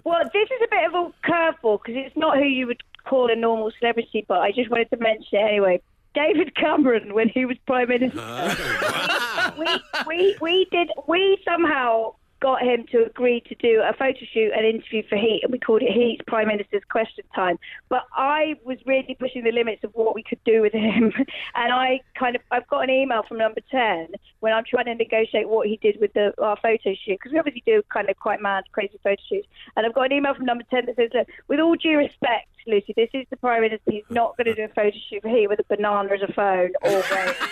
Well, 0.04 0.22
this 0.34 0.50
is 0.50 0.62
a 0.64 0.68
bit 0.70 0.86
of 0.88 0.94
a 0.94 1.28
curveball 1.30 1.80
because 1.84 1.96
it's 2.06 2.16
not 2.18 2.38
who 2.38 2.46
you 2.46 2.66
would 2.68 2.82
call 3.06 3.32
a 3.32 3.36
normal 3.36 3.72
celebrity, 3.80 4.26
but 4.28 4.40
I 4.40 4.52
just 4.52 4.70
wanted 4.70 4.90
to 4.92 4.98
mention 4.98 5.38
it 5.40 5.44
anyway. 5.44 5.82
David 6.14 6.56
Cameron, 6.56 7.14
when 7.14 7.30
he 7.30 7.46
was 7.46 7.58
Prime 7.68 7.90
Minister, 7.90 8.20
oh, 8.20 9.54
we, 9.58 9.68
we, 10.08 10.38
we 10.42 10.68
did, 10.72 10.90
we 11.08 11.38
somehow 11.46 12.14
got 12.40 12.62
him 12.62 12.86
to 12.92 13.06
agree 13.06 13.42
to 13.42 13.56
do 13.56 13.82
a 13.82 13.94
photo 13.94 14.20
shoot 14.34 14.52
and 14.56 14.66
interview 14.66 15.04
for 15.08 15.18
Heat, 15.18 15.42
and 15.44 15.52
we 15.52 15.60
called 15.60 15.82
it 15.82 15.92
Heat's 15.92 16.22
Prime 16.28 16.48
Minister's 16.48 16.84
Question 16.90 17.26
Time. 17.36 17.58
But 17.90 18.04
I 18.14 18.56
was 18.64 18.78
really 18.86 19.16
pushing 19.20 19.44
the 19.44 19.52
limits 19.52 19.84
of 19.84 19.92
what 19.94 20.16
we 20.16 20.24
could 20.24 20.44
do 20.46 20.62
with 20.62 20.74
him, 20.74 21.12
and 21.56 21.74
I 21.74 22.02
kind 22.18 22.36
of, 22.36 22.42
I've 22.52 22.68
got 22.68 22.84
an 22.84 22.90
email 22.90 23.24
from 23.28 23.38
Number 23.38 23.62
Ten 23.70 24.08
when 24.40 24.54
I'm 24.54 24.64
trying 24.64 24.86
to 24.86 24.96
negotiate 24.96 25.50
what 25.50 25.68
he 25.68 25.78
did 25.78 26.00
with 26.00 26.14
the 26.14 26.34
our 26.42 26.58
photo 26.58 26.94
shoot 26.94 27.20
because 27.20 27.32
we 27.32 27.40
obviously 27.40 27.64
do 27.66 27.82
kind 27.92 28.10
of 28.10 28.18
quite 28.18 28.42
mad, 28.42 28.64
crazy 28.72 29.00
photo 29.04 29.22
shoots, 29.28 29.48
and 29.76 29.86
I've 29.86 29.94
got 29.94 30.04
an 30.04 30.14
email 30.14 30.34
from 30.34 30.46
Number 30.46 30.64
Ten 30.70 30.86
that 30.86 30.96
says, 30.96 31.10
"Look, 31.14 31.28
with 31.48 31.60
all 31.60 31.76
due 31.76 31.98
respect." 31.98 32.49
Lucy, 32.68 32.94
this 32.96 33.10
is 33.14 33.26
the 33.30 33.38
Prime 33.38 33.62
Minister. 33.62 33.92
He's 33.92 34.04
not 34.10 34.38
going 34.38 34.46
to 34.46 34.56
do 34.56 34.64
a 34.64 34.68
photo 34.70 34.96
shoot 35.10 35.26
here 35.26 35.50
with 35.50 35.60
a 35.60 35.64
banana 35.64 36.10
as 36.14 36.22
a 36.28 36.34
phone 36.34 36.72
or 36.82 37.04
wearing. 37.12 37.36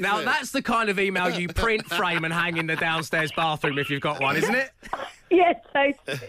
Now 0.00 0.22
that's 0.22 0.50
the 0.50 0.62
kind 0.62 0.88
of 0.88 0.98
email 0.98 1.30
you 1.30 1.48
print, 1.48 1.84
frame, 1.86 2.24
and 2.24 2.32
hang 2.32 2.56
in 2.56 2.66
the 2.66 2.76
downstairs 2.76 3.30
bathroom 3.32 3.78
if 3.78 3.90
you've 3.90 4.00
got 4.00 4.20
one, 4.20 4.36
isn't 4.36 4.54
it? 4.54 4.70
Yes, 5.30 5.56
totally. 5.72 6.28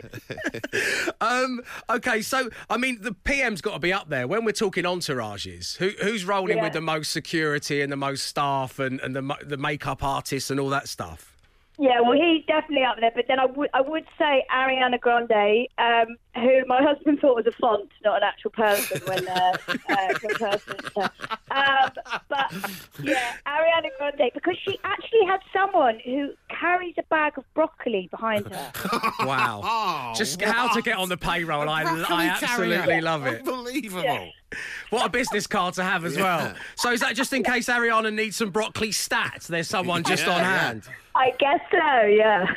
Um, 1.21 1.61
okay, 1.91 2.21
so 2.23 2.49
I 2.71 2.77
mean, 2.77 3.01
the 3.01 3.11
PM's 3.11 3.61
got 3.61 3.73
to 3.73 3.79
be 3.79 3.93
up 3.93 4.09
there 4.09 4.27
when 4.27 4.45
we're 4.45 4.51
talking 4.51 4.83
entourages. 4.85 5.77
Who, 5.77 5.91
who's 6.01 6.25
rolling 6.25 6.57
Yeah. 6.57 6.63
with 6.63 6.73
the 6.73 6.81
most 6.81 7.11
security 7.11 7.81
and 7.81 7.91
the 7.91 7.97
most 7.97 8.25
staff 8.25 8.79
and, 8.79 8.99
and 9.01 9.15
the 9.15 9.35
the 9.45 9.57
makeup 9.57 10.03
artists 10.03 10.49
and 10.49 10.59
all 10.59 10.69
that 10.69 10.87
stuff? 10.87 11.34
Yeah, 11.77 11.99
well, 12.01 12.13
he's 12.13 12.45
definitely 12.45 12.83
up 12.83 12.97
there. 12.99 13.11
But 13.13 13.25
then 13.27 13.39
I 13.39 13.45
would 13.45 13.69
I 13.73 13.81
would 13.81 14.05
say 14.17 14.45
Ariana 14.53 14.99
Grande, 14.99 15.67
um, 15.77 16.15
who 16.35 16.65
my 16.67 16.81
husband 16.81 17.19
thought 17.19 17.35
was 17.35 17.45
a 17.47 17.51
font, 17.51 17.89
not 18.03 18.17
an 18.17 18.23
actual 18.23 18.51
person 18.51 19.01
when 19.07 19.27
uh, 19.27 19.57
uh, 19.67 20.13
when 20.21 20.35
person. 20.35 20.75
Um, 20.95 21.89
but 22.29 22.53
yeah, 23.03 23.33
Ariana 23.45 23.89
Grande, 23.97 24.31
because 24.33 24.57
she 24.63 24.79
actually 24.83 25.25
has 25.27 25.39
someone 25.51 25.99
who 26.03 26.31
carries 26.49 26.95
a 26.97 27.03
bag 27.03 27.37
of 27.37 27.43
broccoli 27.53 28.07
behind 28.09 28.47
her. 28.47 28.71
Wow! 29.25 30.13
Just 30.15 30.41
how 30.41 30.67
to 30.73 30.81
get 30.81 30.97
on 30.97 31.09
the 31.09 31.17
payroll? 31.17 31.69
I, 31.69 31.83
I 32.09 32.25
absolutely 32.27 33.01
love 33.01 33.25
it. 33.25 33.39
Unbelievable. 33.39 34.31
What 34.89 35.07
a 35.07 35.09
business 35.09 35.47
card 35.47 35.73
to 35.75 35.83
have 35.83 36.05
as 36.05 36.15
well. 36.15 36.53
So 36.75 36.91
is 36.91 37.01
that 37.01 37.15
just 37.15 37.33
in 37.33 37.43
case 37.43 37.67
Ariana 37.67 38.13
needs 38.13 38.37
some 38.37 38.49
broccoli 38.49 38.89
stats? 38.89 39.47
There's 39.47 39.67
someone 39.67 40.03
just 40.03 40.27
on 40.27 40.39
hand. 40.39 40.83
I 41.15 41.31
guess 41.39 41.61
so. 41.71 42.01
Yeah. 42.07 42.53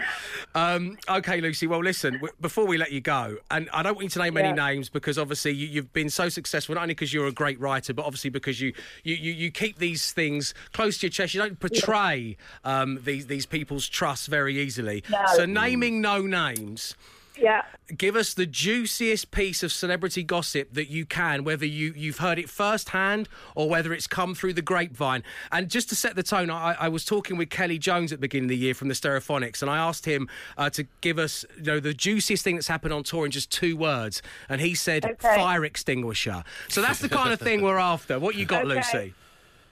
Um, 0.54 0.98
okay, 1.08 1.40
Lucy. 1.40 1.66
Well, 1.66 1.82
listen. 1.82 2.14
W- 2.14 2.32
before 2.40 2.66
we 2.66 2.76
let 2.76 2.90
you 2.90 3.00
go, 3.00 3.36
and 3.50 3.68
I 3.72 3.82
don't 3.82 3.94
want 3.94 4.04
you 4.04 4.10
to 4.10 4.18
name 4.18 4.36
any 4.36 4.52
names 4.52 4.88
because 4.88 5.16
obviously 5.16 5.52
you, 5.52 5.68
you've 5.68 5.92
been 5.92 6.10
so 6.10 6.28
successful, 6.28 6.74
not 6.74 6.82
only 6.82 6.94
because 6.94 7.14
you're 7.14 7.28
a 7.28 7.32
great 7.32 7.60
writer, 7.60 7.94
but 7.94 8.04
obviously 8.04 8.30
because 8.30 8.60
you 8.60 8.72
you, 9.04 9.14
you, 9.14 9.32
you 9.32 9.50
keep 9.52 9.78
these 9.78 10.12
things 10.12 10.54
close 10.72 10.98
to 10.98 11.06
your 11.06 11.12
chest. 11.12 11.34
You 11.34 11.40
don't 11.40 11.60
betray 11.60 12.36
um, 12.64 12.98
these 13.04 13.26
these 13.26 13.46
people's 13.46 13.88
trust 13.88 14.26
very 14.28 14.58
easily. 14.58 15.04
No. 15.10 15.24
So, 15.34 15.46
naming 15.46 16.00
no 16.00 16.20
names. 16.22 16.96
Yeah. 17.40 17.62
Give 17.96 18.16
us 18.16 18.34
the 18.34 18.46
juiciest 18.46 19.30
piece 19.30 19.62
of 19.62 19.70
celebrity 19.72 20.24
gossip 20.24 20.74
that 20.74 20.88
you 20.90 21.06
can, 21.06 21.44
whether 21.44 21.64
you, 21.64 21.94
you've 21.96 22.18
heard 22.18 22.38
it 22.38 22.50
firsthand 22.50 23.28
or 23.54 23.68
whether 23.70 23.92
it's 23.92 24.06
come 24.08 24.34
through 24.34 24.54
the 24.54 24.62
grapevine. 24.62 25.22
And 25.52 25.70
just 25.70 25.88
to 25.90 25.94
set 25.94 26.16
the 26.16 26.22
tone, 26.24 26.50
I, 26.50 26.74
I 26.80 26.88
was 26.88 27.04
talking 27.04 27.36
with 27.36 27.48
Kelly 27.48 27.78
Jones 27.78 28.12
at 28.12 28.18
the 28.18 28.22
beginning 28.22 28.46
of 28.46 28.50
the 28.50 28.56
year 28.56 28.74
from 28.74 28.88
the 28.88 28.94
Stereophonics, 28.94 29.62
and 29.62 29.70
I 29.70 29.78
asked 29.78 30.04
him 30.04 30.28
uh, 30.56 30.68
to 30.70 30.84
give 31.00 31.18
us 31.18 31.44
you 31.56 31.62
know, 31.62 31.80
the 31.80 31.94
juiciest 31.94 32.42
thing 32.42 32.56
that's 32.56 32.68
happened 32.68 32.92
on 32.92 33.04
tour 33.04 33.24
in 33.24 33.30
just 33.30 33.50
two 33.52 33.76
words. 33.76 34.20
And 34.48 34.60
he 34.60 34.74
said 34.74 35.04
Okay. 35.04 35.36
fire 35.36 35.64
extinguisher. 35.64 36.42
So 36.68 36.82
that's 36.82 36.98
the 36.98 37.08
kind 37.08 37.32
of 37.32 37.38
thing 37.40 37.62
we're 37.62 37.78
after. 37.78 38.18
What 38.18 38.34
you 38.34 38.46
got, 38.46 38.64
Okay. 38.64 38.74
Lucy? 38.74 39.14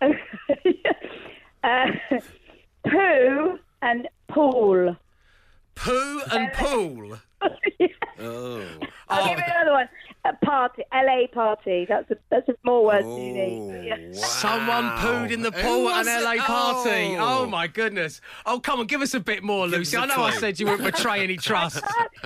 Uh, 1.64 1.86
poo 2.88 3.58
and 3.82 4.06
pool. 4.28 4.96
Poo 5.74 6.20
and 6.30 6.52
pool. 6.52 7.18
Oh. 8.18 8.64
I'll 9.08 9.28
give 9.28 9.38
you 9.38 9.44
another 9.46 9.72
one. 9.72 9.88
A 10.28 10.44
party, 10.44 10.82
LA 10.92 11.26
party. 11.32 11.86
That's 11.88 12.10
a 12.10 12.16
that's 12.30 12.48
a 12.48 12.54
more 12.64 12.84
words 12.84 13.04
than 13.06 13.16
you 13.22 13.32
need. 13.32 13.86
Yeah. 13.86 14.12
Someone 14.12 14.90
pooed 14.98 15.30
in 15.30 15.42
the 15.42 15.52
pool 15.52 15.88
at 15.88 16.06
an 16.06 16.24
LA 16.24 16.32
it? 16.32 16.40
party. 16.40 17.16
Oh. 17.16 17.42
Oh. 17.42 17.46
my 17.46 17.66
goodness. 17.68 18.20
Oh, 18.44 18.58
come 18.58 18.80
on, 18.80 18.86
give 18.86 19.02
us 19.02 19.14
a 19.14 19.20
bit 19.20 19.42
more, 19.44 19.66
Give 19.68 19.78
Lucy. 19.78 19.96
I 19.96 20.00
I 20.00 20.04
a 20.04 20.06
know 20.08 20.22
I 20.22 20.32
said 20.32 20.58
you 20.58 20.66
wouldn't 20.66 20.84
betray 20.84 21.22
any 21.22 21.36
trust. 21.48 21.82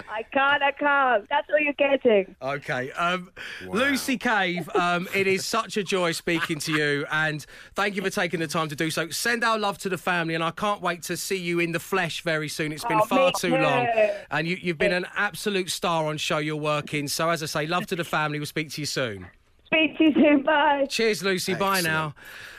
I 0.08 0.22
can't, 0.32 0.62
I 0.62 0.70
can't. 0.72 1.28
That's 1.28 1.46
all 1.50 1.58
you're 1.58 1.72
getting. 1.74 2.34
Okay. 2.40 2.90
Um, 2.92 3.30
Lucy 3.66 4.16
Cave, 4.16 4.68
um, 4.74 5.08
it 5.14 5.26
is 5.26 5.44
such 5.44 5.76
a 5.76 5.82
joy 5.82 6.12
speaking 6.12 6.58
to 6.60 6.72
you, 6.72 7.06
and 7.10 7.44
thank 7.74 7.96
you 7.96 8.02
for 8.02 8.10
taking 8.10 8.40
the 8.40 8.46
time 8.46 8.68
to 8.68 8.76
do 8.76 8.90
so. 8.90 9.10
Send 9.10 9.44
our 9.44 9.58
love 9.58 9.76
to 9.78 9.88
the 9.88 9.98
family, 9.98 10.34
and 10.34 10.42
I 10.44 10.52
can't 10.52 10.80
wait 10.80 11.02
to 11.04 11.16
see 11.16 11.36
you 11.36 11.58
in 11.58 11.72
the 11.72 11.80
flesh 11.80 12.22
very 12.22 12.48
soon. 12.48 12.72
It's 12.72 12.84
been 12.84 13.00
Oh, 13.02 13.04
far 13.06 13.26
me 13.26 13.32
too 13.38 13.56
long, 13.56 13.88
and 14.30 14.46
you, 14.46 14.56
you've 14.60 14.78
been 14.78 14.92
an 14.92 15.06
absolute 15.16 15.70
star 15.70 16.06
on 16.06 16.16
show 16.16 16.38
you're 16.38 16.56
working. 16.56 17.08
So, 17.08 17.28
as 17.30 17.42
I 17.42 17.46
say, 17.46 17.66
love 17.66 17.86
to 17.90 17.96
the 17.96 18.04
family. 18.04 18.38
We'll 18.38 18.46
speak 18.46 18.70
to 18.70 18.80
you 18.80 18.86
soon. 18.86 19.26
Speak 19.72 19.96
to 19.98 20.04
you 20.04 20.12
soon. 20.14 20.42
Bye. 20.42 20.86
Cheers, 20.88 21.22
Lucy. 21.22 21.54
Bye 21.54 21.80
now. 21.80 22.14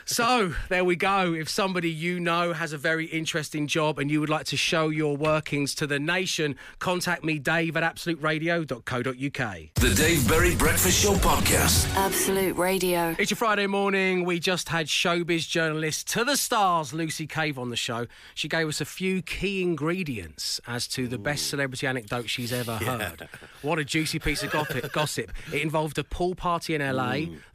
So, 0.05 0.53
there 0.68 0.84
we 0.84 0.95
go. 0.95 1.34
If 1.34 1.47
somebody 1.47 1.89
you 1.89 2.20
know 2.20 2.53
has 2.53 2.74
a 2.74 2.78
very 2.78 3.05
interesting 3.05 3.68
job 3.68 3.99
and 3.99 4.09
you 4.09 4.20
would 4.20 4.30
like 4.30 4.45
to 4.47 4.57
show 4.57 4.89
your 4.89 5.16
workings 5.16 5.76
to 5.76 5.88
the 5.88 5.99
nation, 5.99 6.55
contact 6.80 7.24
me, 7.24 7.39
Dave 7.39 7.78
at 7.78 7.84
absoluteradio.co.uk. 7.84 9.57
The 9.76 9.95
Dave 9.95 10.28
Berry 10.28 10.55
Breakfast 10.55 11.01
Show 11.03 11.14
Podcast. 11.14 11.93
Absolute 11.95 12.57
Radio. 12.57 13.16
It's 13.20 13.32
your 13.32 13.38
Friday 13.38 13.68
morning. 13.68 14.26
We 14.26 14.39
just 14.39 14.70
had 14.70 14.88
showbiz 14.88 15.47
journalist 15.47 16.09
to 16.09 16.26
the 16.26 16.36
stars, 16.36 16.93
Lucy 16.93 17.28
Cave, 17.28 17.57
on 17.59 17.70
the 17.70 17.78
show. 17.78 18.07
She 18.34 18.47
gave 18.49 18.68
us 18.68 18.82
a 18.82 18.86
few 18.86 19.22
key 19.22 19.62
ingredients 19.62 20.59
as 20.68 20.88
to 20.89 21.07
the 21.07 21.20
best 21.20 21.47
celebrity 21.47 21.88
anecdote 21.88 22.30
she's 22.30 22.51
ever 22.51 22.78
heard. 22.78 23.30
What 23.62 23.80
a 23.80 23.86
juicy 23.86 24.20
piece 24.20 24.43
of 24.43 24.51
gossip. 24.51 24.91
gossip. 24.91 25.32
It 25.53 25.62
involved 25.62 25.97
a 25.99 26.03
pool 26.03 26.36
party 26.36 26.76
in 26.76 26.82
LA, 26.82 27.01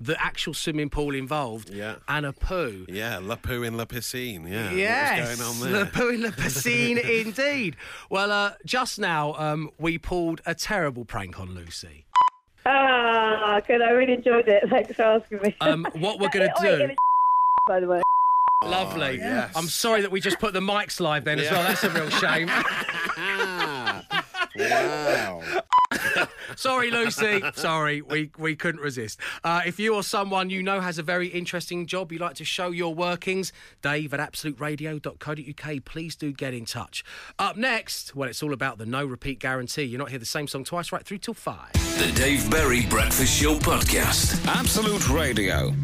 the 0.00 0.20
actual 0.22 0.54
swimming 0.54 0.90
pool 0.90 1.14
involved, 1.14 1.70
Yeah. 1.70 1.96
and 2.08 2.26
a 2.26 2.32
poo. 2.32 2.86
Yeah, 2.88 3.18
La 3.18 3.36
Poo 3.36 3.62
in 3.62 3.76
La 3.76 3.84
Piscine. 3.84 4.48
Yeah. 4.50 4.70
Yes, 4.72 5.28
What's 5.28 5.38
going 5.40 5.50
on 5.50 5.60
the 5.72 5.78
there? 5.78 5.86
poo 5.86 6.08
in 6.10 6.20
the 6.22 6.28
piscine, 6.42 6.98
indeed. 6.98 7.76
Well, 8.10 8.30
uh, 8.32 8.52
just 8.64 8.98
now 8.98 9.34
um, 9.34 9.70
we 9.78 9.98
pulled 9.98 10.40
a 10.46 10.54
terrible 10.54 11.04
prank 11.04 11.38
on 11.40 11.54
Lucy. 11.54 12.04
Ah, 12.68 13.60
good. 13.66 13.80
I 13.80 13.90
really 13.90 14.14
enjoyed 14.14 14.48
it. 14.48 14.64
Thanks 14.68 14.92
for 14.94 15.02
asking 15.02 15.38
me. 15.42 15.54
Um, 15.60 15.86
what 15.94 16.18
we're 16.18 16.28
going 16.30 16.48
to 16.54 16.54
Oh, 16.58 16.62
do. 16.62 16.82
it 16.84 16.88
was 16.88 16.96
by 17.68 17.80
the 17.80 17.86
way. 17.86 18.02
Lovely. 18.64 19.18
yes. 19.18 19.52
I'm 19.54 19.68
sorry 19.68 20.00
that 20.00 20.10
we 20.10 20.20
just 20.20 20.40
put 20.40 20.52
the 20.54 20.60
mics 20.60 20.98
live 20.98 21.24
then 21.24 21.38
as 21.38 21.50
well. 21.50 21.62
That's 21.62 21.84
a 21.84 21.90
real 21.90 22.08
shame. 22.10 22.48
Wow. 24.58 25.42
sorry, 26.56 26.90
Lucy. 26.90 27.42
Sorry, 27.54 28.02
we, 28.02 28.30
we 28.38 28.56
couldn't 28.56 28.80
resist. 28.80 29.20
Uh, 29.44 29.62
if 29.66 29.78
you 29.78 29.94
or 29.94 30.02
someone 30.02 30.50
you 30.50 30.62
know 30.62 30.80
has 30.80 30.98
a 30.98 31.02
very 31.02 31.28
interesting 31.28 31.86
job 31.86 32.12
you'd 32.12 32.20
like 32.20 32.34
to 32.36 32.44
show 32.44 32.70
your 32.70 32.94
workings, 32.94 33.52
Dave 33.82 34.12
at 34.14 34.20
absoluteradio.co.uk, 34.20 35.84
please 35.84 36.16
do 36.16 36.32
get 36.32 36.54
in 36.54 36.64
touch. 36.64 37.04
Up 37.38 37.56
next, 37.56 38.14
well, 38.14 38.28
it's 38.28 38.42
all 38.42 38.52
about 38.52 38.78
the 38.78 38.86
no 38.86 39.04
repeat 39.04 39.38
guarantee. 39.38 39.84
You're 39.84 39.98
not 39.98 40.10
hear 40.10 40.18
the 40.18 40.26
same 40.26 40.48
song 40.48 40.64
twice, 40.64 40.92
right 40.92 41.04
through 41.04 41.18
till 41.18 41.34
five. 41.34 41.72
The 41.72 42.12
Dave 42.14 42.50
Berry 42.50 42.86
Breakfast 42.86 43.40
Show 43.40 43.58
Podcast. 43.58 44.44
Absolute 44.46 45.08
Radio. 45.08 45.74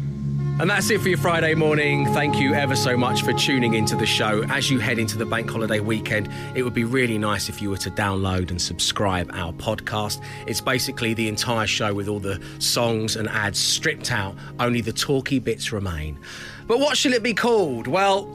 And 0.59 0.69
that's 0.69 0.89
it 0.91 1.01
for 1.01 1.09
your 1.09 1.17
Friday 1.17 1.55
morning. 1.55 2.05
Thank 2.13 2.37
you 2.37 2.53
ever 2.53 2.75
so 2.75 2.95
much 2.95 3.23
for 3.23 3.33
tuning 3.33 3.73
into 3.73 3.95
the 3.95 4.05
show. 4.05 4.43
As 4.49 4.69
you 4.69 4.79
head 4.79 4.99
into 4.99 5.17
the 5.17 5.25
bank 5.25 5.49
holiday 5.49 5.79
weekend, 5.79 6.29
it 6.55 6.61
would 6.63 6.75
be 6.75 6.83
really 6.83 7.17
nice 7.17 7.49
if 7.49 7.61
you 7.61 7.69
were 7.69 7.77
to 7.77 7.89
download 7.91 8.49
and 8.51 8.61
subscribe 8.61 9.29
our 9.33 9.51
podcast. 9.53 10.23
It's 10.47 10.61
basically 10.61 11.15
the 11.15 11.27
entire 11.27 11.67
show 11.67 11.93
with 11.93 12.07
all 12.07 12.19
the 12.19 12.39
songs 12.59 13.15
and 13.15 13.27
ads 13.29 13.59
stripped 13.59 14.11
out, 14.11 14.35
only 14.59 14.79
the 14.79 14.93
talky 14.93 15.39
bits 15.39 15.71
remain. 15.73 16.19
But 16.67 16.79
what 16.79 16.97
shall 16.97 17.13
it 17.13 17.23
be 17.23 17.33
called? 17.33 17.87
Well, 17.87 18.29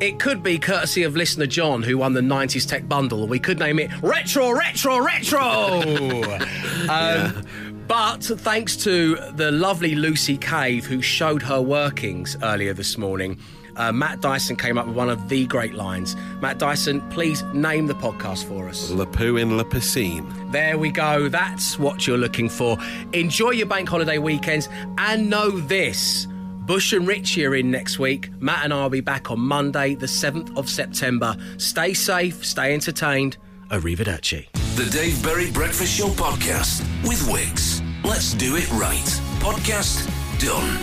It 0.00 0.18
could 0.18 0.42
be 0.42 0.58
courtesy 0.58 1.04
of 1.04 1.14
listener 1.14 1.46
John, 1.46 1.84
who 1.84 1.98
won 1.98 2.12
the 2.14 2.22
90s 2.22 2.66
Tech 2.66 2.88
Bundle. 2.88 3.28
We 3.28 3.38
could 3.38 3.60
name 3.60 3.78
it 3.78 3.88
Retro, 4.02 4.50
Retro, 4.50 4.98
Retro! 4.98 5.38
um, 6.88 7.46
But 7.92 8.24
thanks 8.24 8.74
to 8.84 9.16
the 9.32 9.52
lovely 9.52 9.94
Lucy 9.94 10.38
Cave, 10.38 10.86
who 10.86 11.02
showed 11.02 11.42
her 11.42 11.60
workings 11.60 12.38
earlier 12.42 12.72
this 12.72 12.96
morning, 12.96 13.38
uh, 13.76 13.92
Matt 13.92 14.22
Dyson 14.22 14.56
came 14.56 14.78
up 14.78 14.86
with 14.86 14.96
one 14.96 15.10
of 15.10 15.28
the 15.28 15.44
great 15.44 15.74
lines. 15.74 16.16
Matt 16.40 16.58
Dyson, 16.58 17.02
please 17.10 17.42
name 17.52 17.88
the 17.88 17.94
podcast 17.94 18.44
for 18.44 18.66
us. 18.66 18.88
Le 18.88 19.04
Poo 19.04 19.36
in 19.36 19.58
La 19.58 19.64
Piscine. 19.64 20.26
There 20.52 20.78
we 20.78 20.90
go. 20.90 21.28
That's 21.28 21.78
what 21.78 22.06
you're 22.06 22.16
looking 22.16 22.48
for. 22.48 22.78
Enjoy 23.12 23.50
your 23.50 23.66
bank 23.66 23.90
holiday 23.90 24.16
weekends 24.16 24.70
and 24.96 25.28
know 25.28 25.50
this. 25.50 26.26
Bush 26.60 26.94
and 26.94 27.06
Richie 27.06 27.44
are 27.44 27.54
in 27.54 27.70
next 27.70 27.98
week. 27.98 28.30
Matt 28.40 28.64
and 28.64 28.72
I 28.72 28.84
will 28.84 28.88
be 28.88 29.02
back 29.02 29.30
on 29.30 29.38
Monday, 29.38 29.96
the 29.96 30.06
7th 30.06 30.56
of 30.56 30.70
September. 30.70 31.36
Stay 31.58 31.92
safe, 31.92 32.42
stay 32.42 32.72
entertained. 32.72 33.36
Arrivederci. 33.68 34.61
The 34.74 34.88
Dave 34.90 35.22
Berry 35.22 35.50
Breakfast 35.50 35.98
Show 35.98 36.08
podcast 36.08 36.80
with 37.06 37.20
Wickes. 37.28 37.82
Let's 38.04 38.32
do 38.32 38.56
it 38.56 38.70
right. 38.72 39.04
Podcast 39.38 40.08
done. 40.38 40.78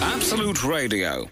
Absolute 0.00 0.62
Radio. 0.62 1.28